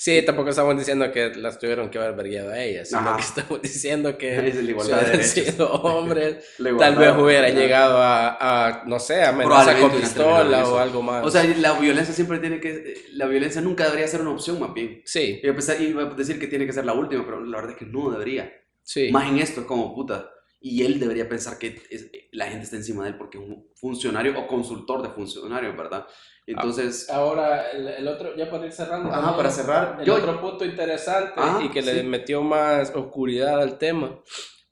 Sí, 0.00 0.22
tampoco 0.24 0.50
estamos 0.50 0.78
diciendo 0.78 1.10
que 1.10 1.34
las 1.34 1.58
tuvieron 1.58 1.90
que 1.90 1.98
haber 1.98 2.14
verguiado 2.14 2.50
a 2.50 2.62
ellas, 2.62 2.88
sino 2.88 3.00
Ajá. 3.00 3.16
que 3.16 3.22
estamos 3.22 3.60
diciendo 3.62 4.16
que 4.16 4.36
Es 4.48 4.54
la 4.54 4.60
si 4.62 4.68
igualdad 4.68 5.02
hubieran 5.02 5.24
sido 5.24 5.72
hombres, 5.82 6.44
tal 6.78 6.94
vez 6.96 7.16
¿verdad? 7.16 7.52
llegado 7.52 7.98
a, 7.98 8.36
a, 8.68 8.84
no 8.84 9.00
sé, 9.00 9.24
amenaza 9.24 9.72
Probablemente 9.74 9.90
con 9.90 10.00
pistola 10.00 10.68
o 10.68 10.78
algo 10.78 11.02
más. 11.02 11.26
O 11.26 11.30
sea, 11.32 11.42
la 11.42 11.72
violencia 11.80 12.14
siempre 12.14 12.38
tiene 12.38 12.60
que... 12.60 12.94
La 13.14 13.26
violencia 13.26 13.60
nunca 13.60 13.86
debería 13.86 14.06
ser 14.06 14.20
una 14.20 14.30
opción, 14.30 14.60
más 14.60 14.72
bien. 14.72 15.02
sí, 15.04 15.40
a, 15.42 15.52
pensar- 15.52 15.80
iba 15.82 16.02
a 16.04 16.14
decir 16.14 16.38
que 16.38 16.46
tiene 16.46 16.64
que 16.66 16.72
ser 16.72 16.84
la 16.86 16.92
última, 16.92 17.24
pero 17.24 17.44
la 17.44 17.56
verdad 17.56 17.72
es 17.72 17.78
que 17.78 17.86
no 17.86 18.08
debería. 18.12 18.52
sí. 18.84 19.10
Más 19.10 19.28
en 19.28 19.38
esto 19.40 19.62
es 19.62 19.66
como 19.66 19.92
puta. 19.96 20.30
Y 20.60 20.84
él 20.84 20.98
debería 20.98 21.28
pensar 21.28 21.56
que 21.58 21.80
es- 21.90 22.10
la 22.32 22.46
gente 22.46 22.64
está 22.64 22.76
encima 22.76 23.04
de 23.04 23.10
él 23.10 23.16
porque 23.16 23.38
es 23.38 23.44
un 23.44 23.68
funcionario 23.76 24.38
o 24.38 24.46
consultor 24.48 25.02
de 25.02 25.10
funcionarios, 25.10 25.76
¿verdad? 25.76 26.06
Entonces, 26.46 27.08
Ahora, 27.10 27.70
el, 27.70 27.86
el 27.86 28.08
otro, 28.08 28.34
ya 28.36 28.50
para 28.50 28.66
ir 28.66 28.72
cerrando. 28.72 29.12
Ajá, 29.12 29.36
para 29.36 29.50
cerrar, 29.50 29.98
El 30.00 30.06
yo- 30.06 30.14
otro 30.16 30.40
punto 30.40 30.64
interesante 30.64 31.34
Ajá, 31.36 31.62
y 31.62 31.68
que 31.70 31.82
le 31.82 32.02
metió 32.02 32.42
más 32.42 32.90
oscuridad 32.94 33.60
al 33.62 33.78
tema 33.78 34.20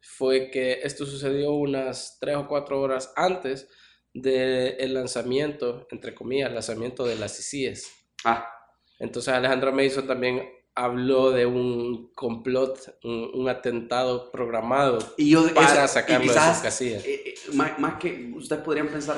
fue 0.00 0.50
que 0.50 0.80
esto 0.82 1.04
sucedió 1.06 1.52
unas 1.52 2.16
tres 2.18 2.36
o 2.36 2.48
cuatro 2.48 2.80
horas 2.80 3.12
antes 3.14 3.68
del 4.14 4.94
lanzamiento, 4.94 5.86
entre 5.90 6.14
comillas, 6.14 6.50
lanzamiento 6.52 7.04
de 7.04 7.16
las 7.16 7.38
ICIES. 7.38 7.92
ah, 8.24 8.48
Entonces 8.98 9.32
Alejandro 9.34 9.72
Mason 9.72 10.06
también 10.06 10.42
habló 10.76 11.30
de 11.32 11.46
un 11.46 12.12
complot, 12.14 12.98
un, 13.02 13.30
un 13.34 13.48
atentado 13.48 14.30
programado 14.30 14.98
y 15.16 15.30
yo... 15.30 15.52
para 15.54 15.66
eso- 15.72 15.84
y 15.84 15.88
sacarlo 15.88 16.20
de 16.20 16.28
quizás, 16.28 16.54
sus 16.56 16.62
casillas. 16.62 17.04
eh, 17.04 17.22
eh, 17.26 17.34
más, 17.54 17.78
más 17.78 17.94
que 17.98 18.30
ustedes 18.36 18.62
podrían 18.62 18.88
pensar 18.88 19.16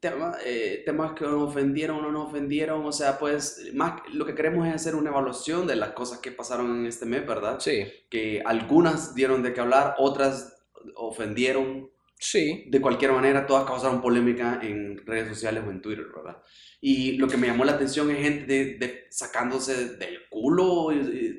tema- 0.00 0.36
eh, 0.44 0.82
temas 0.84 1.12
que 1.14 1.24
nos 1.24 1.48
ofendieron 1.48 1.98
o 1.98 2.02
no 2.02 2.12
nos 2.12 2.28
ofendieron, 2.28 2.84
o 2.84 2.92
sea, 2.92 3.18
pues 3.18 3.70
más 3.74 4.02
lo 4.12 4.26
que 4.26 4.34
queremos 4.34 4.66
es 4.68 4.74
hacer 4.74 4.94
una 4.94 5.10
evaluación 5.10 5.66
de 5.66 5.76
las 5.76 5.90
cosas 5.92 6.18
que 6.18 6.32
pasaron 6.32 6.80
en 6.80 6.86
este 6.86 7.06
mes, 7.06 7.26
¿verdad? 7.26 7.58
Sí, 7.58 7.84
Que 8.10 8.42
algunas 8.44 9.14
dieron 9.14 9.42
de 9.42 9.52
qué 9.54 9.60
hablar, 9.60 9.94
otras 9.98 10.58
ofendieron, 10.96 11.90
sí, 12.22 12.64
de 12.68 12.80
cualquier 12.80 13.12
manera, 13.12 13.46
todas 13.46 13.64
causaron 13.66 14.00
polémica 14.00 14.60
en 14.62 14.98
redes 15.06 15.28
sociales 15.28 15.64
o 15.66 15.70
en 15.70 15.82
Twitter, 15.82 16.06
¿verdad? 16.14 16.42
Y 16.80 17.12
lo 17.18 17.28
que 17.28 17.36
me 17.36 17.46
llamó 17.48 17.64
la 17.64 17.72
atención 17.72 18.10
es 18.10 18.18
gente 18.18 18.46
de, 18.46 18.64
de- 18.78 19.06
sacándose 19.10 19.96
del 19.96 20.28
culo 20.30 20.88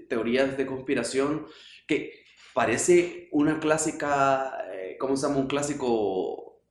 teorías 0.10 0.58
de 0.58 0.66
conspiración 0.66 1.48
que 1.88 2.26
parece 2.54 3.30
una 3.32 3.60
clásica, 3.60 4.52
eh, 4.74 4.98
¿cómo 5.00 5.16
se 5.18 5.28
llama? 5.28 5.40
Un 5.40 5.48
clásico, 5.48 6.62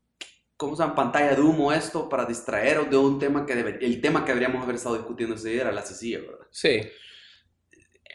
¿cómo 0.57 0.77
se 0.77 0.83
llama? 0.83 0.95
Pantalla 0.97 1.35
de 1.37 1.43
humo 1.43 1.73
esto 1.73 2.09
para 2.09 2.27
distraeros 2.27 2.91
de 2.91 2.97
un 2.99 3.19
tema 3.19 3.47
que 3.47 3.57
debe- 3.57 3.79
el 3.83 4.01
tema 4.01 4.25
que 4.25 4.33
deberíamos 4.33 4.63
haber 4.65 4.77
estado 4.77 4.97
discutiendo 4.97 5.37
ese 5.37 5.51
día 5.51 5.63
era 5.63 5.73
la 5.73 5.83
CICIA, 5.83 6.21
¿verdad? 6.21 6.47
sí. 6.51 6.81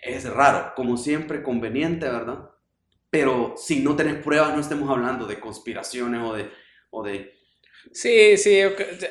Es 0.01 0.23
raro, 0.27 0.73
como 0.75 0.97
siempre, 0.97 1.43
conveniente, 1.43 2.07
¿verdad? 2.07 2.49
Pero 3.09 3.53
si 3.57 3.79
no 3.81 3.95
tenés 3.95 4.15
pruebas, 4.23 4.53
no 4.53 4.61
estemos 4.61 4.89
hablando 4.89 5.25
de 5.25 5.39
conspiraciones 5.39 6.21
o 6.23 6.33
de... 6.33 6.49
O 6.89 7.03
de 7.03 7.35
Sí, 7.93 8.35
sí, 8.37 8.59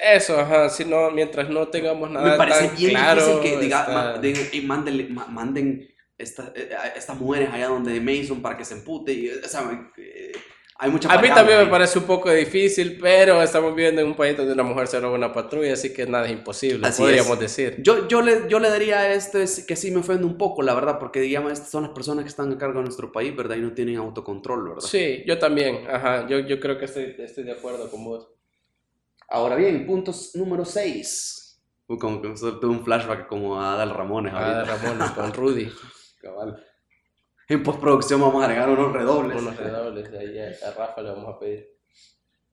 eso, 0.02 0.38
ajá, 0.38 0.68
si 0.68 0.84
no, 0.84 1.10
mientras 1.10 1.48
no 1.48 1.68
tengamos 1.68 2.10
nada 2.10 2.32
me 2.32 2.36
parece 2.36 2.66
tan 2.68 2.76
bien 2.76 2.90
claro, 2.90 3.40
que 3.40 3.56
diga, 3.58 3.80
está- 3.80 3.92
ma- 3.92 4.18
de- 4.18 4.48
y 4.52 4.60
mándenle- 4.66 5.08
ma- 5.08 5.26
manden 5.28 5.88
esta- 6.18 6.52
eh, 6.54 6.68
estas 6.94 7.16
mujeres 7.18 7.48
allá 7.52 7.68
donde 7.68 7.98
Mason 8.00 8.42
para 8.42 8.56
que 8.58 8.64
se 8.66 8.74
empute. 8.74 9.12
Y, 9.14 9.30
o 9.30 9.48
sea, 9.48 9.92
eh, 9.96 10.32
hay 10.78 10.90
muchas 10.90 11.12
A 11.12 11.18
mí 11.18 11.28
también 11.32 11.58
me 11.58 11.64
ahí. 11.64 11.70
parece 11.70 11.98
un 11.98 12.04
poco 12.04 12.30
difícil, 12.30 12.98
pero 13.00 13.42
estamos 13.42 13.74
viviendo 13.74 14.00
en 14.02 14.08
un 14.08 14.14
país 14.16 14.36
donde 14.36 14.52
una 14.52 14.62
mujer 14.62 14.86
se 14.88 15.00
roba 15.00 15.14
una 15.16 15.32
patrulla, 15.32 15.72
así 15.72 15.92
que 15.92 16.06
nada 16.06 16.26
es 16.26 16.32
imposible, 16.32 16.86
Así 16.86 17.02
podríamos 17.02 17.32
es. 17.34 17.38
decir. 17.40 17.76
Yo, 17.82 18.06
yo, 18.08 18.22
le, 18.22 18.48
yo 18.48 18.58
le 18.60 18.68
daría 18.70 18.98
a 19.00 19.12
esto 19.14 19.38
es 19.38 19.64
que 19.66 19.76
sí 19.76 19.90
me 19.90 19.98
ofende 20.00 20.24
un 20.26 20.36
poco, 20.38 20.62
la 20.62 20.74
verdad, 20.74 20.98
porque 20.98 21.20
digamos, 21.20 21.52
estas 21.52 21.70
son 21.70 21.84
las 21.84 21.92
personas 21.92 22.24
que 22.24 22.28
están 22.30 22.52
a 22.52 22.58
cargo 22.58 22.78
de 22.78 22.84
nuestro 22.84 23.10
país, 23.12 23.34
¿verdad? 23.34 23.56
Y 23.56 23.60
no 23.60 23.72
tienen 23.72 23.96
autocontrol, 23.96 24.68
¿verdad? 24.70 24.82
Sí, 24.88 25.22
yo 25.26 25.38
también, 25.38 25.86
ajá, 25.88 26.26
yo, 26.28 26.40
yo 26.40 26.60
creo 26.60 26.78
que 26.78 26.84
estoy, 26.86 27.14
estoy 27.18 27.44
de 27.44 27.52
acuerdo 27.52 27.90
con 27.90 28.04
vos. 28.04 28.28
Ahora 29.28 29.56
bien, 29.56 29.86
puntos 29.86 30.34
número 30.34 30.64
6. 30.64 31.60
Como 31.86 32.20
que 32.20 32.28
tuve 32.30 32.66
un 32.68 32.84
flashback 32.84 33.28
como 33.28 33.60
a 33.60 33.74
Adal 33.74 33.90
Ramones 33.90 34.32
Ah, 34.34 34.62
ahorita. 34.62 34.64
Ramón, 34.76 35.08
con 35.14 35.32
Rudy, 35.32 35.70
cabal, 36.20 36.62
En 37.48 37.62
postproducción 37.62 38.20
vamos 38.20 38.42
a 38.42 38.46
agregar 38.46 38.68
unos 38.68 38.92
redobles. 38.92 39.40
unos 39.40 39.56
redobles, 39.56 40.10
de 40.10 40.18
ahí 40.18 40.38
a, 40.38 40.70
Rafa 40.72 41.00
le 41.02 41.10
vamos 41.10 41.34
a 41.34 41.38
pedir. 41.38 41.68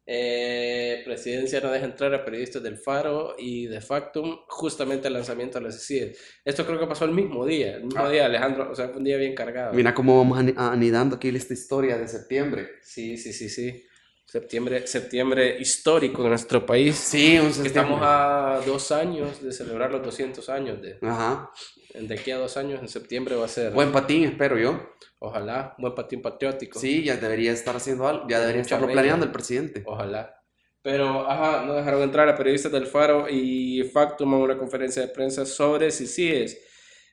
Eh, 0.06 1.02
presidencia 1.06 1.62
no 1.62 1.72
deja 1.72 1.86
entrar 1.86 2.14
a 2.14 2.26
periodistas 2.26 2.62
del 2.62 2.78
Faro 2.78 3.36
y 3.40 3.68
de 3.68 3.80
Factum 3.80 4.38
justamente 4.50 5.08
al 5.08 5.14
lanzamiento 5.14 5.58
de 5.60 5.66
las 5.66 5.82
CIE. 5.86 6.14
Esto 6.44 6.66
creo 6.66 6.78
que 6.78 6.88
pasó 6.88 7.06
el 7.06 7.12
mismo 7.12 7.46
día, 7.46 7.76
el 7.78 7.86
mismo 7.86 8.04
Ah. 8.04 8.10
día, 8.10 8.26
Alejandro, 8.26 8.70
o 8.70 8.76
sea, 8.76 8.90
fue 8.90 8.98
un 8.98 9.06
día 9.06 9.16
bien 9.18 9.34
cargado. 9.34 9.74
Mira 9.74 9.94
cómo 9.94 10.18
vamos 10.18 10.38
ani- 10.38 10.54
anidando 10.58 11.16
aquí 11.16 11.30
esta 11.30 11.54
historia 11.54 11.98
de 11.98 12.08
septiembre. 12.08 12.68
Sí, 12.82 13.16
sí, 13.18 13.32
sí, 13.32 13.48
sí. 13.50 13.82
Septiembre, 14.26 14.86
septiembre 14.88 15.58
histórico 15.60 16.24
en 16.24 16.30
nuestro 16.30 16.66
país. 16.66 16.96
Sí, 16.96 17.38
un 17.40 17.54
septiembre. 17.54 17.68
Estamos 17.94 18.00
a 18.04 18.62
dos 18.66 18.92
años 18.92 19.42
de 19.42 19.52
celebrar 19.54 19.92
los 19.92 20.04
200 20.04 20.50
años. 20.50 20.82
De, 20.82 20.98
Ajá. 21.02 21.50
De 21.94 22.14
aquí 22.14 22.32
a 22.32 22.38
dos 22.38 22.58
años, 22.58 22.82
en 22.82 22.88
septiembre 22.88 23.36
va 23.36 23.46
a 23.46 23.48
ser, 23.48 23.72
Buen 23.72 23.92
patín, 23.92 24.24
espero 24.26 24.58
yo. 24.58 24.90
ojalá, 25.20 25.76
buen 25.78 25.94
patín 25.94 26.22
patriótico. 26.22 26.80
Sí, 26.80 27.04
ya 27.04 27.18
debería 27.18 27.52
estar 27.52 27.76
haciendo 27.76 28.08
algo. 28.08 28.26
Ya 28.28 28.40
debería 28.40 28.62
estarlo 28.62 28.88
planeando 28.88 29.26
el 29.26 29.32
presidente. 29.32 29.84
Ojalá. 29.86 30.36
Pero, 30.82 31.30
ajá, 31.30 31.66
no 31.66 31.76
dejaron 31.76 32.02
entrar 32.02 32.28
a 32.28 32.36
periodistas 32.36 32.72
del 32.72 32.88
Faro 32.88 33.28
y 33.30 33.84
Factum 33.94 34.34
a 34.34 34.38
una 34.38 34.58
conferencia 34.58 35.02
de 35.02 35.08
prensa 35.08 35.46
sobre 35.46 35.92
CICIES. 35.92 36.60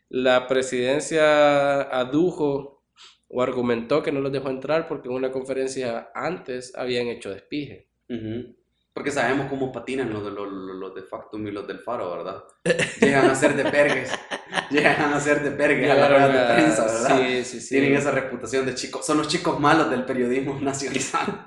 La 0.08 0.48
presidencia 0.48 1.82
adujo 1.82 2.84
o 3.28 3.42
argumentó 3.42 4.02
que 4.02 4.10
no 4.10 4.20
los 4.20 4.32
dejó 4.32 4.50
entrar 4.50 4.88
porque 4.88 5.08
en 5.08 5.14
una 5.14 5.30
conferencia 5.30 6.10
antes 6.14 6.72
habían 6.74 7.06
hecho 7.06 7.30
despije. 7.30 7.88
Ujú. 8.08 8.56
Porque 8.92 9.10
sabemos 9.12 9.46
cómo 9.48 9.70
patinan 9.70 10.12
los 10.12 10.24
de, 10.24 10.30
los, 10.32 10.48
los- 10.50 10.94
de 10.94 11.02
Factum 11.02 11.46
y 11.46 11.52
los 11.52 11.66
del 11.66 11.78
Faro, 11.78 12.10
¿verdad? 12.10 12.42
Llegan 13.00 13.26
a 13.30 13.34
ser 13.36 13.54
de 13.54 13.64
pergues. 13.70 14.10
Llegan 14.70 15.12
a 15.14 15.20
ser 15.20 15.42
de 15.44 15.52
pergues 15.52 15.90
a 15.90 15.94
la 15.94 16.08
rueda 16.08 16.28
de 16.48 16.54
prensa, 16.54 16.84
¿verdad? 16.86 17.18
Sí, 17.18 17.44
sí, 17.44 17.60
sí. 17.60 17.68
Tienen 17.76 17.94
esa 17.94 18.10
reputación 18.10 18.66
de 18.66 18.74
chicos. 18.74 19.06
Son 19.06 19.16
los 19.18 19.28
chicos 19.28 19.60
malos 19.60 19.90
del 19.90 20.04
periodismo 20.04 20.58
nacional. 20.60 21.44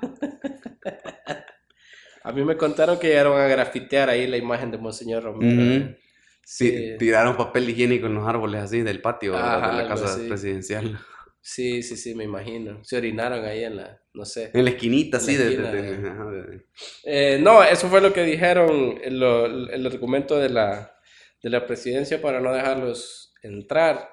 A 2.26 2.32
mí 2.32 2.42
me 2.42 2.56
contaron 2.56 2.98
que 2.98 3.08
llegaron 3.08 3.38
a 3.38 3.46
grafitear 3.46 4.08
ahí 4.08 4.26
la 4.26 4.38
imagen 4.38 4.70
de 4.70 4.78
Monseñor 4.78 5.22
Romero. 5.24 5.94
Sí. 6.42 6.70
Ti- 6.70 6.98
Tiraron 6.98 7.36
papel 7.36 7.68
higiénico 7.68 8.06
en 8.06 8.14
los 8.14 8.26
árboles 8.26 8.62
así 8.62 8.80
del 8.80 9.02
patio 9.02 9.32
de 9.32 9.38
la 9.38 9.84
casa 9.88 10.06
así. 10.06 10.28
presidencial. 10.28 10.98
Sí, 11.44 11.82
sí, 11.82 11.96
sí, 11.96 12.14
me 12.14 12.24
imagino. 12.24 12.82
Se 12.84 12.96
orinaron 12.96 13.44
ahí 13.44 13.64
en 13.64 13.76
la, 13.76 14.00
no 14.14 14.24
sé. 14.24 14.50
En 14.54 14.64
la 14.64 14.70
esquinita, 14.70 15.18
de, 15.18 15.38
de- 15.38 15.56
de- 15.56 16.66
Eh, 17.04 17.38
no, 17.40 17.62
eso 17.62 17.88
fue 17.88 18.00
lo 18.00 18.12
que 18.12 18.22
dijeron, 18.24 18.98
lo- 19.10 19.46
el 19.46 19.86
argumento 19.86 20.38
de 20.38 20.48
la, 20.48 20.96
de 21.42 21.50
la 21.50 21.66
presidencia 21.66 22.20
para 22.20 22.40
no 22.40 22.52
dejarlos 22.52 23.34
entrar. 23.42 24.08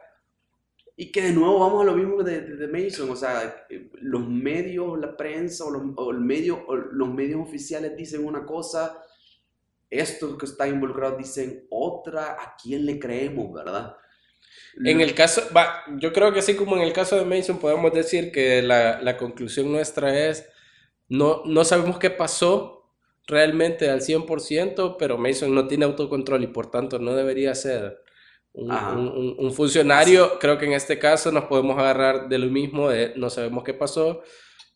Y 0.95 1.11
que 1.11 1.21
de 1.21 1.31
nuevo 1.31 1.59
vamos 1.59 1.81
a 1.81 1.85
lo 1.85 1.95
mismo 1.95 2.21
de, 2.21 2.41
de- 2.41 2.67
Mason, 2.67 3.09
o 3.09 3.15
sea, 3.15 3.65
los 4.01 4.27
medios, 4.27 4.99
la 4.99 5.15
prensa 5.17 5.65
o 5.65 5.71
los, 5.71 5.83
o 5.95 6.11
el 6.11 6.19
medio, 6.19 6.63
o 6.67 6.75
los 6.75 7.09
medios 7.13 7.41
oficiales 7.41 7.95
dicen 7.97 8.25
una 8.25 8.45
cosa, 8.45 9.01
estos 9.89 10.37
que 10.37 10.45
están 10.45 10.69
involucrados 10.69 11.17
dicen 11.17 11.65
otra, 11.69 12.33
¿a 12.33 12.55
quién 12.61 12.85
le 12.85 12.99
creemos, 12.99 13.53
verdad? 13.53 13.95
En 14.83 15.01
el 15.01 15.13
caso, 15.13 15.41
va, 15.55 15.83
yo 15.97 16.13
creo 16.13 16.31
que 16.33 16.39
así 16.39 16.55
como 16.55 16.75
en 16.77 16.81
el 16.83 16.93
caso 16.93 17.15
de 17.17 17.25
Mason 17.25 17.59
podemos 17.59 17.91
decir 17.93 18.31
que 18.31 18.61
la, 18.61 19.01
la 19.01 19.17
conclusión 19.17 19.71
nuestra 19.71 20.17
es, 20.29 20.47
no, 21.09 21.43
no 21.45 21.63
sabemos 21.65 21.99
qué 21.99 22.09
pasó 22.09 22.89
realmente 23.27 23.89
al 23.89 24.01
100%, 24.01 24.95
pero 24.97 25.17
Mason 25.17 25.53
no 25.53 25.67
tiene 25.67 25.85
autocontrol 25.85 26.43
y 26.43 26.47
por 26.47 26.71
tanto 26.71 26.99
no 26.99 27.13
debería 27.15 27.53
ser 27.55 27.99
un, 28.53 28.71
Ajá. 28.71 28.93
un- 28.93 29.07
un- 29.09 29.35
un 29.37 29.53
funcionario. 29.53 30.39
Creo 30.39 30.57
que 30.57 30.65
en 30.65 30.73
este 30.73 30.97
caso 30.99 31.31
nos 31.31 31.45
podemos 31.45 31.77
agarrar 31.77 32.27
de 32.29 32.37
lo 32.39 32.47
mismo, 32.47 32.89
de 32.89 33.13
no 33.15 33.29
sabemos 33.29 33.63
qué 33.63 33.73
pasó, 33.73 34.21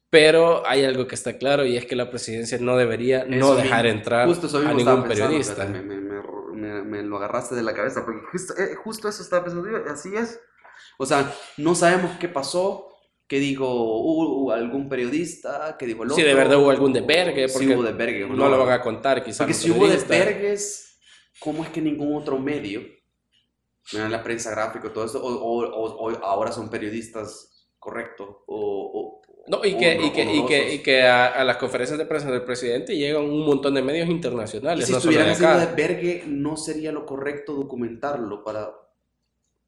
pero 0.09 0.65
hay 0.67 0.84
algo 0.86 1.07
que 1.07 1.15
está 1.15 1.38
claro 1.38 1.65
y 1.65 1.76
es 1.76 1.86
que 1.86 1.95
la 1.95 2.09
presidencia 2.09 2.57
no 2.59 2.78
debería 2.78 3.26
no 3.26 3.55
dejar 3.55 3.84
mismo. 3.86 3.97
entrar 3.99 4.28
Justo 4.28 4.57
a 4.57 4.73
ningún 4.73 5.03
periodista. 5.03 5.65
fíjate, 5.65 5.71
me, 5.71 5.82
me- 5.82 6.01
me- 6.01 6.21
me- 6.56 6.82
me 6.84 7.03
lo 7.03 7.18
agarraste 7.18 7.53
de 7.56 7.64
la 7.64 7.74
cabeza, 7.74 8.03
porque 8.06 8.22
justo, 8.32 8.53
eh, 8.58 8.76
justo 8.76 9.08
eso 9.10 9.22
estaba 9.22 9.43
pensando, 9.45 9.70
así 9.91 10.16
es. 10.16 10.39
O 10.97 11.06
sea, 11.06 11.34
no 11.58 11.76
sabemos 11.76 12.18
qué 12.20 12.28
pasó, 12.30 12.88
qué 13.28 13.39
dijo 13.39 13.68
hubo 13.68 14.51
algún 14.51 14.88
periodista, 14.89 15.76
qué 15.78 15.86
dijo 15.86 16.03
el 16.03 16.10
otro. 16.12 16.22
Si 16.22 16.28
de 16.28 16.34
verdad 16.34 16.58
hubo 16.60 16.70
algún 16.70 16.93
desvergue, 16.93 17.47
porque 17.49 17.76
hubo 17.76 17.84
desvergue 17.84 18.24
o 18.24 18.28
no, 18.30 18.49
lo 18.49 18.58
van 18.60 18.72
a 18.72 18.82
contar 18.82 19.24
quizás. 19.24 19.39
Porque 19.39 19.53
si 19.53 19.72
hubo 19.72 19.88
desvergues, 19.88 20.99
¿cómo 21.39 21.64
es 21.64 21.70
que 21.70 21.82
ningún 21.82 22.16
otro 22.16 22.38
medio, 22.39 22.82
la 23.91 24.24
prensa 24.24 24.51
gráfica, 24.51 24.91
todo 24.91 25.06
eso, 25.06 25.24
o, 25.24 25.28
o- 25.32 25.68
o- 25.70 26.12
o 26.14 26.26
ahora 26.26 26.51
son 26.51 26.70
periodistas 26.70 27.68
correctos? 27.80 28.28
O- 28.47 29.22
No, 29.47 29.63
y 29.63 29.77
que, 29.77 29.93
y 29.93 29.97
honro- 29.99 30.13
que, 30.13 30.23
y 30.35 30.45
que, 30.45 30.73
y 30.75 30.79
que 30.79 31.03
a, 31.03 31.27
a 31.27 31.43
las 31.43 31.57
conferencias 31.57 31.99
de 31.99 32.05
prensa 32.05 32.31
del 32.31 32.43
presidente 32.43 32.95
llegan 32.97 33.23
un 33.23 33.45
montón 33.45 33.75
de 33.75 33.81
medios 33.83 34.07
Y 34.07 34.11
internacionales, 34.11 34.85
si 34.87 34.91
no 34.91 34.97
estuvieran 34.97 35.29
haciendo 35.29 35.59
desvergue, 35.59 36.23
¿no 36.27 36.57
sería 36.57 36.91
lo 36.91 37.05
correcto 37.05 37.53
documentarlo 37.53 38.43
para 38.43 38.71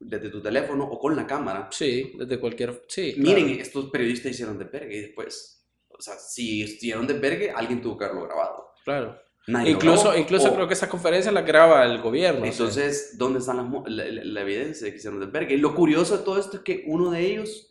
desde 0.00 0.30
tu 0.30 0.40
teléfono 0.42 0.84
o 0.84 0.98
con 0.98 1.14
la 1.16 1.26
cámara? 1.26 1.68
Sí, 1.72 2.12
desde 2.18 2.38
cualquier... 2.40 2.84
Sí, 2.88 3.14
Miren, 3.18 3.46
claro. 3.46 3.62
estos 3.62 3.90
periodistas 3.90 4.32
hicieron 4.32 4.58
desvergue 4.58 4.96
y 4.96 5.00
después, 5.00 5.64
o 5.88 6.00
sea, 6.00 6.14
si 6.14 6.62
hicieron 6.62 7.06
desvergue, 7.06 7.50
alguien 7.50 7.80
tuvo 7.80 7.96
que 7.98 8.04
haberlo 8.04 8.24
grabado. 8.26 8.68
claro. 8.84 9.18
Nadie 9.46 9.70
Incluso, 9.70 10.02
grabó. 10.10 10.18
incluso 10.18 10.50
O- 10.50 10.54
creo 10.54 10.68
que 10.68 10.74
esa 10.74 10.90
conferencia 10.90 11.32
la 11.32 11.40
graba 11.40 11.82
el 11.86 12.02
gobierno. 12.02 12.40
o 12.40 12.42
sea. 12.44 12.50
Entonces, 12.52 13.16
¿dónde 13.16 13.38
está 13.38 13.54
la- 13.54 13.64
la- 13.86 14.24
la 14.24 14.40
evidencia 14.42 14.84
de 14.84 14.90
que 14.92 14.98
hicieron 14.98 15.20
desvergue? 15.20 15.54
Y 15.54 15.56
lo 15.56 15.74
curioso 15.74 16.18
de 16.18 16.22
todo 16.24 16.38
esto 16.38 16.58
es 16.58 16.62
que 16.64 16.84
uno 16.86 17.10
de 17.10 17.20
ellos 17.24 17.67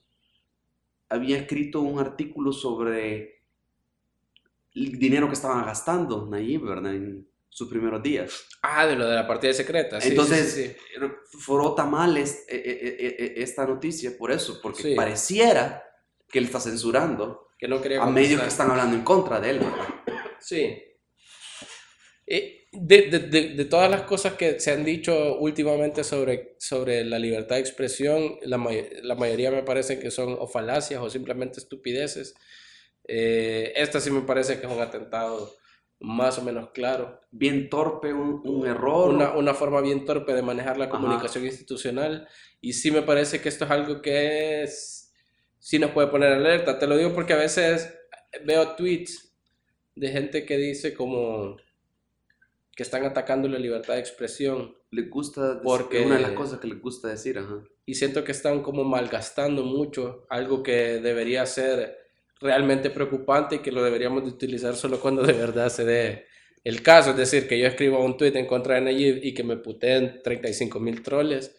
había 1.09 1.37
escrito 1.37 1.81
un 1.81 1.99
artículo 1.99 2.51
sobre 2.51 3.41
el 4.75 4.99
dinero 4.99 5.27
que 5.27 5.33
estaban 5.33 5.65
gastando 5.65 6.27
Nayib, 6.29 6.61
¿verdad? 6.65 6.93
En 6.93 7.27
sus 7.49 7.67
primeros 7.69 8.03
días. 8.03 8.45
Ah, 8.61 8.85
de 8.85 8.95
lo 8.95 9.07
de 9.07 9.15
la 9.15 9.25
partida 9.27 9.51
secreta. 9.53 9.99
sí, 9.99 10.09
Entonces, 10.09 10.53
sí, 10.53 10.67
sí, 10.67 11.07
frota 11.39 11.85
mal 11.85 12.15
es- 12.17 12.45
eh, 12.49 12.95
eh, 12.99 13.33
esta 13.37 13.65
noticia 13.65 14.15
por 14.17 14.31
eso, 14.31 14.59
porque 14.61 14.93
pareciera 14.95 15.83
que 16.29 16.39
él 16.39 16.45
está 16.45 16.59
censurando 16.59 17.47
que 17.57 17.67
no 17.67 17.81
quería 17.81 18.03
a 18.03 18.09
medios 18.09 18.41
que 18.41 18.47
están 18.49 18.69
hablando 18.69 18.95
en 18.95 19.03
contra 19.03 19.39
de 19.39 19.49
él, 19.49 19.59
¿verdad? 19.59 19.87
Sí. 20.39 20.77
Eh, 22.27 22.66
De, 22.80 23.03
de- 23.09 23.19
de- 23.19 23.49
de 23.55 23.65
todas 23.65 23.89
las 23.89 24.03
cosas 24.03 24.34
que 24.34 24.59
se 24.59 24.71
han 24.71 24.86
dicho 24.86 25.38
últimamente 25.39 26.03
sobre, 26.03 26.55
sobre 26.59 27.03
la 27.05 27.17
libertad 27.17 27.55
de 27.55 27.61
expresión, 27.61 28.38
la, 28.43 28.57
may- 28.57 28.89
la 29.01 29.15
mayoría 29.15 29.49
me 29.51 29.63
parece 29.63 29.99
que 29.99 30.11
son 30.11 30.36
o 30.39 30.47
falacias 30.47 31.01
o 31.01 31.09
simplemente 31.09 31.59
estupideces. 31.59 32.36
Eh, 33.07 33.73
esta 33.75 33.99
sí 33.99 34.11
me 34.11 34.21
parece 34.21 34.59
que 34.59 34.67
es 34.67 34.71
un 34.71 34.82
atentado 34.82 35.55
más 35.99 36.38
o 36.38 36.43
menos 36.43 36.69
claro. 36.71 37.19
Bien 37.32 37.69
torpe, 37.69 38.13
un, 38.13 38.41
un 38.45 38.67
error. 38.67 39.09
Una, 39.09 39.32
una 39.36 39.53
forma 39.55 39.82
bien 39.82 40.05
torpe 40.05 40.34
de 40.34 40.41
manejar 40.43 40.78
la 40.78 40.86
Ajá. 40.86 40.91
comunicación 40.93 41.45
institucional. 41.45 42.28
Y 42.61 42.73
sí 42.73 42.91
me 42.91 43.01
parece 43.01 43.41
que 43.41 43.49
esto 43.49 43.65
es 43.65 43.71
algo 43.71 44.01
que 44.01 44.63
es, 44.63 45.13
sí 45.59 45.80
nos 45.80 45.91
puede 45.91 46.09
poner 46.09 46.32
alerta. 46.34 46.78
Te 46.80 46.86
lo 46.88 46.97
digo 46.97 47.13
porque 47.15 47.34
a 47.34 47.38
veces 47.38 47.91
veo 48.45 48.75
tweets 48.75 49.34
de 49.95 50.09
gente 50.09 50.45
que 50.45 50.57
dice 50.57 50.93
como 50.93 51.57
que 52.78 52.84
están 52.84 53.03
atacando 53.05 53.49
la 53.49 53.57
libertad 53.59 53.95
de 53.95 53.99
expresión 53.99 54.73
les 54.91 55.09
gusta, 55.09 55.59
Porque- 55.63 56.05
una 56.05 56.15
de 56.15 56.21
las 56.21 56.32
cosas 56.32 56.59
que 56.59 56.67
les 56.67 56.80
gusta 56.80 57.07
decir, 57.09 57.39
ajá. 57.39 57.61
y 57.88 57.95
siento 57.95 58.23
que 58.23 58.32
están 58.32 58.61
como 58.61 58.84
malgastando 58.84 59.63
mucho 59.63 60.25
algo 60.30 60.61
que 60.61 60.99
debería 61.01 61.45
ser 61.47 61.97
realmente 62.39 62.91
preocupante 62.91 63.55
y 63.55 63.59
que 63.59 63.71
lo 63.71 63.84
deberíamos 63.84 64.23
de 64.23 64.30
utilizar 64.30 64.75
solo 64.75 64.99
cuando 64.99 65.23
de 65.23 65.34
verdad 65.34 65.69
se 65.69 65.86
dé 65.86 66.25
el 66.63 66.84
caso. 66.84 67.11
Es 67.11 67.17
decir, 67.17 67.47
que 67.47 67.57
yo 67.57 67.65
escribo 67.65 67.99
un 68.03 68.15
tweet 68.15 68.36
en 68.38 68.45
contra 68.45 68.75
de 68.75 68.82
Nayib 68.82 69.21
y 69.23 69.34
que 69.34 69.43
me 69.43 69.57
puteen 69.57 70.21
35 70.23 70.80
mil 70.80 71.01
troles, 71.01 71.56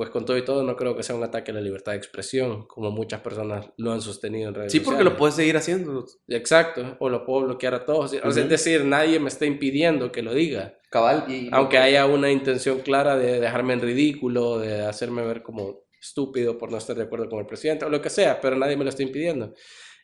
pues 0.00 0.08
con 0.08 0.24
todo 0.24 0.38
y 0.38 0.44
todo 0.46 0.62
no 0.62 0.76
creo 0.76 0.96
que 0.96 1.02
sea 1.02 1.14
un 1.14 1.22
ataque 1.24 1.50
a 1.50 1.54
la 1.54 1.60
libertad 1.60 1.92
de 1.92 1.98
expresión, 1.98 2.66
como 2.66 2.90
muchas 2.90 3.20
personas 3.20 3.66
lo 3.76 3.92
han 3.92 4.00
sostenido 4.00 4.48
en 4.48 4.54
redes 4.54 4.72
Sí, 4.72 4.80
porque 4.80 5.04
lo 5.04 5.14
puedes 5.14 5.34
seguir 5.34 5.58
haciendo. 5.58 6.06
Exacto, 6.26 6.96
o 7.00 7.10
lo 7.10 7.26
puedo 7.26 7.44
bloquear 7.44 7.74
a 7.74 7.84
todos. 7.84 8.06
O 8.06 8.08
sea, 8.08 8.20
Ujú. 8.20 8.30
Es 8.30 8.48
decir, 8.48 8.82
nadie 8.86 9.20
me 9.20 9.28
está 9.28 9.44
impidiendo 9.44 10.10
que 10.10 10.22
lo 10.22 10.32
diga. 10.32 10.78
Cabal. 10.90 11.26
Y, 11.28 11.50
Aunque 11.52 11.76
haya 11.76 12.06
una 12.06 12.30
intención 12.30 12.80
clara 12.80 13.18
de 13.18 13.40
dejarme 13.40 13.74
en 13.74 13.82
ridículo, 13.82 14.58
de 14.58 14.86
hacerme 14.86 15.20
ver 15.20 15.42
como 15.42 15.82
estúpido 16.00 16.56
por 16.56 16.72
no 16.72 16.78
estar 16.78 16.96
de 16.96 17.02
acuerdo 17.02 17.28
con 17.28 17.40
el 17.40 17.46
presidente, 17.46 17.84
o 17.84 17.90
lo 17.90 18.00
que 18.00 18.08
sea, 18.08 18.40
pero 18.40 18.56
nadie 18.56 18.78
me 18.78 18.84
lo 18.84 18.88
está 18.88 19.02
impidiendo. 19.02 19.52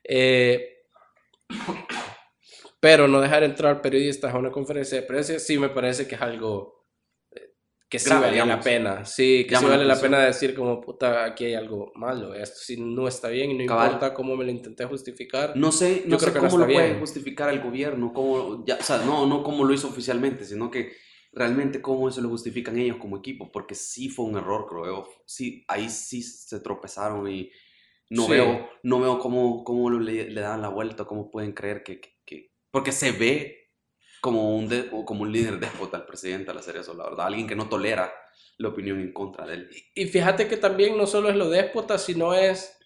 Eh, 0.05 0.83
pero 2.81 3.09
no 3.09 3.23
dejar 3.23 3.45
entrar 3.45 3.81
periodistas 3.81 4.35
a 4.35 4.37
una 4.37 4.51
conferencia 4.51 5.01
de 5.01 5.07
prensa 5.07 5.39
sí 5.39 5.57
me 5.57 5.71
parece 5.71 6.07
que 6.07 6.17
es 6.17 6.21
algo 6.21 6.86
que 7.89 7.99
sí 8.01 8.11
vale 8.11 8.45
la 8.45 8.61
pena. 8.61 9.05
Sí, 9.05 9.45
que 9.45 9.51
sí 9.51 9.55
Llama 9.55 9.69
la 9.69 9.75
vale 9.77 9.85
la 9.87 9.95
atención. 9.95 10.13
pena 10.13 10.27
decir 10.27 10.55
como, 10.55 10.81
puta, 10.81 11.25
aquí 11.25 11.45
hay 11.45 11.55
algo 11.55 11.93
malo, 11.95 12.35
esto 12.35 12.59
sí 12.61 12.77
no 12.79 13.07
está 13.07 13.29
bien 13.29 13.51
y 13.53 13.59
no 13.59 13.67
Cabal. 13.67 13.87
importa 13.93 14.13
cómo 14.15 14.37
me 14.37 14.45
lo 14.45 14.51
intenté 14.51 14.85
justificar. 14.87 15.57
No 15.57 15.71
sé, 15.73 16.03
Yo 16.05 16.11
no 16.11 16.17
creo 16.19 16.19
sé 16.19 16.27
que 16.33 16.43
no 16.43 16.49
cómo 16.49 16.59
lo 16.59 16.65
está 16.65 16.75
puede 16.75 16.87
bien. 16.89 17.01
justificar 17.01 17.51
el 17.51 17.61
gobierno, 17.61 18.13
cómo, 18.13 18.65
ya, 18.67 18.77
o 18.81 18.83
sea, 18.83 18.99
no, 18.99 19.27
no 19.27 19.43
cómo 19.43 19.65
lo 19.65 19.73
hizo 19.73 19.89
oficialmente, 19.89 20.45
sino 20.45 20.71
que 20.71 20.93
realmente 21.33 21.81
cómo 21.81 22.09
eso 22.09 22.21
lo 22.21 22.29
justifican 22.29 22.79
ellos 22.79 22.97
como 22.97 23.19
equipo, 23.19 23.53
porque 23.53 23.75
sí 23.75 24.09
fue 24.09 24.25
un 24.25 24.37
error, 24.37 24.67
creo 24.69 24.87
yo. 24.87 25.09
Sí, 25.27 25.65
ahí 25.69 25.89
sí 25.89 26.23
se 26.23 26.61
tropezaron 26.61 27.29
y 27.31 27.51
no 28.11 28.23
Sí. 28.25 28.33
veo, 28.33 28.69
no 28.83 29.01
veo 29.01 29.19
cómo, 29.19 29.63
cómo 29.63 29.91
le, 29.91 30.31
le 30.31 30.41
dan 30.41 30.63
la 30.63 30.69
vuelta, 30.71 31.05
cómo 31.05 31.31
pueden 31.31 31.53
creer 31.53 31.83
que, 31.85 32.01
que- 32.01 32.15
que- 32.25 32.53
porque 32.71 32.91
se 32.93 33.13
ve 33.13 33.66
como 34.27 34.57
un, 34.57 34.69
como 35.05 35.23
un 35.23 35.31
líder 35.31 35.61
déspota 35.61 35.99
el 35.99 36.03
presidente 36.03 36.51
al 36.51 36.59
hacer 36.59 36.77
eso, 36.79 36.95
la 36.95 37.05
verdad, 37.05 37.27
alguien 37.27 37.47
que 37.47 37.55
no 37.55 37.69
tolera 37.69 38.13
la 38.59 38.69
opinión 38.71 38.99
en 39.01 39.13
contra 39.13 39.47
de 39.47 39.55
él. 39.55 39.71
Y 39.95 40.07
fíjate 40.07 40.49
que 40.49 40.57
también 40.57 40.99
no 40.99 41.07
solo 41.07 41.29
es 41.29 41.37
lo 41.37 41.49
déspota, 41.49 41.97
sino 41.97 42.35
es, 42.35 42.77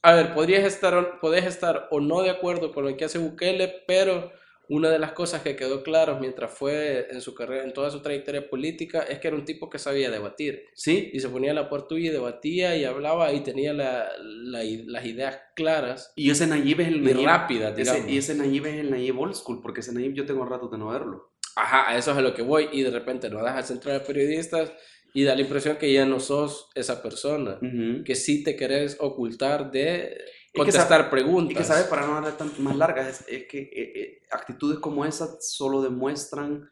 a 0.00 0.14
ver, 0.14 0.32
podrías 0.32 0.64
estar, 0.64 1.20
estar 1.34 1.88
o 1.90 2.00
no 2.00 2.22
de 2.22 2.30
acuerdo 2.30 2.72
con 2.72 2.86
lo 2.86 2.96
que 2.96 3.04
hace 3.04 3.18
Bukele, 3.18 3.84
pero 3.86 4.32
una 4.70 4.90
de 4.90 4.98
las 4.98 5.12
cosas 5.12 5.42
que 5.42 5.56
quedó 5.56 5.82
claro 5.82 6.18
mientras 6.20 6.52
fue 6.52 7.08
en 7.10 7.20
su 7.20 7.34
carrera, 7.34 7.64
en 7.64 7.72
toda 7.72 7.90
su 7.90 8.00
trayectoria 8.02 8.48
política, 8.50 9.00
es 9.00 9.18
que 9.18 9.28
era 9.28 9.36
un 9.36 9.44
tipo 9.44 9.70
que 9.70 9.78
sabía 9.78 10.10
debatir. 10.10 10.64
¿Sí? 10.74 11.10
Y 11.12 11.20
se 11.20 11.28
ponía 11.28 11.52
a 11.52 11.54
la 11.54 11.68
par 11.70 11.86
tuya 11.88 12.10
y 12.10 12.12
debatía 12.12 12.76
y 12.76 12.84
hablaba 12.84 13.32
y 13.32 13.40
tenía 13.40 13.72
la- 13.72 14.08
la- 14.18 14.62
las 14.86 15.04
ideas 15.06 15.38
claras 15.56 16.12
Y 16.16 16.30
ese 16.30 16.46
Nayib 16.46 16.80
es 16.80 16.88
el 16.88 16.96
y 16.96 17.00
Nayib, 17.00 17.26
rápidas, 17.26 17.74
digamos. 17.76 18.02
ese, 18.04 18.10
y 18.12 18.18
ese 18.18 18.34
Nayib 18.34 18.66
es 18.66 18.74
el 18.80 18.90
Nayib 18.90 19.18
old 19.18 19.34
school, 19.34 19.60
porque 19.62 19.80
ese 19.80 19.92
Nayib 19.92 20.12
yo 20.14 20.26
tengo 20.26 20.44
rato 20.44 20.68
de 20.68 20.78
no 20.78 20.88
verlo. 20.88 21.32
Ajá, 21.56 21.90
a 21.90 21.96
eso 21.96 22.12
es 22.12 22.16
a 22.18 22.20
lo 22.20 22.34
que 22.34 22.42
voy. 22.42 22.68
Y 22.72 22.82
de 22.82 22.90
repente 22.90 23.30
no 23.30 23.42
dejas 23.42 23.70
entrar 23.70 23.96
a 23.96 24.04
periodistas 24.04 24.72
y 25.14 25.24
da 25.24 25.34
la 25.34 25.40
impresión 25.40 25.76
que 25.78 25.92
ya 25.92 26.04
no 26.04 26.20
sos 26.20 26.68
esa 26.74 27.02
persona. 27.02 27.58
Ujú. 27.62 28.04
que 28.04 28.14
sí 28.14 28.44
te 28.44 28.54
querés 28.54 28.96
ocultar 29.00 29.70
de 29.72 30.18
contestar 30.58 30.88
sabe- 31.00 31.10
preguntas. 31.10 31.52
Y 31.52 31.54
que 31.56 31.64
sabes, 31.64 31.84
para 31.84 32.06
no 32.06 32.14
darle 32.14 32.32
tan 32.32 32.50
más 32.58 32.76
largas, 32.76 33.08
es, 33.08 33.24
es 33.28 33.46
que 33.48 33.58
eh, 33.60 33.70
eh, 33.94 34.22
actitudes 34.30 34.78
como 34.78 35.04
esas 35.04 35.50
solo 35.50 35.80
demuestran 35.82 36.70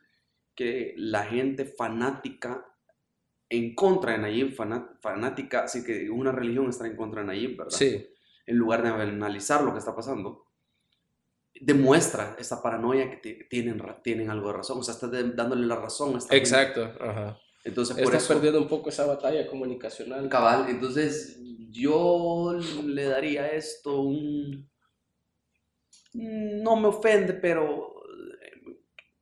que 0.54 0.94
la 0.96 1.24
gente 1.24 1.64
fanática 1.64 2.64
en 3.48 3.74
contra 3.74 4.12
de 4.12 4.18
Nayib, 4.18 4.56
fana- 4.56 4.98
fanática, 5.00 5.60
así 5.64 5.84
que 5.84 6.10
una 6.10 6.32
religión 6.32 6.68
está 6.68 6.86
en 6.86 6.96
contra 6.96 7.20
de 7.20 7.28
Nayib, 7.28 7.56
¿verdad? 7.58 7.76
Sí, 7.76 8.06
En 8.46 8.56
lugar 8.56 8.82
de 8.82 8.88
analizar 8.88 9.62
lo 9.62 9.72
que 9.72 9.78
está 9.78 9.94
pasando, 9.94 10.46
demuestra 11.60 12.36
esa 12.38 12.62
paranoia 12.62 13.10
que 13.10 13.16
ti- 13.16 13.48
tienen, 13.48 13.82
tienen 14.02 14.30
algo 14.30 14.48
de 14.48 14.54
razón, 14.58 14.78
o 14.78 14.82
sea, 14.82 14.94
está 14.94 15.08
de- 15.08 15.30
dándole 15.32 15.66
la 15.66 15.76
razón 15.76 16.14
a 16.14 16.18
esta 16.18 16.34
gente. 16.34 16.48
exacto. 16.48 16.92
Ajá. 17.00 17.38
Entonces, 17.64 17.96
por 17.96 18.04
Estás 18.04 18.22
eso... 18.24 18.34
perdiendo 18.34 18.60
un 18.60 18.68
poco 18.68 18.90
esa 18.90 19.06
batalla 19.06 19.46
comunicacional. 19.48 20.28
Cabal, 20.28 20.66
entonces 20.68 21.40
yo 21.76 22.58
le 22.84 23.04
daría 23.04 23.48
esto 23.48 24.00
un... 24.00 24.68
No 26.14 26.76
me 26.76 26.88
ofende, 26.88 27.34
pero, 27.34 27.94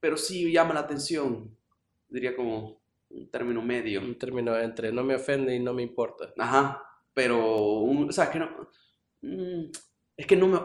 pero 0.01 0.17
sí 0.17 0.53
llama 0.53 0.75
la 0.75 0.81
atención. 0.81 1.57
Diría 2.09 2.37
como 2.37 2.81
un 3.11 3.31
término 3.31 3.63
medio. 3.63 4.01
Un 4.01 4.17
término 4.17 4.57
entre 4.59 4.93
no 4.93 5.03
me 5.03 5.17
ofende 5.17 5.55
y 5.55 5.59
no 5.61 5.75
me 5.75 5.83
importa. 5.83 6.33
Ajá, 6.39 6.83
pero, 7.13 7.79
un- 7.81 8.09
o 8.09 8.13
sea, 8.13 8.31
que 8.31 8.39
no... 8.39 8.49
mm, 9.23 9.65
Es 10.17 10.27
que 10.27 10.37
no 10.37 10.47
me, 10.47 10.61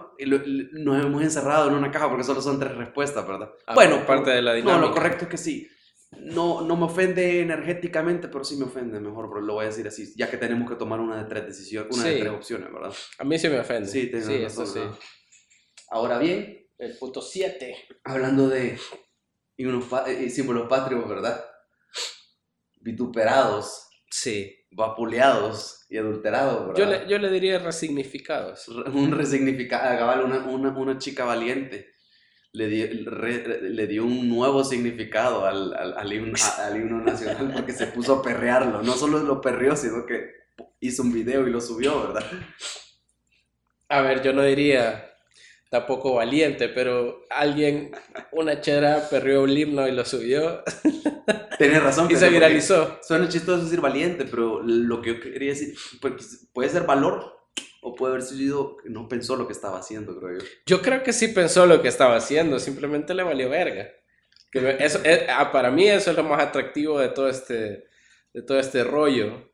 nos 0.74 1.04
hemos 1.04 1.24
encerrado 1.24 1.68
en 1.70 1.74
una 1.76 1.90
caja 1.90 2.08
porque 2.10 2.24
solo 2.24 2.42
son 2.42 2.60
tres 2.60 2.76
respuestas, 2.76 3.28
¿verdad? 3.28 3.52
Ah, 3.66 3.74
bueno, 3.74 4.06
parte 4.06 4.30
de 4.30 4.42
la 4.44 4.52
No, 4.52 4.58
dinámica. 4.58 4.88
lo 4.88 4.92
correcto 4.94 5.24
es 5.26 5.32
que 5.32 5.38
sí. 5.38 5.68
No, 6.12 6.62
no 6.62 6.76
me 6.76 6.86
ofende 6.86 7.42
energéticamente, 7.42 8.28
pero 8.28 8.44
sí 8.44 8.56
me 8.58 8.66
ofende, 8.66 9.00
mejor 9.00 9.30
pero 9.30 9.42
lo 9.42 9.54
voy 9.54 9.66
a 9.66 9.68
decir 9.70 9.88
así, 9.88 10.12
ya 10.18 10.30
que 10.30 10.38
tenemos 10.38 10.70
que 10.70 10.76
tomar 10.76 11.00
una 11.00 11.18
de 11.22 11.30
tres 11.30 11.46
decisiones, 11.46 11.96
una 11.96 12.06
de 12.06 12.20
tres 12.20 12.32
opciones, 12.32 12.72
¿verdad? 12.74 12.94
A 13.20 13.24
mí 13.24 13.38
sí 13.40 13.48
me 13.48 13.60
ofende. 13.60 13.88
Sí, 13.88 14.10
sí, 14.12 14.12
razón, 14.20 14.42
eso 14.44 14.66
sí. 14.66 14.80
¿no? 14.80 14.98
Ahora 15.92 16.18
bien, 16.18 16.68
El 16.78 16.98
punto 16.98 17.22
7. 17.22 17.76
hablando 18.04 18.48
de 18.50 18.78
himnos 19.58 19.86
pa- 19.86 20.10
eh, 20.10 20.30
símbolos 20.30 20.68
patrios, 20.68 21.08
¿verdad? 21.08 21.46
Vituperados, 22.82 23.88
Sí. 24.10 24.56
vapuleados 24.72 25.86
y 25.90 25.98
adulterados, 25.98 26.78
Yo 26.78 26.86
le, 26.86 27.08
yo 27.08 27.18
le 27.20 27.30
diría 27.30 27.60
resignificados. 27.60 28.68
Re- 28.68 28.90
Un 28.92 29.12
resignificado, 29.12 29.98
cabal, 29.98 30.24
una, 30.26 30.40
una, 30.40 30.70
una 30.78 30.98
chica 30.98 31.26
valiente 31.26 31.88
le 32.52 32.68
dio, 32.68 32.88
re- 33.12 33.62
le 33.62 33.88
dio 33.88 34.04
un 34.06 34.28
nuevo 34.28 34.64
significado 34.64 35.46
al, 35.46 35.74
al, 35.74 35.94
al 35.98 36.14
himno, 36.14 36.34
al 36.58 36.76
himno 36.78 37.00
nacional 37.04 37.52
porque 37.56 37.74
se 37.74 37.88
puso 37.88 38.16
a 38.16 38.22
perrearlo. 38.24 38.82
No 38.82 38.94
solo 38.94 39.20
lo 39.20 39.40
perreó, 39.42 39.76
sino 39.76 40.06
que 40.06 40.32
hizo 40.80 41.04
un 41.04 41.14
video 41.14 41.48
y 41.48 41.52
lo 41.52 41.62
subió, 41.62 42.08
¿verdad? 42.08 42.26
A 43.90 44.02
ver, 44.02 44.22
yo 44.22 44.34
no 44.34 44.44
diría 44.44 45.06
tampoco 45.70 46.16
valiente, 46.16 46.68
pero 46.70 47.22
alguien, 47.30 47.92
una 48.32 48.60
chera, 48.62 49.08
perrió 49.10 49.44
un 49.44 49.50
himno 49.56 49.88
y 49.88 49.92
lo 49.92 50.04
subió 50.06 50.64
Tienes 51.60 51.84
razón. 51.84 52.10
y 52.10 52.16
se 52.16 52.30
viralizó. 52.30 52.98
Suena 53.04 53.28
chistoso 53.30 53.64
decir 53.64 53.82
valiente, 53.82 54.26
pero 54.26 54.62
lo 54.64 55.02
que 55.02 55.14
yo 55.16 55.20
quería 55.22 55.50
decir, 55.50 55.76
pues, 56.02 56.48
puede 56.54 56.70
ser 56.70 56.84
valor 56.84 57.39
o 57.82 57.96
puede 57.96 58.14
haber 58.14 58.24
sido 58.26 58.78
que 58.78 58.90
no 58.90 59.08
pensó 59.08 59.36
lo 59.36 59.48
que 59.48 59.54
estaba 59.54 59.80
haciendo, 59.80 60.18
creo 60.20 60.40
yo. 60.40 60.46
Yo 60.66 60.82
creo 60.82 61.04
que 61.04 61.14
sí 61.14 61.30
pensó 61.30 61.66
lo 61.66 61.82
que 61.82 61.88
estaba 61.88 62.16
haciendo, 62.16 62.60
simplemente 62.60 63.14
le 63.14 63.24
valió 63.24 63.50
verga. 63.50 63.90
Que 64.52 64.78
eso, 64.80 65.00
eh, 65.06 65.28
ah, 65.30 65.52
para 65.52 65.72
mí 65.72 65.88
eso 65.88 66.12
es 66.12 66.18
lo 66.18 66.24
más 66.24 66.42
atractivo 66.42 67.00
de 67.00 67.10
todo 67.10 67.30
este, 67.30 67.86
de 68.34 68.42
todo 68.44 68.60
este 68.60 68.84
rollo. 68.84 69.52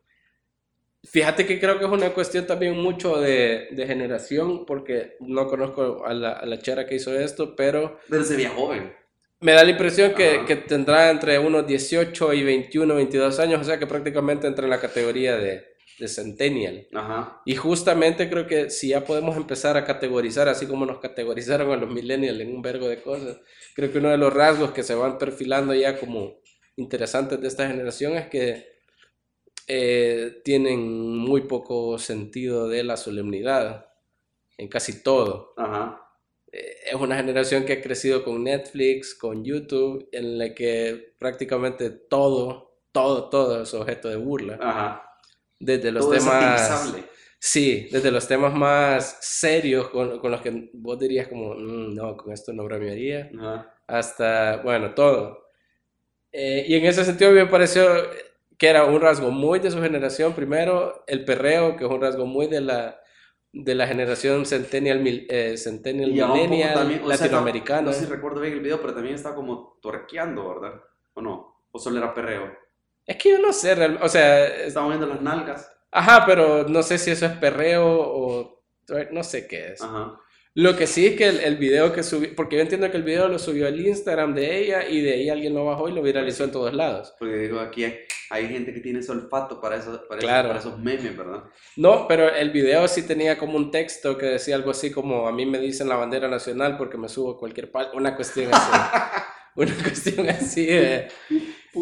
Fíjate 1.04 1.46
que 1.46 1.60
creo 1.60 1.78
que 1.78 1.84
es 1.84 1.90
una 1.90 2.12
cuestión 2.12 2.46
también 2.46 2.76
mucho 2.76 3.20
de, 3.20 3.68
de 3.70 3.86
generación, 3.86 4.66
porque 4.66 5.16
no 5.20 5.46
conozco 5.46 6.04
a 6.04 6.12
la, 6.14 6.32
a 6.32 6.46
la 6.46 6.58
chera 6.58 6.86
que 6.86 6.96
hizo 6.96 7.14
esto, 7.18 7.54
pero 7.54 7.98
Pero 8.08 8.24
se 8.24 8.36
veía 8.36 8.50
joven. 8.50 8.92
me 9.40 9.52
da 9.52 9.64
la 9.64 9.70
impresión 9.70 10.14
que, 10.14 10.44
que 10.46 10.56
tendrá 10.56 11.10
entre 11.10 11.38
unos 11.38 11.66
18 11.66 12.32
y 12.34 12.42
21, 12.44 12.94
22 12.94 13.38
años, 13.38 13.60
o 13.60 13.64
sea 13.64 13.78
que 13.78 13.86
prácticamente 13.86 14.46
entra 14.46 14.64
en 14.64 14.70
la 14.70 14.80
categoría 14.80 15.36
de, 15.36 15.75
de 15.98 16.08
centennial. 16.08 16.86
Ajá. 16.92 17.40
Y 17.44 17.54
justamente 17.54 18.28
creo 18.28 18.46
que 18.46 18.70
si 18.70 18.88
ya 18.88 19.04
podemos 19.04 19.36
empezar 19.36 19.76
a 19.76 19.84
categorizar, 19.84 20.48
así 20.48 20.66
como 20.66 20.84
nos 20.86 20.98
categorizaron 20.98 21.70
a 21.72 21.76
los 21.76 21.90
millennials 21.90 22.40
en 22.40 22.54
un 22.54 22.62
vergo 22.62 22.88
de 22.88 23.00
cosas, 23.00 23.38
creo 23.74 23.90
que 23.92 23.98
uno 23.98 24.10
de 24.10 24.18
los 24.18 24.32
rasgos 24.32 24.72
que 24.72 24.82
se 24.82 24.94
van 24.94 25.18
perfilando 25.18 25.74
ya 25.74 25.98
como 25.98 26.40
interesantes 26.76 27.40
de 27.40 27.48
esta 27.48 27.66
generación 27.66 28.14
es 28.14 28.28
que 28.28 28.76
eh, 29.68 30.42
tienen 30.44 31.16
muy 31.16 31.42
poco 31.42 31.98
sentido 31.98 32.68
de 32.68 32.84
la 32.84 32.96
solemnidad 32.96 33.86
en 34.58 34.68
casi 34.68 35.02
todo. 35.02 35.54
Ajá. 35.56 36.02
Eh, 36.52 36.76
es 36.86 36.94
una 36.94 37.16
generación 37.16 37.64
que 37.64 37.74
ha 37.74 37.82
crecido 37.82 38.22
con 38.22 38.44
Netflix, 38.44 39.14
con 39.14 39.44
YouTube, 39.44 40.08
en 40.12 40.38
la 40.38 40.54
que 40.54 41.14
prácticamente 41.18 41.90
todo, 41.90 42.80
todo, 42.92 43.28
todo 43.28 43.62
es 43.62 43.74
objeto 43.74 44.08
de 44.08 44.16
burla. 44.16 44.58
Ajá. 44.60 45.05
Desde 45.58 45.90
los 45.92 46.04
Todo 46.04 46.14
temas... 46.18 46.94
Sí, 47.38 47.88
desde 47.92 48.10
los 48.10 48.26
temas 48.26 48.54
más 48.54 49.18
serios 49.20 49.90
con, 49.90 50.18
con 50.20 50.30
los 50.30 50.40
que 50.40 50.70
vos 50.72 50.98
dirías 50.98 51.28
como, 51.28 51.54
"Mm, 51.54 51.94
no, 51.94 52.16
con 52.16 52.32
esto 52.32 52.52
no 52.52 52.64
bromearía, 52.64 53.30
Ajá. 53.38 53.74
hasta, 53.86 54.56
bueno, 54.64 54.94
todo. 54.94 55.44
Eh, 56.32 56.64
y 56.68 56.74
en 56.74 56.84
ese 56.86 57.04
sentido 57.04 57.30
me 57.32 57.46
pareció 57.46 57.86
que 58.58 58.68
era 58.68 58.84
un 58.84 59.00
rasgo 59.00 59.30
muy 59.30 59.58
de 59.58 59.70
su 59.70 59.80
generación. 59.80 60.32
Primero, 60.34 61.04
el 61.06 61.24
perreo, 61.24 61.76
que 61.76 61.84
es 61.84 61.90
un 61.90 62.00
rasgo 62.00 62.26
muy 62.26 62.46
de 62.46 62.60
la, 62.62 63.00
de 63.52 63.74
la 63.74 63.86
generación 63.86 64.46
centennial, 64.46 65.00
mil- 65.00 65.26
eh, 65.30 65.56
centennial 65.56 66.10
millennial, 66.10 66.74
también, 66.74 67.00
o 67.02 67.06
sea, 67.08 67.16
latinoamericana. 67.18 67.82
No, 67.82 67.86
no 67.88 67.92
sé 67.92 68.06
si 68.06 68.10
recuerdo 68.12 68.40
bien 68.40 68.54
el 68.54 68.60
video, 68.60 68.80
pero 68.80 68.94
también 68.94 69.14
estaba 69.14 69.34
como 69.34 69.78
tuerqueando, 69.80 70.48
¿verdad? 70.48 70.82
¿O 71.14 71.20
no? 71.20 71.64
¿O 71.70 71.78
solo 71.78 71.98
era 71.98 72.14
perreo? 72.14 72.65
Es 73.06 73.16
que 73.16 73.30
yo 73.30 73.38
no 73.38 73.52
sé, 73.52 73.74
real- 73.74 73.98
o 74.02 74.08
sea, 74.08 74.46
es- 74.46 74.68
Estaba 74.68 74.86
moviendo 74.86 75.06
las 75.06 75.20
nalgas. 75.22 75.70
ajá, 75.92 76.24
pero 76.26 76.64
no 76.68 76.82
sé 76.82 76.98
si 76.98 77.10
eso 77.10 77.26
es 77.26 77.32
perreo 77.32 77.86
o 78.00 78.62
no 79.12 79.22
sé 79.24 79.46
qué 79.46 79.72
es. 79.72 79.82
Ajá. 79.82 80.18
Lo 80.54 80.74
que 80.74 80.86
sí 80.86 81.06
es 81.06 81.16
que 81.16 81.28
el, 81.28 81.40
el 81.40 81.56
video 81.58 81.92
que 81.92 82.02
subió, 82.02 82.34
porque 82.34 82.56
yo 82.56 82.62
entiendo 82.62 82.90
que 82.90 82.96
el 82.96 83.02
video 83.02 83.28
lo 83.28 83.38
subió 83.38 83.66
al 83.66 83.78
Instagram 83.78 84.34
de 84.34 84.58
ella 84.58 84.88
y 84.88 85.02
de 85.02 85.12
ahí 85.12 85.28
alguien 85.28 85.52
lo 85.54 85.66
bajó 85.66 85.88
y 85.88 85.92
lo 85.92 86.00
viralizó 86.02 86.44
en 86.44 86.50
todos 86.52 86.72
lados. 86.72 87.14
Porque 87.18 87.36
digo, 87.36 87.60
aquí 87.60 87.84
hay, 87.84 87.98
hay 88.30 88.48
gente 88.48 88.72
que 88.72 88.80
tiene 88.80 89.00
ese 89.00 89.12
olfato 89.12 89.60
para, 89.60 89.76
eso, 89.76 90.02
para, 90.08 90.18
eso- 90.18 90.26
Claro. 90.26 90.48
para 90.48 90.60
esos 90.60 90.78
memes, 90.78 91.14
¿verdad? 91.14 91.44
No, 91.76 92.08
pero 92.08 92.34
el 92.34 92.50
video 92.52 92.88
sí 92.88 93.02
tenía 93.06 93.36
como 93.36 93.56
un 93.58 93.70
texto 93.70 94.16
que 94.16 94.24
decía 94.26 94.54
algo 94.56 94.70
así 94.70 94.90
como 94.90 95.28
a 95.28 95.32
mí 95.32 95.44
me 95.44 95.58
dicen 95.58 95.90
la 95.90 95.96
bandera 95.96 96.26
nacional 96.26 96.78
porque 96.78 96.96
me 96.96 97.10
subo 97.10 97.32
a 97.32 97.38
cualquier 97.38 97.70
pal, 97.70 97.90
una 97.92 98.16
cuestión 98.16 98.48
así. 98.54 98.72
una 99.56 99.74
cuestión 99.82 100.28
así 100.30 100.64
de- 100.64 101.08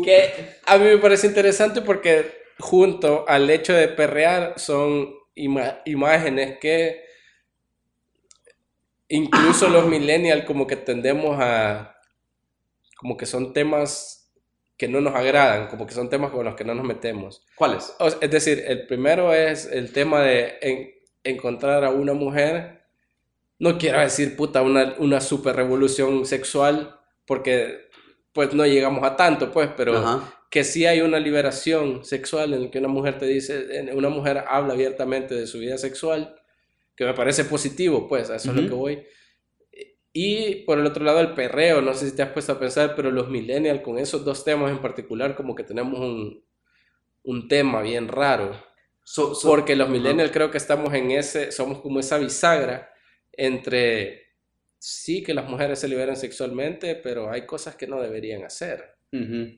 que 0.03 0.33
a 0.67 0.77
mí 0.79 0.85
me 0.85 0.99
parece 0.99 1.27
interesante 1.27 1.83
porque 1.83 2.31
junto 2.59 3.25
al 3.29 3.49
hecho 3.51 3.73
de 3.73 3.89
perrear 3.89 4.55
son 4.59 5.15
ima- 5.37 5.81
imágenes 5.85 6.59
que 6.59 7.03
incluso 9.09 9.69
los 9.69 9.87
millennials 9.87 10.45
como 10.45 10.67
que 10.67 10.77
tendemos 10.77 11.37
a 11.41 11.97
como 12.97 13.17
que 13.17 13.27
son 13.27 13.53
temas 13.53 14.33
que 14.77 14.89
no 14.89 15.01
nos 15.01 15.15
agradan, 15.15 15.69
como 15.69 15.87
que 15.87 15.95
son 15.95 16.09
temas 16.09 16.31
con 16.33 16.45
los 16.45 16.57
que 16.57 16.65
no 16.65 16.75
nos 16.75 16.85
metemos. 16.85 17.45
¿Cuáles? 17.55 17.95
O 18.01 18.11
sea, 18.11 18.19
es 18.21 18.31
decir, 18.31 18.65
el 18.67 18.87
primero 18.87 19.33
es 19.33 19.67
el 19.67 19.93
tema 19.93 20.23
de 20.23 20.55
en- 20.63 20.91
encontrar 21.23 21.85
a 21.85 21.91
una 21.91 22.13
mujer, 22.15 22.83
no 23.59 23.79
quiero 23.79 24.01
decir 24.01 24.37
puta, 24.37 24.63
una, 24.63 24.95
una 24.99 25.21
super 25.21 25.55
revolución 25.55 26.27
sexual, 26.27 26.99
porque 27.27 27.84
pues 28.35 28.53
no 28.55 28.67
llegamos 28.67 29.03
a 29.05 29.17
tanto, 29.17 29.51
pues, 29.53 29.71
pero 29.77 29.97
Ajá. 29.99 30.45
que 30.51 30.65
sí 30.65 30.87
hay 30.87 31.01
una 31.01 31.21
liberación 31.21 32.05
sexual 32.05 32.53
en 32.55 32.71
que 32.71 32.79
una 32.81 32.89
mujer 32.89 33.19
te 33.19 33.27
dice, 33.27 33.91
una 33.95 34.11
mujer 34.11 34.45
habla 34.49 34.75
abiertamente 34.75 35.35
de 35.35 35.47
su 35.47 35.59
vida 35.61 35.79
sexual, 35.79 36.35
que 36.97 37.05
me 37.07 37.15
parece 37.15 37.45
positivo, 37.45 38.09
pues, 38.09 38.31
a 38.31 38.37
eso 38.37 38.51
es 38.51 38.57
lo 38.57 38.69
que 38.69 38.75
voy. 38.75 39.05
Y 40.13 40.65
por 40.65 40.79
el 40.79 40.87
otro 40.87 41.05
lado, 41.05 41.21
el 41.21 41.35
perreo, 41.35 41.81
no 41.83 41.93
sé 41.95 42.09
si 42.11 42.17
te 42.17 42.23
has 42.23 42.31
puesto 42.31 42.53
a 42.53 42.59
pensar, 42.61 42.95
pero 42.95 43.11
los 43.11 43.29
millennials 43.29 43.81
con 43.83 43.99
esos 43.99 44.25
dos 44.25 44.45
temas 44.45 44.71
en 44.71 44.79
particular, 44.79 45.35
como 45.35 45.55
que 45.57 45.65
tenemos 45.65 45.99
un, 45.99 46.45
un 47.25 47.49
tema 47.49 47.83
bien 47.83 48.09
raro. 48.09 48.57
So- 49.03 49.35
so- 49.35 49.49
Porque 49.49 49.77
los 49.77 49.89
millennials 49.89 50.31
creo 50.33 50.51
que 50.51 50.59
estamos 50.59 50.95
en 50.95 51.11
ese, 51.11 51.53
somos 51.53 51.81
como 51.81 52.01
esa 52.01 52.19
bisagra 52.19 52.91
entre 53.33 54.24
sí 54.87 55.23
que 55.23 55.33
las 55.33 55.49
mujeres 55.49 55.79
se 55.79 55.89
liberan 55.89 56.17
sexualmente, 56.17 56.95
pero 56.95 57.31
hay 57.31 57.47
cosas 57.47 57.75
que 57.77 57.87
no 57.87 58.01
deberían 58.03 58.45
hacer. 58.45 58.97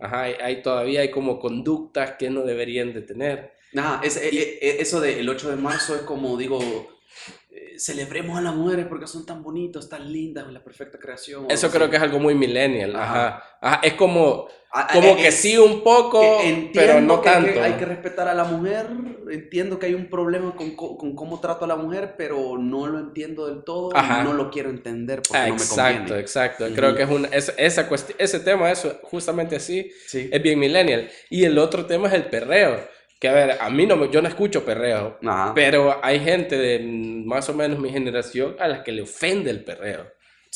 Ajá, 0.01 0.23
hay, 0.23 0.35
hay- 0.41 0.63
todavía 0.63 1.01
hay 1.01 1.11
como 1.11 1.41
conductas 1.41 2.13
que 2.19 2.31
no 2.31 2.43
deberían 2.45 2.93
de 2.93 3.03
tener. 3.03 3.53
Ajá, 3.77 4.01
es- 4.05 4.17
e- 4.19 4.59
e- 4.61 4.81
eso 4.81 5.01
del 5.01 5.29
8 5.29 5.51
de 5.51 5.57
marzo 5.57 5.97
es 5.97 6.03
como, 6.03 6.37
digo, 6.37 6.61
eh, 7.59 7.79
celebremos 7.79 8.39
a 8.39 8.43
las 8.43 8.55
mujeres 8.55 8.87
porque 8.87 9.07
son 9.07 9.25
tan 9.25 9.43
bonitos, 9.43 9.89
tan 9.89 10.13
lindas, 10.13 10.47
la 10.53 10.63
perfecta 10.63 10.99
creación. 10.99 11.47
Eso 11.51 11.71
creo 11.71 11.85
así. 11.85 11.91
que 11.91 11.97
es 11.97 12.03
algo 12.03 12.19
muy 12.19 12.35
millennial. 12.35 12.95
Ajá. 12.97 13.27
Ajá. 13.29 13.43
Ajá, 13.61 13.81
Es 13.83 13.95
como, 13.95 14.47
Ah, 14.79 14.89
como 14.93 15.09
eh, 15.13 15.17
que 15.17 15.33
sí 15.33 15.57
un 15.57 15.83
poco, 15.83 16.21
pero 16.75 17.01
no 17.01 17.23
que 17.23 17.29
hay 17.31 17.45
que- 17.45 17.51
tanto. 17.53 17.63
hay 17.63 17.73
que 17.75 17.85
respetar 17.87 18.29
a 18.29 18.35
la 18.35 18.45
mujer, 18.45 18.87
entiendo 19.31 19.79
que 19.79 19.87
hay 19.87 19.95
un 19.95 20.11
problema 20.11 20.55
con, 20.55 20.77
co- 20.77 20.99
con 20.99 21.15
cómo 21.17 21.41
trato 21.41 21.65
a 21.65 21.69
la 21.69 21.77
mujer, 21.77 22.15
pero 22.19 22.59
no 22.59 22.87
lo 22.87 22.99
entiendo 22.99 23.47
del 23.47 23.65
todo, 23.65 23.91
no 23.95 24.33
lo 24.35 24.51
quiero 24.51 24.69
entender 24.69 25.23
porque 25.23 25.39
Ah, 25.39 25.49
no 25.49 25.55
me 25.55 25.61
exacto, 25.63 25.99
conviene. 25.99 26.21
exacto. 26.21 26.67
Creo 26.75 26.95
que 26.95 27.03
es 27.05 27.09
una, 27.09 27.29
es- 27.29 27.55
esa 27.57 27.89
cuesti- 27.89 28.15
ese 28.19 28.41
tema, 28.41 28.71
eso, 28.71 28.99
justamente 29.05 29.57
así, 29.57 29.91
Sí. 30.07 30.29
es 30.31 30.43
bien 30.43 30.59
millennial. 30.59 31.09
Y 31.31 31.45
el 31.45 31.57
otro 31.59 31.87
tema 31.87 32.09
es 32.09 32.15
el 32.15 32.27
perreo. 32.27 32.87
Que 33.21 33.29
a 33.29 33.33
ver, 33.33 33.57
a 33.61 33.71
mí 33.71 33.87
no 33.87 33.97
me, 33.97 34.11
yo 34.11 34.21
no 34.21 34.29
escucho 34.29 34.65
perreo, 34.65 35.19
Ajá. 35.25 35.53
pero 35.55 35.99
hay 36.05 36.21
gente 36.21 36.57
de 36.59 36.81
más 37.25 37.49
o 37.49 37.55
menos 37.55 37.79
mi 37.79 37.91
generación 37.91 38.57
a 38.59 38.69
la 38.69 38.83
que 38.85 38.93
le 38.93 39.03
ofende 39.03 39.51
el 39.51 39.65
perreo. 39.65 40.07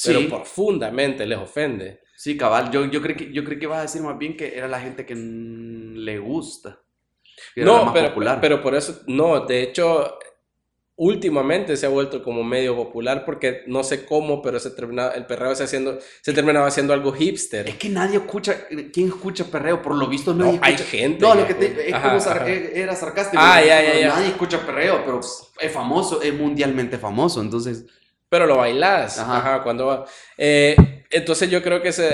Pero 0.02 0.20
Sí. 0.20 0.26
profundamente 0.26 1.26
les 1.26 1.38
ofende. 1.38 2.00
Sí, 2.16 2.36
cabal, 2.36 2.70
yo, 2.70 2.84
yo, 2.86 3.00
creo 3.00 3.16
que, 3.16 3.32
yo 3.32 3.44
creo 3.44 3.58
que 3.58 3.66
vas 3.66 3.78
a 3.78 3.82
decir 3.82 4.02
más 4.02 4.18
bien 4.18 4.36
que 4.36 4.56
era 4.56 4.68
la 4.68 4.80
gente 4.80 5.06
que 5.06 5.14
le 5.16 6.18
gusta. 6.18 6.80
que 7.54 7.62
era 7.62 7.72
la 7.72 7.78
No, 7.78 7.84
más 7.86 7.94
pero, 7.94 8.08
popular. 8.08 8.38
pero 8.40 8.62
por 8.62 8.74
eso, 8.74 9.00
no, 9.06 9.40
de 9.46 9.62
hecho, 9.62 10.18
últimamente 11.02 11.78
se 11.78 11.86
ha 11.86 11.88
vuelto 11.88 12.22
como 12.22 12.44
medio 12.44 12.76
popular 12.76 13.24
porque 13.24 13.62
no 13.66 13.82
sé 13.82 14.04
cómo, 14.04 14.42
pero 14.42 14.60
se 14.60 14.70
terminaba, 14.70 15.12
el 15.12 15.24
perreo 15.24 15.54
se, 15.54 15.64
haciendo, 15.64 15.98
se 16.20 16.34
terminaba 16.34 16.66
haciendo 16.66 16.92
algo 16.92 17.10
hipster. 17.12 17.66
Es 17.66 17.76
que 17.76 17.88
nadie 17.88 18.18
escucha, 18.18 18.66
¿quién 18.92 19.08
escucha 19.08 19.44
perreo? 19.46 19.80
Por 19.80 19.94
lo 19.96 20.06
visto 20.08 20.34
No, 20.34 20.44
nadie 20.44 20.58
hay 20.62 20.74
escucha. 20.74 20.90
gente. 20.90 21.20
No, 21.22 21.34
lo 21.34 21.46
que 21.46 21.54
te, 21.54 21.88
es 21.88 21.94
Ajá, 21.94 22.08
como 22.10 22.20
sar- 22.20 22.46
eh, 22.46 22.72
era 22.74 22.94
sarcástico. 22.94 23.42
Ah, 23.42 23.62
ya, 23.64 23.82
ya, 23.82 23.98
ya. 23.98 24.08
Nadie 24.08 24.28
escucha 24.28 24.60
perreo, 24.66 25.02
pero 25.02 25.20
es 25.20 25.72
famoso, 25.72 26.20
es 26.20 26.34
mundialmente 26.34 26.98
famoso, 26.98 27.40
entonces... 27.40 27.86
Pero 28.28 28.44
lo 28.46 28.58
bailás. 28.58 29.18
Ajá. 29.18 29.38
Ajá, 29.38 29.62
cuando 29.62 29.86
va. 29.86 30.04
Eh, 30.36 30.76
entonces 31.10 31.48
yo 31.50 31.62
creo 31.62 31.80
que 31.80 31.92
se, 31.92 32.10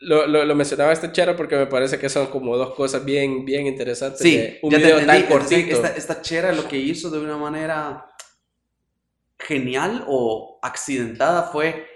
lo, 0.00 0.26
lo, 0.26 0.44
lo 0.44 0.54
mencionaba 0.54 0.92
este 0.92 1.12
chero 1.12 1.36
porque 1.36 1.56
me 1.56 1.66
parece 1.66 1.98
que 1.98 2.08
son 2.08 2.26
como 2.28 2.56
dos 2.56 2.74
cosas 2.74 3.04
bien, 3.04 3.44
bien 3.44 3.66
interesantes. 3.66 4.20
Sí, 4.20 4.30
de 4.30 4.58
un 4.62 4.72
ya 4.72 4.80
te 4.80 4.88
video 4.88 4.98
entendí. 4.98 5.22
tan 5.22 5.26
cortito. 5.26 5.72
Esta, 5.72 5.88
esta 5.88 6.20
chera 6.22 6.52
lo 6.52 6.68
que 6.68 6.78
hizo 6.78 7.10
de 7.10 7.20
una 7.20 7.36
manera 7.36 8.06
genial 9.38 10.04
o 10.08 10.58
accidentada 10.62 11.44
fue 11.44 11.86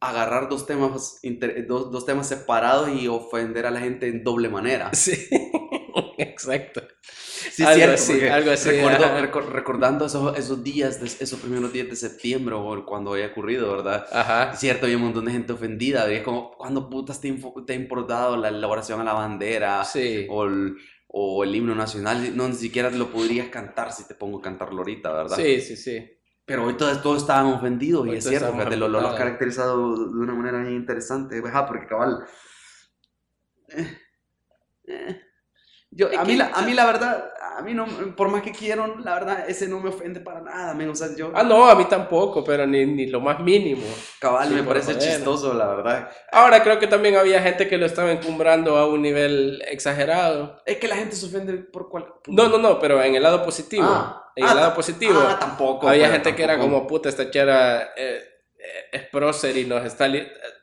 agarrar 0.00 0.48
dos 0.48 0.66
temas, 0.66 1.20
dos, 1.66 1.90
dos 1.90 2.06
temas 2.06 2.28
separados 2.28 2.90
y 2.90 3.08
ofender 3.08 3.66
a 3.66 3.70
la 3.70 3.80
gente 3.80 4.08
en 4.08 4.22
doble 4.24 4.48
manera. 4.48 4.90
Sí, 4.94 5.28
exacto. 6.18 6.82
Sí, 7.02 7.62
Algo 7.62 7.76
cierto, 7.76 7.94
así, 7.94 8.26
algo 8.26 8.50
así, 8.50 8.70
recuerdo- 8.70 9.50
recordando 9.50 10.06
esos, 10.06 10.36
esos 10.38 10.62
días, 10.64 11.00
de- 11.00 11.06
esos 11.24 11.38
primeros 11.40 11.72
días 11.72 11.88
de 11.88 11.96
septiembre 11.96 12.54
o 12.54 12.84
cuando 12.84 13.12
había 13.12 13.28
ocurrido, 13.28 13.70
¿verdad? 13.76 14.06
Ajá. 14.12 14.52
Es 14.52 14.60
cierto, 14.60 14.86
había 14.86 14.96
un 14.96 15.04
montón 15.04 15.24
de 15.26 15.32
gente 15.32 15.52
ofendida. 15.52 16.10
Y 16.12 16.16
es 16.16 16.22
como, 16.22 16.50
¿cuándo 16.52 16.88
putas 16.90 17.20
te, 17.20 17.28
ha 17.28 17.74
importado 17.74 18.36
la 18.36 18.48
elaboración 18.48 19.00
a 19.00 19.04
la 19.04 19.12
bandera? 19.12 19.84
Sí. 19.84 20.26
O, 20.28 20.44
el- 20.44 20.76
o 21.08 21.44
el 21.44 21.54
himno 21.54 21.74
nacional, 21.74 22.36
no 22.36 22.48
ni 22.48 22.54
siquiera 22.54 22.90
lo 22.90 23.10
podrías 23.10 23.48
cantar 23.48 23.92
si 23.92 24.06
te 24.06 24.14
pongo 24.14 24.38
a 24.38 24.42
cantarlo 24.42 24.78
ahorita, 24.78 25.12
¿verdad? 25.12 25.36
Sí, 25.36 25.60
sí, 25.60 25.76
sí. 25.76 26.04
Pero 26.44 26.64
hoy 26.64 26.74
todos, 26.74 27.02
todos 27.02 27.22
estaban 27.22 27.46
ofendidos 27.52 28.06
y 28.06 28.14
es 28.16 28.24
cierto, 28.24 28.52
fíjate, 28.52 28.76
lo, 28.76 28.88
lo, 28.88 29.00
has 29.00 29.16
caracterizado 29.16 29.96
de 30.12 30.18
una 30.20 30.34
manera 30.34 30.60
bien 30.60 30.74
interesante, 30.76 31.42
ajá, 31.44 31.66
porque 31.66 31.86
cabal... 31.86 32.24
eh, 33.68 33.98
eh, 34.86 35.20
yo, 35.96 36.08
a, 36.14 36.24
mí 36.26 36.36
la, 36.36 36.50
a 36.52 36.60
mí 36.60 36.74
la 36.74 36.84
verdad, 36.84 37.32
a 37.56 37.62
mí 37.62 37.72
no, 37.72 37.86
por 38.14 38.28
más 38.28 38.42
que 38.42 38.52
quiero, 38.52 38.98
la 38.98 39.14
verdad, 39.14 39.48
ese 39.48 39.66
no 39.66 39.80
me 39.80 39.88
ofende 39.88 40.20
para 40.20 40.42
nada, 40.42 40.74
men, 40.74 40.90
o 40.90 40.94
sea, 40.94 41.08
yo... 41.16 41.32
Ah, 41.34 41.42
no, 41.42 41.70
a 41.70 41.74
mí 41.74 41.86
tampoco, 41.86 42.44
pero 42.44 42.66
ni, 42.66 42.84
ni 42.84 43.06
lo 43.06 43.18
más 43.18 43.40
mínimo. 43.40 43.86
cabal, 44.20 44.48
sí, 44.48 44.54
me 44.54 44.62
parece 44.62 44.92
joder. 44.92 45.08
chistoso, 45.08 45.54
la 45.54 45.68
verdad. 45.68 46.10
Ahora 46.30 46.62
creo 46.62 46.78
que 46.78 46.86
también 46.86 47.16
había 47.16 47.40
gente 47.40 47.66
que 47.66 47.78
lo 47.78 47.86
estaba 47.86 48.12
encumbrando 48.12 48.76
a 48.76 48.86
un 48.86 49.00
nivel 49.00 49.62
exagerado. 49.68 50.60
Es 50.66 50.76
que 50.76 50.86
la 50.86 50.96
gente 50.96 51.16
se 51.16 51.24
ofende 51.26 51.54
por 51.54 51.88
cual... 51.88 52.12
No, 52.26 52.48
no, 52.50 52.58
no, 52.58 52.78
pero 52.78 53.02
en 53.02 53.14
el 53.14 53.22
lado 53.22 53.42
positivo. 53.42 53.86
Ah, 53.88 54.32
en 54.36 54.44
ah, 54.44 54.50
el 54.50 54.56
lado 54.56 54.68
ta- 54.68 54.74
positivo. 54.76 55.18
Ah, 55.26 55.38
tampoco. 55.40 55.88
había 55.88 56.10
gente 56.10 56.34
que 56.34 56.44
era 56.44 56.58
como, 56.58 56.86
puta, 56.86 57.08
esta 57.08 57.30
chera 57.30 57.94
eh, 57.96 58.20
eh, 58.58 58.84
es 58.92 59.02
prócer 59.08 59.56
y 59.56 59.64
nos 59.64 59.82
está... 59.82 60.08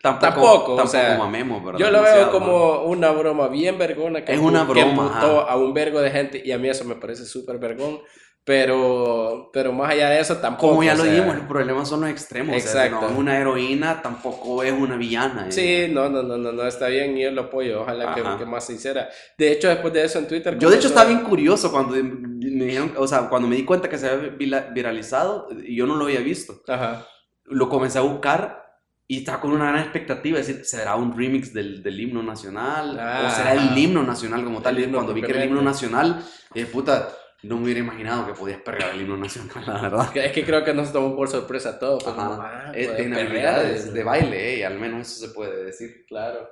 li-". 0.04 0.20
Tampoco, 0.20 0.32
tampoco, 0.34 0.74
o 0.74 0.76
tampoco 0.76 0.88
sea, 0.88 1.18
mamemos, 1.18 1.64
¿verdad? 1.64 1.80
Yo 1.80 1.90
lo 1.92 2.02
veo 2.02 2.30
como 2.32 2.84
una 2.84 3.12
broma 3.12 3.48
bien 3.48 3.78
vergona 3.78 4.26
que, 4.26 4.34
Es 4.34 4.40
una 4.40 4.66
que 4.68 4.74
broma, 4.74 5.08
ajá. 5.08 5.52
a 5.52 5.56
un 5.56 5.74
vergo 5.74 6.02
de 6.02 6.12
gente 6.12 6.42
y 6.44 6.52
a 6.52 6.58
mí 6.58 6.68
eso 6.70 6.84
me 6.86 6.96
parece 6.96 7.26
súper 7.26 7.58
vergón. 7.58 8.00
Pero, 8.46 9.50
pero 9.54 9.72
más 9.72 9.90
allá 9.92 10.10
de 10.10 10.20
eso 10.20 10.36
tampoco. 10.38 10.72
Como 10.72 10.84
ya 10.84 10.94
o 10.94 10.98
lo 10.98 11.04
sea, 11.04 11.14
dijimos, 11.14 11.38
los 11.38 11.46
problemas 11.46 11.88
son 11.88 12.02
los 12.02 12.10
extremos. 12.10 12.54
Exacto. 12.54 12.80
Exacto. 12.98 13.06
no 13.06 13.14
es 13.14 13.18
una 13.18 13.38
heroína, 13.38 14.02
tampoco 14.02 14.62
es 14.64 14.74
una 14.74 14.98
villana. 14.98 15.50
Sí, 15.50 15.62
eh. 15.66 15.90
no, 15.90 16.10
no, 16.10 16.22
no, 16.24 16.38
no, 16.38 16.52
no, 16.52 16.68
está 16.68 16.88
bien 16.88 17.18
y 17.18 17.24
yo 17.24 17.32
lo 17.32 17.44
apoyo. 17.44 17.84
Ojalá 17.84 18.14
que, 18.14 18.22
que 18.40 18.46
más 18.46 18.66
sincera. 18.66 19.08
De 19.38 19.50
hecho, 19.50 19.70
después 19.70 19.94
de 19.94 20.04
eso 20.04 20.20
en 20.20 20.28
Twitter. 20.28 20.58
Yo 20.60 20.70
de 20.70 20.76
hecho 20.76 20.90
comenzó- 20.90 21.00
estaba 21.00 21.08
bien 21.08 21.22
curioso 21.22 21.72
cuando 21.72 21.96
me 21.96 22.66
dijeron, 22.66 22.92
o 22.98 23.08
sea, 23.08 23.30
cuando 23.30 23.48
me 23.48 23.56
di 23.56 23.64
cuenta 23.64 23.88
que 23.88 23.98
se 23.98 24.10
había 24.10 24.60
viralizado 24.74 25.48
y 25.66 25.78
yo 25.78 25.88
no 25.88 25.96
lo 25.96 26.04
había 26.04 26.20
visto. 26.20 26.62
Ajá. 26.68 27.08
Lo 27.46 27.70
comencé 27.70 28.00
a 28.00 28.02
buscar 28.02 28.63
y 29.08 29.20
estaba 29.20 29.42
con 29.42 29.52
una 29.52 29.70
gran 29.70 29.82
expectativa, 29.82 30.40
es 30.40 30.48
decir, 30.48 30.66
¿será 30.66 30.96
un 30.96 31.16
remix 31.16 31.54
del, 31.54 31.84
del 31.84 32.00
himno 32.00 32.24
nacional? 32.24 32.98
Ah. 33.00 33.26
¿O 33.28 33.30
será 33.30 33.54
el 33.54 33.78
himno 33.78 34.04
nacional 34.04 34.44
como 34.44 34.62
tal? 34.62 34.80
Y 34.80 34.90
cuando 34.92 35.14
vi 35.14 35.22
que 35.22 35.32
era 35.32 35.44
el 35.44 35.50
himno 35.50 35.62
nacional, 35.62 36.24
dije, 36.54 36.68
puta, 36.68 37.10
no 37.44 37.58
me 37.58 37.64
hubiera 37.66 37.82
imaginado 37.82 38.26
que 38.26 38.34
podías 38.34 38.62
perrear 38.62 38.92
el 38.92 39.02
himno 39.02 39.18
nacional, 39.18 39.64
la 39.68 39.82
verdad. 39.82 40.18
Es 40.18 40.32
que 40.32 40.46
creo 40.46 40.64
que 40.64 40.74
nos 40.74 40.94
tomó 40.94 41.16
por 41.16 41.28
sorpresa 41.28 41.72
a 41.72 41.80
todos. 41.80 42.08
Ajá. 42.08 42.70
ah, 42.70 42.72
Es 42.74 42.88
puede 42.88 43.04
en 43.04 43.14
perrear, 43.14 43.56
habilidades 43.56 43.88
eh. 43.88 43.92
de 43.92 44.04
baile, 44.04 44.60
eh, 44.60 44.66
al 44.66 44.80
menos 44.80 45.08
eso 45.08 45.28
se 45.28 45.34
puede 45.34 45.66
decir. 45.66 46.06
Claro. 46.08 46.50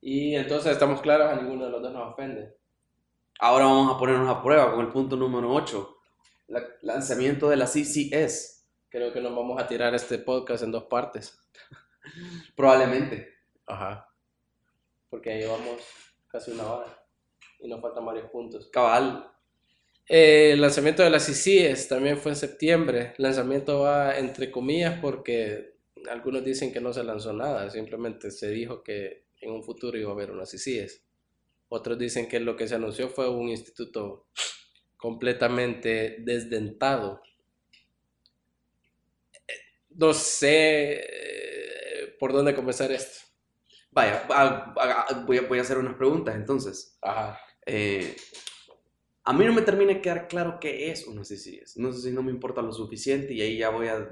Y 0.00 0.34
entonces 0.34 0.72
estamos 0.72 1.02
claros, 1.02 1.30
a 1.30 1.36
ninguno 1.36 1.66
de 1.66 1.70
los 1.70 1.82
dos 1.82 1.92
nos 1.92 2.12
ofende. 2.12 2.56
Ahora 3.38 3.66
vamos 3.66 3.94
a 3.94 3.98
ponernos 3.98 4.28
a 4.34 4.42
prueba 4.42 4.72
con 4.72 4.80
el 4.80 4.88
punto 4.88 5.16
número 5.16 5.52
8. 5.52 5.96
lanzamiento 6.82 7.50
de 7.50 7.56
la 7.56 7.66
CCS. 7.66 8.66
Creo 8.88 9.12
que 9.12 9.20
nos 9.20 9.36
vamos 9.36 9.62
a 9.62 9.66
tirar 9.66 9.94
este 9.94 10.18
podcast 10.18 10.64
en 10.64 10.72
dos 10.72 10.84
partes. 10.84 11.38
Probablemente. 12.56 13.28
Ajá. 13.66 14.08
Porque 15.08 15.38
llevamos 15.38 15.80
casi 16.28 16.52
una 16.52 16.72
hora 16.72 17.06
y 17.60 17.68
nos 17.68 17.80
faltan 17.80 18.06
varios 18.06 18.30
puntos. 18.30 18.68
Cabal. 18.72 19.30
Eh, 20.08 20.52
el 20.52 20.60
lanzamiento 20.60 21.02
de 21.02 21.10
las 21.10 21.28
ICIES 21.28 21.88
también 21.88 22.18
fue 22.18 22.32
en 22.32 22.36
septiembre. 22.36 23.14
El 23.16 23.24
lanzamiento 23.24 23.80
va 23.80 24.18
entre 24.18 24.50
comillas 24.50 24.98
porque 25.00 25.76
algunos 26.10 26.44
dicen 26.44 26.72
que 26.72 26.80
no 26.80 26.92
se 26.92 27.04
lanzó 27.04 27.32
nada, 27.32 27.70
simplemente 27.70 28.30
se 28.30 28.50
dijo 28.50 28.82
que 28.82 29.26
en 29.40 29.52
un 29.52 29.62
futuro 29.62 29.98
iba 29.98 30.10
a 30.10 30.14
haber 30.14 30.30
unas 30.30 30.52
ICIES. 30.54 31.04
Otros 31.68 31.98
dicen 31.98 32.28
que 32.28 32.40
lo 32.40 32.56
que 32.56 32.66
se 32.66 32.74
anunció 32.74 33.08
fue 33.08 33.28
un 33.28 33.48
instituto 33.48 34.26
completamente 34.96 36.16
desdentado. 36.20 37.22
No 39.90 40.12
sé 40.12 40.94
eh, 40.94 41.49
por 42.20 42.32
dónde 42.32 42.54
comenzar 42.54 42.92
esto. 42.92 43.26
Vaya, 43.90 44.24
a- 44.30 44.72
a- 45.08 45.24
voy 45.24 45.38
a, 45.38 45.42
voy 45.48 45.58
a 45.58 45.62
hacer 45.62 45.78
unas 45.78 45.96
preguntas 45.96 46.36
entonces. 46.36 46.96
Ajá. 47.02 47.40
Eh, 47.66 48.14
a 49.24 49.32
mí 49.32 49.44
no 49.44 49.52
me 49.52 49.62
termina 49.62 49.92
de 49.94 50.00
quedar 50.00 50.28
claro 50.28 50.58
qué 50.60 50.90
es 50.90 51.06
una 51.06 51.24
CCS. 51.24 51.80
No 51.80 51.92
sé 51.92 52.02
si 52.02 52.10
no 52.14 52.22
me 52.22 52.30
importa 52.30 52.62
lo 52.62 52.72
suficiente 52.72 53.32
y 53.34 53.40
ahí 53.42 53.58
ya 53.58 53.70
voy 53.70 53.88
a, 53.88 54.08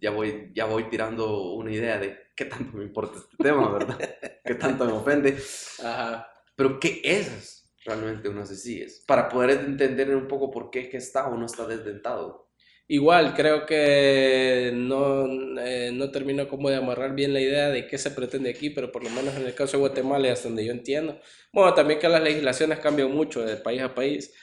ya 0.00 0.10
voy, 0.10 0.50
ya 0.54 0.66
voy 0.66 0.88
tirando 0.90 1.52
una 1.54 1.72
idea 1.72 1.98
de 1.98 2.18
qué 2.36 2.44
tanto 2.44 2.76
me 2.76 2.84
importa 2.84 3.18
este 3.18 3.36
tema, 3.42 3.70
¿verdad? 3.72 3.98
qué 4.44 4.54
tanto 4.56 4.84
me 4.84 4.92
ofende. 4.92 5.36
Ajá. 5.82 6.28
Pero 6.56 6.78
¿qué 6.78 7.00
es 7.02 7.72
realmente 7.84 8.28
una 8.28 8.44
CCS? 8.44 9.04
Para 9.06 9.28
poder 9.28 9.50
entender 9.50 10.14
un 10.14 10.28
poco 10.28 10.50
por 10.50 10.70
qué 10.70 10.80
es 10.80 10.88
que 10.88 10.96
está 10.98 11.28
o 11.28 11.36
no 11.36 11.46
está 11.46 11.66
desdentado. 11.66 12.43
Igual, 12.86 13.32
creo 13.34 13.64
que 13.64 14.70
no, 14.74 15.26
eh, 15.58 15.90
no 15.92 16.10
termino 16.10 16.48
como 16.48 16.68
de 16.68 16.76
amarrar 16.76 17.14
bien 17.14 17.32
la 17.32 17.40
idea 17.40 17.70
de 17.70 17.86
qué 17.86 17.96
se 17.96 18.10
pretende 18.10 18.50
aquí, 18.50 18.68
pero 18.68 18.92
por 18.92 19.02
lo 19.02 19.08
menos 19.08 19.34
en 19.36 19.46
el 19.46 19.54
caso 19.54 19.78
de 19.78 19.80
Guatemala, 19.80 20.30
hasta 20.30 20.48
donde 20.48 20.66
yo 20.66 20.72
entiendo. 20.72 21.18
Bueno, 21.52 21.72
también 21.72 21.98
que 21.98 22.08
las 22.10 22.22
legislaciones 22.22 22.80
cambian 22.80 23.10
mucho 23.10 23.42
de 23.42 23.56
país 23.56 23.80
a 23.80 23.94
país, 23.94 24.34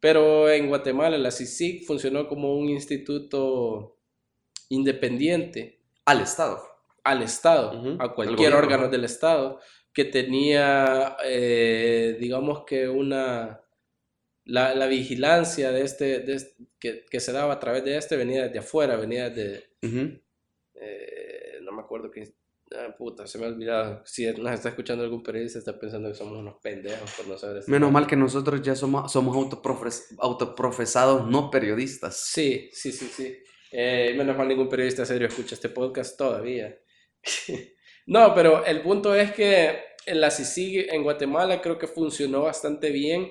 pero 0.00 0.48
en 0.50 0.68
Guatemala 0.68 1.18
la 1.18 1.30
CICIG 1.30 1.84
funcionó 1.84 2.26
como 2.26 2.56
un 2.56 2.70
instituto 2.70 3.98
independiente 4.70 5.82
Al 6.06 6.22
Estado. 6.22 6.62
al 7.04 7.22
Estado, 7.22 7.98
a 7.98 8.04
al 8.04 8.14
cualquier 8.14 8.54
órgano 8.54 8.88
del 8.88 9.04
Estado, 9.04 9.60
que 9.92 10.06
tenía, 10.06 11.18
eh, 11.24 12.16
digamos 12.18 12.64
que 12.64 12.88
una, 12.88 13.60
la, 14.50 14.74
la 14.74 14.86
vigilancia 14.86 15.70
de 15.72 15.82
este, 15.82 16.20
de 16.20 16.34
este- 16.34 16.64
que, 16.78 17.04
que 17.10 17.20
se 17.20 17.32
daba 17.32 17.54
a 17.54 17.60
través 17.60 17.84
de 17.84 17.96
este 17.96 18.16
venía 18.16 18.44
desde 18.46 18.58
afuera, 18.58 18.96
venía 18.96 19.30
de, 19.30 19.64
Ujú. 19.82 20.20
eh, 20.74 21.58
no 21.62 21.72
me 21.72 21.82
acuerdo 21.82 22.10
qué, 22.10 22.32
ah, 22.76 22.94
puta, 22.96 23.26
se 23.26 23.38
me 23.38 23.44
ha 23.44 23.48
olvidado, 23.48 24.02
si 24.04 24.26
nos 24.32 24.52
está 24.52 24.70
escuchando 24.70 25.04
algún 25.04 25.22
periodista 25.22 25.58
está 25.58 25.78
pensando 25.78 26.08
que 26.08 26.14
somos 26.14 26.38
unos 26.38 26.56
pendejos 26.62 27.10
por 27.16 27.26
no 27.28 27.38
saber 27.38 27.58
este 27.58 27.70
Menos 27.70 27.92
mal 27.92 28.06
que 28.06 28.16
nosotros 28.16 28.60
ya 28.62 28.74
somos, 28.74 29.12
somos 29.12 29.36
autoprofes- 29.36 30.14
autoprofesados 30.18 31.26
no 31.30 31.50
periodistas. 31.50 32.16
Sí, 32.16 32.70
sí, 32.72 32.92
sí, 32.92 33.06
sí. 33.06 33.36
Eh, 33.72 34.14
menos 34.16 34.36
mal 34.36 34.48
ningún 34.48 34.68
periodista 34.68 35.04
serio 35.06 35.28
escucha 35.28 35.54
este 35.54 35.68
podcast 35.68 36.16
todavía. 36.18 36.76
no, 38.06 38.34
pero 38.34 38.64
el 38.64 38.82
punto 38.82 39.14
es 39.14 39.32
que 39.32 39.78
en 40.06 40.20
la 40.20 40.30
CICIG 40.30 40.92
en 40.92 41.02
Guatemala 41.04 41.60
creo 41.60 41.78
que 41.78 41.86
funcionó 41.86 42.42
bastante 42.42 42.90
bien. 42.90 43.30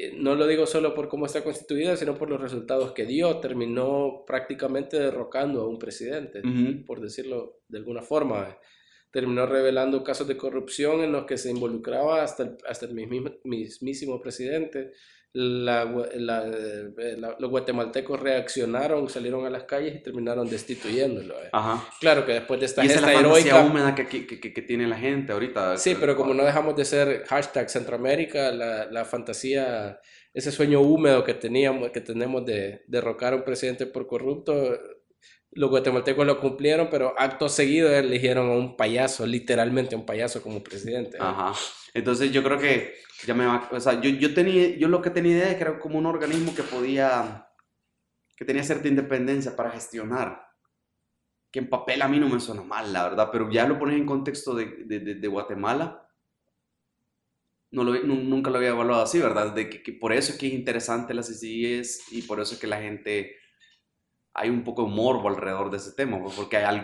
Eh, 0.00 0.14
No 0.16 0.34
lo 0.34 0.46
digo 0.46 0.66
solo 0.66 0.94
por 0.94 1.08
cómo 1.08 1.26
está 1.26 1.44
constituida, 1.44 1.96
sino 1.96 2.16
por 2.16 2.30
los 2.30 2.40
resultados 2.40 2.92
que 2.92 3.04
dio. 3.04 3.38
Terminó 3.38 4.24
prácticamente 4.26 4.98
derrocando 4.98 5.60
a 5.60 5.68
un 5.68 5.78
presidente, 5.78 6.40
por 6.86 7.00
decirlo 7.00 7.60
de 7.68 7.78
alguna 7.78 8.02
forma. 8.02 8.58
Terminó 9.10 9.44
revelando 9.44 10.02
casos 10.04 10.26
de 10.28 10.36
corrupción 10.36 11.02
en 11.02 11.12
los 11.12 11.26
que 11.26 11.36
se 11.36 11.50
involucraba 11.50 12.22
hasta 12.22 12.44
el, 12.44 12.56
hasta 12.66 12.86
el 12.86 12.94
mismísimo 12.94 14.20
presidente 14.20 14.92
la, 15.32 15.84
la- 16.14 16.46
eh, 16.48 17.16
la- 17.18 17.36
los 17.38 17.50
guatemaltecos 17.50 18.18
reaccionaron, 18.18 19.08
salieron 19.08 19.46
a 19.46 19.50
las 19.50 19.64
calles 19.64 19.94
y 19.96 20.02
terminaron 20.02 20.48
destituyéndolo. 20.48 21.34
eh. 21.42 21.48
Ajá. 21.52 21.88
Claro 22.00 22.26
que 22.26 22.32
después 22.32 22.58
de 22.60 22.66
esta 22.66 22.82
Y 22.82 22.86
esa 22.88 22.96
es 22.96 23.02
la 23.02 23.08
gesta 23.08 23.20
heroica. 23.20 23.64
húmeda 23.64 23.94
que, 23.94 24.06
que, 24.06 24.26
que, 24.26 24.52
que 24.52 24.62
tiene 24.62 24.88
la 24.88 24.96
gente 24.98 25.32
ahorita. 25.32 25.76
Sí, 25.78 25.96
pero 25.98 26.16
como 26.16 26.34
no 26.34 26.44
dejamos 26.44 26.74
de 26.76 26.84
ser 26.84 27.24
hashtag 27.28 27.70
Centroamérica, 27.70 28.50
la, 28.50 28.86
la 28.90 29.04
fantasía, 29.04 30.00
ese 30.34 30.50
sueño 30.50 30.80
húmedo 30.80 31.22
que 31.24 31.34
teníamos, 31.34 31.90
que 31.90 32.00
tenemos 32.00 32.44
de 32.44 32.82
derrocar 32.88 33.32
a 33.32 33.36
un 33.36 33.44
presidente 33.44 33.86
por 33.86 34.06
corrupto, 34.08 34.78
los 35.52 35.70
guatemaltecos 35.70 36.26
lo 36.26 36.40
cumplieron, 36.40 36.88
pero 36.90 37.14
acto 37.18 37.48
seguido 37.48 37.90
eligieron 37.92 38.50
a 38.50 38.54
un 38.54 38.76
payaso, 38.76 39.26
literalmente 39.26 39.94
a 39.94 39.98
un 39.98 40.06
payaso 40.06 40.42
como 40.42 40.62
presidente. 40.62 41.16
eh. 41.16 41.20
Ajá. 41.20 41.52
Entonces 41.94 42.30
yo 42.30 42.42
creo 42.42 42.58
que 42.58 42.94
ya 43.26 43.34
me 43.34 43.44
va, 43.46 43.68
o 43.72 43.80
sea, 43.80 44.00
yo, 44.00 44.10
yo 44.10 44.32
tenía, 44.32 44.76
yo 44.78 44.86
lo 44.88 45.02
que 45.02 45.10
tenía 45.10 45.32
idea 45.32 45.50
es 45.50 45.56
que 45.56 45.62
era 45.62 45.78
como 45.80 45.98
un 45.98 46.06
organismo 46.06 46.54
que 46.54 46.62
podía, 46.62 47.48
que 48.36 48.44
tenía 48.44 48.62
cierta 48.62 48.88
independencia 48.88 49.56
para 49.56 49.70
gestionar. 49.72 50.46
Que 51.50 51.58
en 51.58 51.68
papel 51.68 52.00
a 52.02 52.06
mí 52.08 52.20
no 52.20 52.28
me 52.28 52.38
suena 52.38 52.62
mal, 52.62 52.92
la 52.92 53.08
verdad, 53.08 53.28
pero 53.32 53.50
ya 53.50 53.66
lo 53.66 53.76
pones 53.76 53.96
en 53.96 54.06
contexto 54.06 54.54
de, 54.54 54.66
de, 54.86 55.00
de- 55.00 55.14
de 55.16 55.28
Guatemala, 55.28 56.06
no 57.72 57.82
lo, 57.84 57.92
nu- 58.04 58.22
nunca 58.22 58.50
lo 58.50 58.58
había 58.58 58.70
evaluado 58.70 59.02
así, 59.02 59.18
¿verdad? 59.18 59.52
De 59.52 59.68
que, 59.68 59.82
que 59.82 59.92
por 59.92 60.12
eso 60.12 60.32
es 60.32 60.38
que 60.38 60.46
es 60.46 60.52
interesante 60.52 61.12
las 61.12 61.28
CCIs 61.28 62.12
y 62.12 62.22
por 62.22 62.40
eso 62.40 62.54
es 62.54 62.60
que 62.60 62.66
la 62.68 62.80
gente, 62.80 63.36
hay 64.34 64.48
un 64.50 64.64
poco 64.64 64.84
de 64.84 64.90
morbo 64.90 65.28
alrededor 65.28 65.70
de 65.70 65.78
ese 65.78 65.92
tema, 65.92 66.20
pues, 66.22 66.34
porque 66.34 66.56
hay 66.58 66.82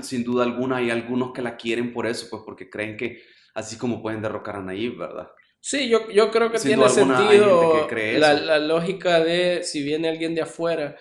sin 0.00 0.24
duda 0.24 0.44
alguna 0.44 0.76
hay 0.76 0.90
algunos 0.90 1.32
que 1.32 1.42
la 1.42 1.56
quieren 1.56 1.92
por 1.92 2.06
eso, 2.06 2.26
pues 2.30 2.42
porque 2.44 2.68
creen 2.68 2.96
que 2.96 3.22
así 3.54 3.76
como 3.78 4.02
pueden 4.02 4.22
derrocar 4.22 4.56
a 4.56 4.62
Nayib, 4.62 4.98
¿verdad? 4.98 5.28
Sí, 5.60 5.88
yo, 5.88 6.10
yo 6.10 6.30
creo 6.30 6.50
que 6.50 6.58
Sin 6.58 6.70
tiene 6.70 6.84
alguna 6.84 7.18
sentido 7.18 7.86
la, 8.18 8.34
la 8.34 8.58
lógica 8.58 9.20
de 9.20 9.62
si 9.62 9.82
viene 9.82 10.08
alguien 10.08 10.34
de 10.34 10.42
afuera, 10.42 10.96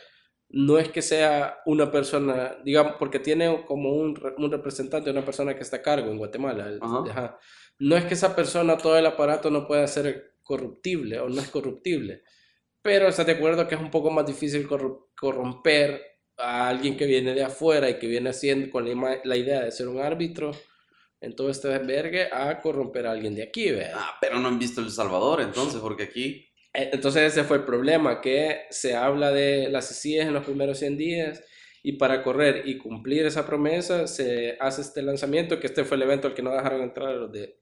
no 0.49 0.77
es 0.77 0.89
que 0.89 1.01
sea 1.01 1.57
una 1.65 1.91
persona, 1.91 2.57
digamos, 2.63 2.93
porque 2.99 3.19
tiene 3.19 3.65
como 3.65 3.89
un, 3.93 4.21
un 4.37 4.51
representante, 4.51 5.09
una 5.09 5.25
persona 5.25 5.55
que 5.55 5.61
está 5.63 5.77
a 5.77 5.81
cargo 5.81 6.11
en 6.11 6.17
Guatemala. 6.17 6.67
el- 6.67 6.79
Ajá. 6.81 7.03
ajá. 7.09 7.39
No 7.79 7.95
es 7.97 8.05
que 8.05 8.13
esa 8.13 8.35
persona, 8.35 8.77
todo 8.77 8.97
el 8.97 9.05
aparato 9.05 9.49
no 9.49 9.65
pueda 9.67 9.87
ser 9.87 10.35
corruptible 10.43 11.19
o 11.19 11.29
no 11.29 11.41
es 11.41 11.49
corruptible. 11.49 12.21
Pero 12.81 13.07
estás 13.07 13.25
de 13.25 13.33
acuerdo 13.33 13.67
que 13.67 13.75
es 13.75 13.81
un 13.81 13.91
poco 13.91 14.09
más 14.09 14.25
difícil 14.25 14.67
corromper 15.15 16.01
a 16.37 16.69
alguien 16.69 16.97
que 16.97 17.05
viene 17.05 17.33
de 17.33 17.43
afuera 17.43 17.89
y 17.89 17.99
que 17.99 18.07
viene 18.07 18.31
haciendo 18.31 18.71
con 18.71 18.85
la, 19.23 19.37
idea 19.37 19.61
de 19.61 19.71
ser 19.71 19.87
un 19.87 19.99
árbitro 19.99 20.51
en 21.19 21.35
todo 21.35 21.51
este 21.51 21.67
desvergue 21.67 22.29
a 22.31 22.59
corromper 22.59 23.05
a 23.05 23.11
alguien 23.11 23.35
de 23.35 23.43
aquí, 23.43 23.69
¿verdad? 23.69 23.93
Ah, 23.95 24.17
pero 24.19 24.39
no 24.39 24.47
han 24.47 24.57
visto 24.57 24.81
El 24.81 24.89
Salvador 24.89 25.41
entonces, 25.41 25.79
porque 25.79 26.03
aquí... 26.03 26.47
Eh, 26.73 26.89
Entonces 26.93 27.33
ese 27.33 27.43
fue 27.43 27.57
el 27.57 27.65
problema, 27.65 28.21
que 28.21 28.61
se 28.69 28.95
habla 28.95 29.31
de 29.31 29.69
las 29.69 29.89
CICIES 29.89 30.27
en 30.27 30.33
los 30.33 30.45
primeros 30.45 30.79
100 30.79 30.97
días 30.97 31.43
y 31.83 31.93
para 31.93 32.23
correr 32.23 32.67
y 32.67 32.77
cumplir 32.77 33.25
esa 33.25 33.45
promesa 33.45 34.07
se 34.07 34.57
hace 34.59 34.81
este 34.81 35.01
lanzamiento, 35.01 35.59
que 35.59 35.67
este 35.67 35.83
fue 35.83 35.97
el 35.97 36.03
evento 36.03 36.27
al 36.27 36.33
que 36.33 36.41
no 36.41 36.51
dejaron 36.51 36.81
entrar 36.81 37.09
a 37.09 37.15
los 37.15 37.31
de, 37.31 37.57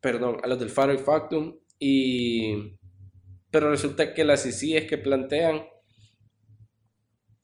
perdón, 0.00 0.38
a 0.42 0.46
los 0.46 0.58
del 0.58 0.70
Faro 0.70 0.92
y 0.92 0.98
Factum, 0.98 1.58
y, 1.78 2.78
pero 3.50 3.70
resulta 3.70 4.14
que 4.14 4.24
las 4.24 4.42
CICIES 4.44 4.86
que 4.88 4.98
plantean, 4.98 5.62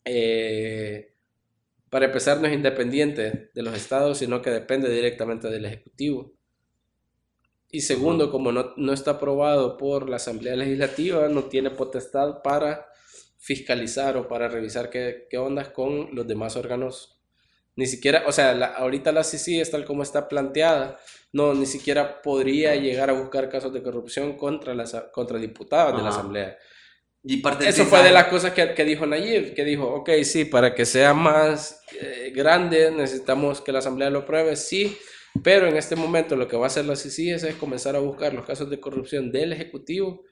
eh, 0.05 1.15
para 1.91 2.07
empezar, 2.07 2.41
no 2.41 2.49
es 2.49 2.55
independiente 2.55 3.51
de 3.55 3.63
los 3.63 3.77
estados, 3.77 4.19
sino 4.19 4.43
que 4.43 4.51
depende 4.51 4.91
directamente 4.91 5.49
del 5.51 5.67
Ejecutivo. 5.67 6.35
Y 7.71 7.81
segundo, 7.83 8.31
como 8.31 8.53
no, 8.53 8.73
no 8.77 8.93
está 8.93 9.13
aprobado 9.13 9.77
por 9.77 10.09
la 10.09 10.17
Asamblea 10.17 10.57
Legislativa, 10.57 11.29
no 11.29 11.45
tiene 11.45 11.71
potestad 11.71 12.43
para 12.43 12.87
fiscalizar 13.39 14.17
o 14.17 14.29
para 14.29 14.49
revisar 14.49 14.89
qué, 14.89 15.27
qué 15.29 15.39
ondas 15.39 15.69
con 15.71 16.15
los 16.15 16.27
demás 16.27 16.57
órganos. 16.57 17.21
Ni 17.77 17.87
siquiera, 17.87 18.25
o 18.27 18.33
sea, 18.33 18.55
la- 18.55 18.69
ahorita 18.75 19.13
la 19.13 19.25
CICI 19.25 19.61
es 19.61 19.71
tal 19.71 19.85
como 19.85 20.03
está 20.03 20.29
planteada, 20.29 20.99
no, 21.33 21.55
ni 21.55 21.67
siquiera 21.67 22.23
podría 22.23 22.75
llegar 22.77 23.11
a 23.11 23.15
buscar 23.15 23.49
casos 23.49 23.73
de 23.73 23.83
corrupción 23.83 24.37
contra, 24.37 24.75
las, 24.75 24.95
contra 25.13 25.39
diputados 25.39 25.93
de 25.97 26.03
la 26.03 26.09
Ajá. 26.09 26.19
Asamblea. 26.21 26.57
Y 27.23 27.39
parte 27.39 27.69
Eso 27.69 27.85
fue 27.87 28.03
de 28.05 28.13
las 28.13 28.27
cosas 28.29 28.53
que, 28.53 28.73
que 28.75 28.85
dijo 28.85 29.05
Nayib, 29.05 29.53
que 29.55 29.65
dijo, 29.65 29.85
ok, 29.87 30.11
sí, 30.23 30.45
para 30.45 30.75
que 30.75 30.87
sea 30.87 31.13
más 31.13 31.83
eh, 32.01 32.33
grande 32.35 32.91
necesitamos 32.93 33.61
que 33.61 33.73
la 33.73 33.81
Asamblea 33.81 34.11
lo 34.11 34.21
apruebe, 34.21 34.55
sí, 34.57 34.97
pero 35.43 35.67
en 35.67 35.77
este 35.77 35.97
momento 35.97 36.37
lo 36.37 36.47
que 36.47 36.57
va 36.57 36.65
a 36.65 36.67
hacer 36.69 36.85
la 36.87 36.95
CICI 36.97 37.31
es, 37.33 37.43
es 37.43 37.57
comenzar 37.57 37.97
a 37.97 37.99
buscar 37.99 38.33
los 38.33 38.47
casos 38.47 38.71
de 38.71 38.79
corrupción 38.81 39.33
del 39.33 39.53
Ejecutivo, 39.53 40.23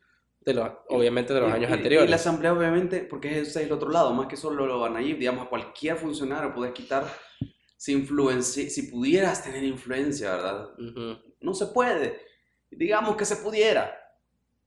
de 0.40 0.54
los, 0.54 0.70
obviamente 0.88 1.34
de 1.34 1.40
los 1.40 1.50
Y- 1.50 1.52
años 1.52 1.70
y- 1.70 1.74
anteriores. 1.74 2.06
Y 2.06 2.10
la 2.10 2.16
asamblea, 2.16 2.52
obviamente, 2.52 3.00
porque 3.00 3.40
ese 3.40 3.50
es 3.50 3.56
el 3.56 3.72
otro 3.72 3.90
lado, 3.90 4.12
más 4.14 4.28
que 4.28 4.36
solo 4.36 4.64
lo 4.66 4.84
a 4.84 4.90
Nayib, 4.90 5.18
digamos, 5.18 5.46
a 5.46 5.48
cualquier 5.48 5.96
funcionario 5.96 6.54
puedes 6.54 6.72
quitar 6.74 7.04
si, 8.42 8.70
si 8.70 8.82
pudieras 8.82 9.42
tener 9.44 9.62
influencia, 9.64 10.32
¿verdad? 10.36 10.68
Ujú, 10.78 11.18
No 11.40 11.54
se 11.54 11.66
puede. 11.66 12.20
Digamos 12.70 13.16
que 13.16 13.24
se 13.24 13.36
pudiera, 13.36 13.94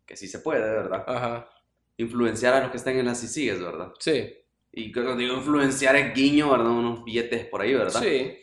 que 0.05 0.15
sí 0.15 0.27
se 0.27 0.39
puede, 0.39 0.61
¿verdad? 0.61 1.03
Ajá, 1.07 1.49
Influenciar 1.97 2.53
a 2.53 2.61
los 2.61 2.71
que 2.71 2.77
están 2.77 2.95
en 2.95 3.05
las 3.07 3.19
CICIGs, 3.21 3.59
¿verdad? 3.59 3.91
sí, 3.99 4.29
Y 4.71 4.91
cuando 4.91 5.15
digo 5.15 5.33
influenciar 5.35 5.95
es 5.95 6.13
guiño, 6.13 6.51
¿verdad? 6.51 6.67
Unos 6.67 7.03
billetes 7.03 7.45
por 7.47 7.61
ahí, 7.61 7.73
¿verdad? 7.73 8.01
sí, 8.01 8.37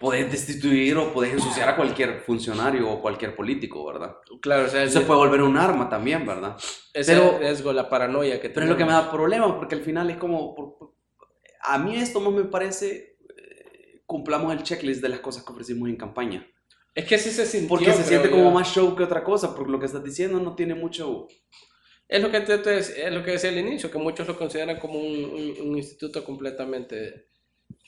Podés 0.00 0.30
destituir 0.32 0.96
o 0.96 1.12
podés 1.12 1.34
ensuciar 1.34 1.68
a 1.68 1.76
cualquier 1.76 2.20
funcionario 2.20 2.88
o 2.88 3.02
cualquier 3.02 3.36
político, 3.36 3.84
¿verdad? 3.84 4.16
claro, 4.40 4.64
o 4.66 4.68
sea, 4.68 4.84
Eso 4.84 5.00
se 5.00 5.04
puede 5.04 5.18
volver 5.18 5.42
un 5.42 5.58
arma 5.58 5.88
también, 5.90 6.24
¿verdad? 6.24 6.56
ese 6.94 7.12
pero- 7.12 7.38
riesgo, 7.38 7.72
la 7.74 7.90
paranoia 7.90 8.40
que 8.40 8.48
Pero 8.48 8.64
es 8.64 8.70
lo 8.70 8.76
que 8.78 8.86
me 8.86 8.92
da 8.92 9.10
problemas, 9.10 9.52
porque 9.52 9.74
al 9.74 9.82
final 9.82 10.08
es 10.08 10.16
como... 10.16 10.94
a 11.64 11.76
mí 11.78 11.96
esto 11.96 12.20
más 12.20 12.32
me 12.32 12.44
parece... 12.44 13.15
cumplamos 14.06 14.52
el 14.54 14.62
checklist 14.62 15.02
de 15.02 15.08
las 15.08 15.20
cosas 15.20 15.44
que 15.44 15.52
ofrecimos 15.52 15.88
en 15.88 15.96
campaña. 15.96 16.46
Es 16.94 17.04
que 17.04 17.18
sí 17.18 17.30
se 17.30 17.44
sintió, 17.44 17.68
Porque 17.68 17.92
se 17.92 18.04
siente 18.04 18.28
yo. 18.30 18.36
como 18.36 18.50
más 18.52 18.72
show 18.72 18.96
que 18.96 19.02
otra 19.02 19.22
cosa, 19.22 19.54
porque 19.54 19.72
lo 19.72 19.78
que 19.78 19.86
estás 19.86 20.02
diciendo 20.04 20.40
no 20.40 20.54
tiene 20.54 20.74
mucho... 20.74 21.26
Es 22.08 22.22
lo 22.22 22.30
que, 22.30 22.40
te, 22.40 22.58
te- 22.58 22.78
es 22.78 23.12
lo 23.12 23.22
que 23.24 23.32
decía 23.32 23.50
al 23.50 23.58
inicio, 23.58 23.90
que 23.90 23.98
muchos 23.98 24.26
lo 24.28 24.38
consideran 24.38 24.78
como 24.78 24.98
un, 25.00 25.24
un- 25.24 25.68
un 25.70 25.76
instituto 25.76 26.24
completamente 26.24 27.28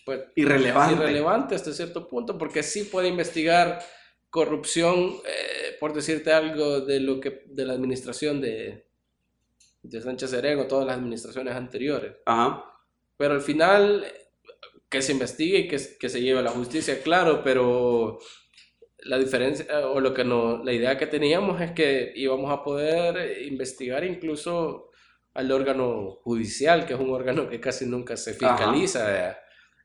pues, 0.05 0.23
Irrelevante. 0.35 0.95
irrelevante 0.95 1.55
hasta 1.55 1.73
cierto 1.73 2.09
punto, 2.09 2.37
porque 2.37 2.63
sí 2.65 2.83
puede 2.85 3.09
investigar 3.09 3.79
corrupción, 4.29 4.99
eh, 5.25 5.77
por 5.81 5.93
decirte 5.95 6.33
algo, 6.33 6.81
de 6.81 7.01
lo 7.01 7.21
que 7.21 7.45
de 7.47 7.65
la 7.65 7.73
administración 7.75 8.41
de, 8.41 8.89
de 9.83 10.01
Sánchez 10.03 10.31
Serén 10.31 10.59
o 10.59 10.67
todas 10.67 10.87
las 10.87 10.97
administraciones 10.97 11.55
anteriores. 11.55 12.13
Ajá. 12.27 12.65
Pero 13.17 13.35
al 13.35 13.41
final, 13.41 14.05
que 14.91 15.03
se 15.03 15.13
investigue 15.13 15.59
y 15.59 15.69
que, 15.69 15.79
que 15.99 16.09
se 16.09 16.21
lleve 16.21 16.39
a 16.41 16.43
la 16.43 16.51
justicia, 16.51 17.03
claro, 17.03 17.43
pero 17.45 18.19
la 19.01 19.19
diferencia, 19.19 19.67
o 19.89 20.01
lo 20.01 20.13
que 20.15 20.25
no, 20.25 20.63
la 20.65 20.73
idea 20.73 20.97
que 20.99 21.07
teníamos 21.07 21.61
es 21.61 21.73
que 21.73 22.13
íbamos 22.17 22.51
a 22.51 22.63
poder 22.65 23.43
investigar 23.43 24.05
incluso 24.05 24.91
al 25.35 25.53
órgano 25.53 26.19
judicial, 26.23 26.85
que 26.87 26.95
es 26.95 27.01
un 27.01 27.11
órgano 27.11 27.49
que 27.49 27.61
casi 27.61 27.87
nunca 27.87 28.17
se 28.17 28.33
fiscaliza, 28.35 29.37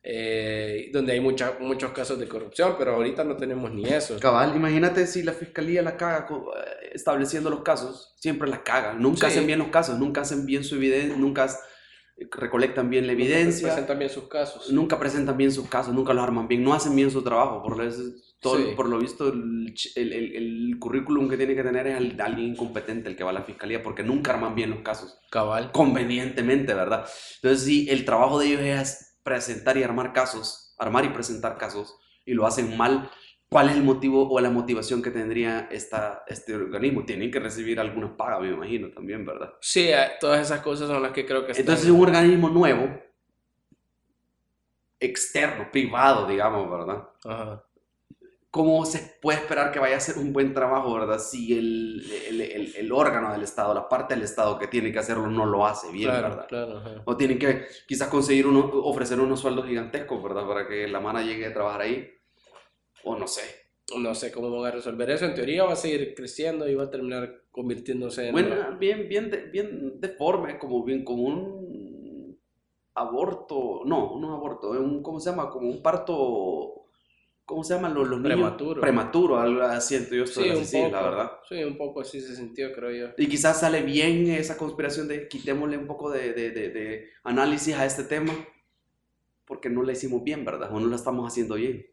eh, 0.06 0.89
donde 0.91 1.14
hay 1.14 1.20
mucha- 1.20 1.58
muchos 1.60 1.91
casos 1.91 2.20
de 2.20 2.28
corrupción, 2.28 2.76
pero 2.78 2.95
ahorita 2.95 3.24
no 3.24 3.38
tenemos 3.38 3.72
ni 3.72 3.86
eso. 3.86 4.20
Cabal, 4.20 4.56
imagínate 4.56 5.06
si 5.08 5.24
la 5.24 5.32
fiscalía 5.34 5.82
la 5.82 5.95
caga 5.95 6.28
eh, 6.30 6.89
estableciendo 6.93 7.49
los 7.49 7.62
casos, 7.62 8.14
siempre 8.18 8.49
la 8.49 8.64
caga, 8.64 8.93
nunca 8.93 9.30
Sí. 9.30 9.34
hacen 9.38 9.47
bien 9.47 9.60
los 9.60 9.70
casos, 9.70 9.97
nunca 9.99 10.22
hacen 10.22 10.45
bien 10.45 10.64
su 10.64 10.76
evidencia, 10.76 11.16
nunca 11.16 11.47
recolectan 12.32 12.89
bien 12.89 13.07
la 13.07 13.14
evidencia, 13.14 13.68
Presentan 13.70 13.99
bien 13.99 14.09
sus 14.11 14.28
casos. 14.28 14.72
nunca 14.72 14.99
presentan 14.99 15.36
bien 15.38 15.51
sus 15.51 15.68
casos, 15.68 15.93
nunca 15.93 16.14
los 16.14 16.24
arman 16.24 16.47
bien, 16.47 16.64
no 16.64 16.74
hacen 16.74 16.95
bien 16.95 17.09
su 17.11 17.22
trabajo, 17.24 17.61
por 17.64 17.78
lo, 17.78 17.91
todo- 18.39 18.57
Sí. 18.57 18.74
por 18.76 18.88
lo 18.89 18.99
visto 18.99 19.30
el, 19.30 19.74
el- 19.95 20.14
el- 20.14 20.36
el 20.36 20.80
currículum 20.80 21.28
que 21.30 21.38
tiene 21.38 21.55
que 21.55 21.64
tener 21.64 21.88
es 21.88 21.97
el 21.97 22.16
de 22.16 22.24
alguien 22.24 22.47
incompetente 22.53 23.09
el 23.09 23.16
que 23.16 23.24
va 23.24 23.32
a 23.32 23.34
la 23.34 23.43
fiscalía, 23.43 23.82
porque 23.82 24.03
nunca 24.03 24.34
arman 24.34 24.53
bien 24.55 24.70
los 24.70 24.80
casos, 24.82 25.18
Cabal. 25.32 25.72
convenientemente, 25.72 26.74
¿verdad? 26.74 27.05
Entonces 27.41 27.66
sí, 27.66 27.88
el 27.89 28.05
trabajo 28.05 28.39
de 28.39 28.47
ellos 28.47 28.61
es 28.61 29.18
presentar 29.24 29.78
y 29.78 29.84
armar 29.84 30.14
casos, 30.14 30.76
armar 30.78 31.05
y 31.05 31.09
presentar 31.09 31.57
casos, 31.57 31.95
y 32.26 32.34
lo 32.34 32.45
hacen 32.45 32.78
mal. 32.78 33.09
¿Cuál 33.54 33.70
es 33.70 33.76
el 33.76 33.84
motivo 33.84 34.28
o 34.30 34.39
la 34.39 34.49
motivación 34.49 35.01
que 35.04 35.12
tendría 35.12 35.68
esta, 35.72 36.24
este 36.28 36.56
organismo? 36.56 37.06
Tienen 37.06 37.30
que 37.30 37.39
recibir 37.39 37.80
alguna 37.80 38.18
paga, 38.18 38.39
me 38.39 38.49
imagino, 38.49 38.89
también, 38.89 39.24
¿verdad? 39.24 39.54
Sí, 39.62 39.89
eh, 39.89 40.14
todas 40.20 40.41
esas 40.41 40.62
cosas 40.62 40.88
son 40.88 41.04
las 41.04 41.12
que 41.12 41.24
creo 41.26 41.45
que 41.45 41.51
están- 41.51 41.62
Entonces 41.62 41.86
es 41.86 41.91
un 41.91 42.01
organismo 42.01 42.49
nuevo, 42.49 42.89
externo, 44.99 45.70
privado, 45.72 46.26
digamos, 46.26 46.70
¿verdad? 46.70 47.10
Ajá. 47.26 47.64
¿Cómo 48.49 48.86
se 48.86 49.18
puede 49.22 49.39
esperar 49.39 49.72
que 49.72 49.80
vaya 49.80 49.95
a 49.95 49.97
hacer 49.97 50.18
un 50.18 50.34
buen 50.34 50.54
trabajo, 50.54 50.93
verdad? 50.93 51.20
Si 51.20 51.58
el, 51.58 52.04
el, 52.30 52.41
el- 52.41 52.76
el 52.76 52.91
órgano 52.91 53.32
del 53.34 53.43
Estado, 53.43 53.74
la 53.74 53.88
parte 53.89 54.16
del 54.16 54.24
Estado 54.24 54.58
que 54.60 54.68
tiene 54.68 54.91
que 54.91 54.99
hacerlo, 54.99 55.28
no 55.28 55.45
lo 55.45 55.66
hace 55.66 55.91
bien, 55.91 56.10
claro, 56.10 56.30
¿verdad? 56.30 56.47
claro. 56.47 56.78
ajá. 56.78 57.01
O 57.06 57.18
tienen 57.18 57.38
que 57.39 57.66
quizás 57.88 58.08
conseguir 58.10 58.47
uno, 58.47 58.60
ofrecer 58.84 59.20
unos 59.20 59.39
sueldos 59.41 59.66
gigantescos, 59.68 60.22
¿verdad? 60.24 60.47
Para 60.47 60.68
que 60.68 60.88
la 60.88 60.99
mana 60.99 61.22
llegue 61.22 61.45
a 61.47 61.54
trabajar 61.54 61.82
ahí. 61.82 62.10
O 63.04 63.16
no 63.18 63.28
sé. 63.28 63.41
No 63.97 64.16
sé 64.16 64.32
cómo 64.32 64.49
van 64.60 64.72
a 64.72 64.76
resolver 64.76 65.10
eso. 65.12 65.26
En 65.26 65.36
teoría 65.36 65.66
va 65.66 65.74
a 65.74 65.76
seguir 65.76 66.14
creciendo 66.16 66.68
y 66.70 66.76
va 66.76 66.84
a 66.84 66.89
terminar 66.89 67.43
convirtiéndose 67.51 68.28
en... 68.28 68.32
Bueno, 68.32 68.56
bien, 68.80 69.08
bien, 69.10 69.30
de- 69.30 69.43
bien 69.49 69.99
deforme, 69.99 70.58
como 70.58 70.84
bien 70.84 71.04
como 71.04 71.24
un 71.24 72.39
aborto, 72.95 73.82
no, 73.86 74.20
no 74.20 74.34
aborto, 74.36 74.72
un, 74.72 75.01
¿cómo 75.01 75.20
se 75.20 75.30
llama? 75.32 75.49
Como 75.49 75.70
un 75.70 75.82
parto, 75.82 76.86
¿cómo 77.43 77.64
se 77.64 77.74
llaman 77.74 77.93
los, 77.93 78.08
los 78.08 78.20
niños? 78.20 78.36
Prematuro. 78.36 78.82
Prematuro, 78.82 79.39
algo 79.39 79.62
así, 79.64 79.95
siento 79.97 80.16
yo 80.16 80.24
esto 80.24 80.41
Sí, 80.64 80.78
poco. 80.78 80.91
la 80.91 81.01
verdad. 81.01 81.32
Sí, 81.49 81.64
un 81.64 81.78
poco 81.78 82.01
así 82.01 82.22
se 82.22 82.36
sintió, 82.36 82.72
creo 82.72 82.91
yo. 82.91 83.14
Y 83.18 83.28
quizás 83.28 83.60
sale 83.60 83.82
bien 83.82 84.28
esa 84.32 84.58
conspiración 84.58 85.08
de 85.08 85.28
quitémosle 85.28 85.78
un 85.78 85.88
poco 85.88 86.12
de, 86.12 86.34
de, 86.34 86.51
de, 86.51 86.70
de 86.70 87.10
análisis 87.24 87.76
a 87.76 87.86
este 87.86 88.04
tema, 88.04 88.34
porque 89.45 89.70
no 89.70 89.84
la 89.84 89.91
hicimos 89.91 90.24
bien, 90.24 90.45
¿verdad? 90.45 90.72
O 90.74 90.80
no 90.80 90.88
la 90.88 90.95
estamos 90.95 91.28
haciendo 91.28 91.56
bien. 91.56 91.86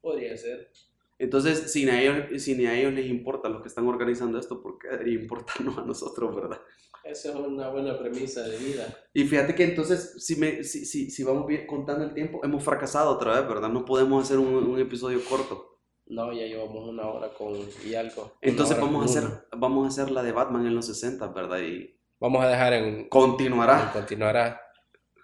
Podría 0.00 0.36
ser. 0.36 0.70
Entonces, 1.18 1.70
si 1.70 1.84
ni 1.84 1.90
a 1.90 2.02
ellos, 2.02 2.42
si 2.42 2.54
ni 2.54 2.66
a 2.66 2.78
ellos 2.78 2.94
les 2.94 3.06
importa 3.06 3.48
los 3.48 3.60
que 3.60 3.68
están 3.68 3.86
organizando 3.86 4.38
esto, 4.38 4.62
¿por 4.62 4.78
qué 4.78 4.88
debería 4.88 5.20
importarnos 5.20 5.76
a 5.78 5.84
nosotros, 5.84 6.34
verdad? 6.34 6.60
Esa 7.04 7.30
es 7.30 7.34
una 7.34 7.68
buena 7.68 7.98
premisa 7.98 8.42
de 8.42 8.56
vida. 8.58 8.86
Y 9.12 9.24
fíjate 9.24 9.54
que 9.54 9.64
entonces, 9.64 10.14
si, 10.18 10.36
me, 10.36 10.64
si, 10.64 10.84
si, 10.84 11.10
si 11.10 11.22
vamos 11.22 11.46
bien 11.46 11.66
contando 11.66 12.04
el 12.04 12.14
tiempo, 12.14 12.40
hemos 12.42 12.62
fracasado 12.62 13.10
otra 13.10 13.40
vez, 13.40 13.48
¿verdad? 13.48 13.68
No 13.68 13.84
podemos 13.84 14.24
hacer 14.24 14.38
un, 14.38 14.54
un 14.54 14.78
episodio 14.78 15.20
corto. 15.28 15.78
No, 16.06 16.32
ya 16.32 16.46
llevamos 16.46 16.88
una 16.88 17.06
hora 17.06 17.28
con 17.34 17.54
y 17.86 17.94
algo. 17.94 18.36
Entonces 18.40 18.78
vamos 18.80 19.02
a, 19.02 19.04
hacer, 19.04 19.46
vamos 19.56 19.84
a 19.84 19.88
hacer 19.88 20.10
la 20.10 20.22
de 20.22 20.32
Batman 20.32 20.66
en 20.66 20.74
los 20.74 20.86
60, 20.86 21.28
¿verdad? 21.28 21.60
Y 21.60 22.00
Vamos 22.20 22.44
a 22.44 22.48
dejar 22.48 22.74
en... 22.74 23.08
continuará. 23.08 23.84
en 23.84 23.88
continuará. 23.88 24.60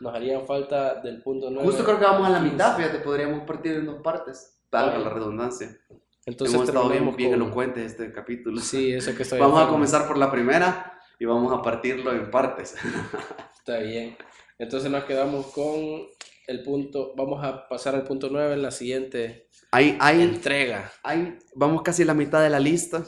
Nos 0.01 0.15
harían 0.15 0.47
falta 0.47 0.95
del 1.03 1.23
punto 1.23 1.51
9. 1.51 1.67
Justo 1.67 1.85
creo 1.85 1.99
que 1.99 2.05
vamos 2.07 2.27
a 2.27 2.31
la 2.31 2.41
mitad, 2.41 2.75
fíjate, 2.75 3.01
podríamos 3.01 3.47
partir 3.47 3.73
en 3.73 3.87
dos 3.87 4.01
partes. 4.03 4.56
Valga 4.71 4.99
la 4.99 5.11
redundancia. 5.11 5.79
Entonces 6.27 6.55
Hemos 6.55 6.69
estado 6.69 6.89
bien, 6.89 7.15
bien 7.17 7.31
con- 7.31 7.43
elocuentes 7.43 7.87
este 7.87 8.13
capítulo. 8.13 8.61
Sí, 8.61 8.93
eso 8.93 9.15
que 9.15 9.23
estoy 9.23 9.39
Vamos 9.39 9.63
a 9.63 9.69
comenzar 9.69 10.09
por 10.09 10.19
la 10.19 10.31
primera 10.31 10.99
y 11.19 11.25
vamos 11.25 11.53
a 11.53 11.63
partirlo 11.63 12.13
en 12.13 12.31
partes. 12.31 12.75
Está 13.59 13.79
bien. 13.79 14.17
Entonces 14.59 14.91
nos 14.91 15.05
quedamos 15.05 15.47
con 15.49 16.07
el 16.49 16.63
punto... 16.63 17.13
Vamos 17.17 17.45
a 17.45 17.69
pasar 17.69 17.95
al 17.95 18.05
punto 18.05 18.29
9 18.31 18.55
en 18.55 18.63
la 18.63 18.71
siguiente 18.71 19.49
Hay, 19.71 19.97
hay, 20.01 20.23
entrega. 20.23 20.93
hay, 21.03 21.39
vamos 21.55 21.83
casi 21.83 22.03
a 22.03 22.07
la 22.07 22.15
mitad 22.15 22.43
de 22.43 22.51
la 22.51 22.59
lista. 22.61 23.05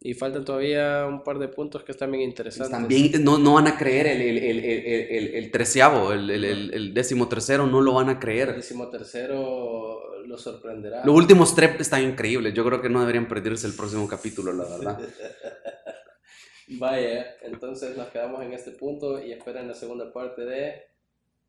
Y 0.00 0.12
faltan 0.12 0.44
todavía 0.44 1.06
un 1.08 1.24
par 1.24 1.38
de 1.38 1.48
puntos 1.48 1.82
que 1.82 1.92
están 1.92 2.12
bien 2.12 2.22
interesantes. 2.24 2.70
También 2.70 3.24
no, 3.24 3.38
no 3.38 3.54
van 3.54 3.66
a 3.68 3.78
creer 3.78 4.06
el, 4.08 4.20
el, 4.20 4.38
el, 4.38 4.58
el, 4.60 5.34
el 5.34 5.50
treceavo, 5.50 6.12
el, 6.12 6.28
el, 6.30 6.44
el, 6.74 6.92
décimo 6.92 7.26
tercero, 7.26 7.66
no 7.66 7.80
lo 7.80 7.94
van 7.94 8.10
a 8.10 8.18
creer. 8.20 8.50
El 8.50 8.56
décimo 8.56 8.90
tercero 8.90 10.13
lo 10.34 10.38
sorprenderá. 10.38 11.04
Los 11.04 11.14
últimos 11.14 11.54
tres 11.54 11.80
están 11.80 12.02
increíbles. 12.02 12.52
Yo 12.54 12.64
creo 12.64 12.82
que 12.82 12.88
no 12.88 13.00
deberían 13.00 13.28
perderse 13.28 13.66
el 13.66 13.74
próximo 13.74 14.08
capítulo, 14.08 14.52
la 14.52 14.64
verdad. 14.64 14.98
Vaya, 16.68 17.36
entonces 17.42 17.96
nos 17.96 18.08
quedamos 18.08 18.42
en 18.42 18.52
este 18.52 18.72
punto 18.72 19.22
y 19.22 19.32
esperen 19.32 19.68
la 19.68 19.74
segunda 19.74 20.12
parte 20.12 20.44
de 20.44 20.86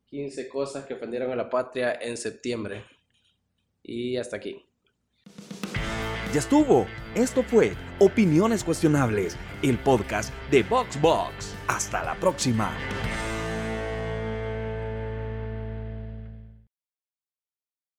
15 0.07 0.49
cosas 0.49 0.85
que 0.85 0.93
ofendieron 0.93 1.31
a 1.31 1.35
la 1.35 1.49
patria 1.49 1.97
en 1.99 2.17
septiembre. 2.17 2.85
Y 3.81 4.17
hasta 4.17 4.37
aquí. 4.37 4.63
Ya 6.33 6.39
estuvo. 6.39 6.85
Esto 7.15 7.43
fue 7.43 7.73
Opiniones 7.99 8.63
Cuestionables, 8.63 9.37
el 9.63 9.79
podcast 9.79 10.33
de 10.51 10.63
VoxBox. 10.63 11.55
Hasta 11.67 12.03
la 12.03 12.15
próxima. 12.19 12.71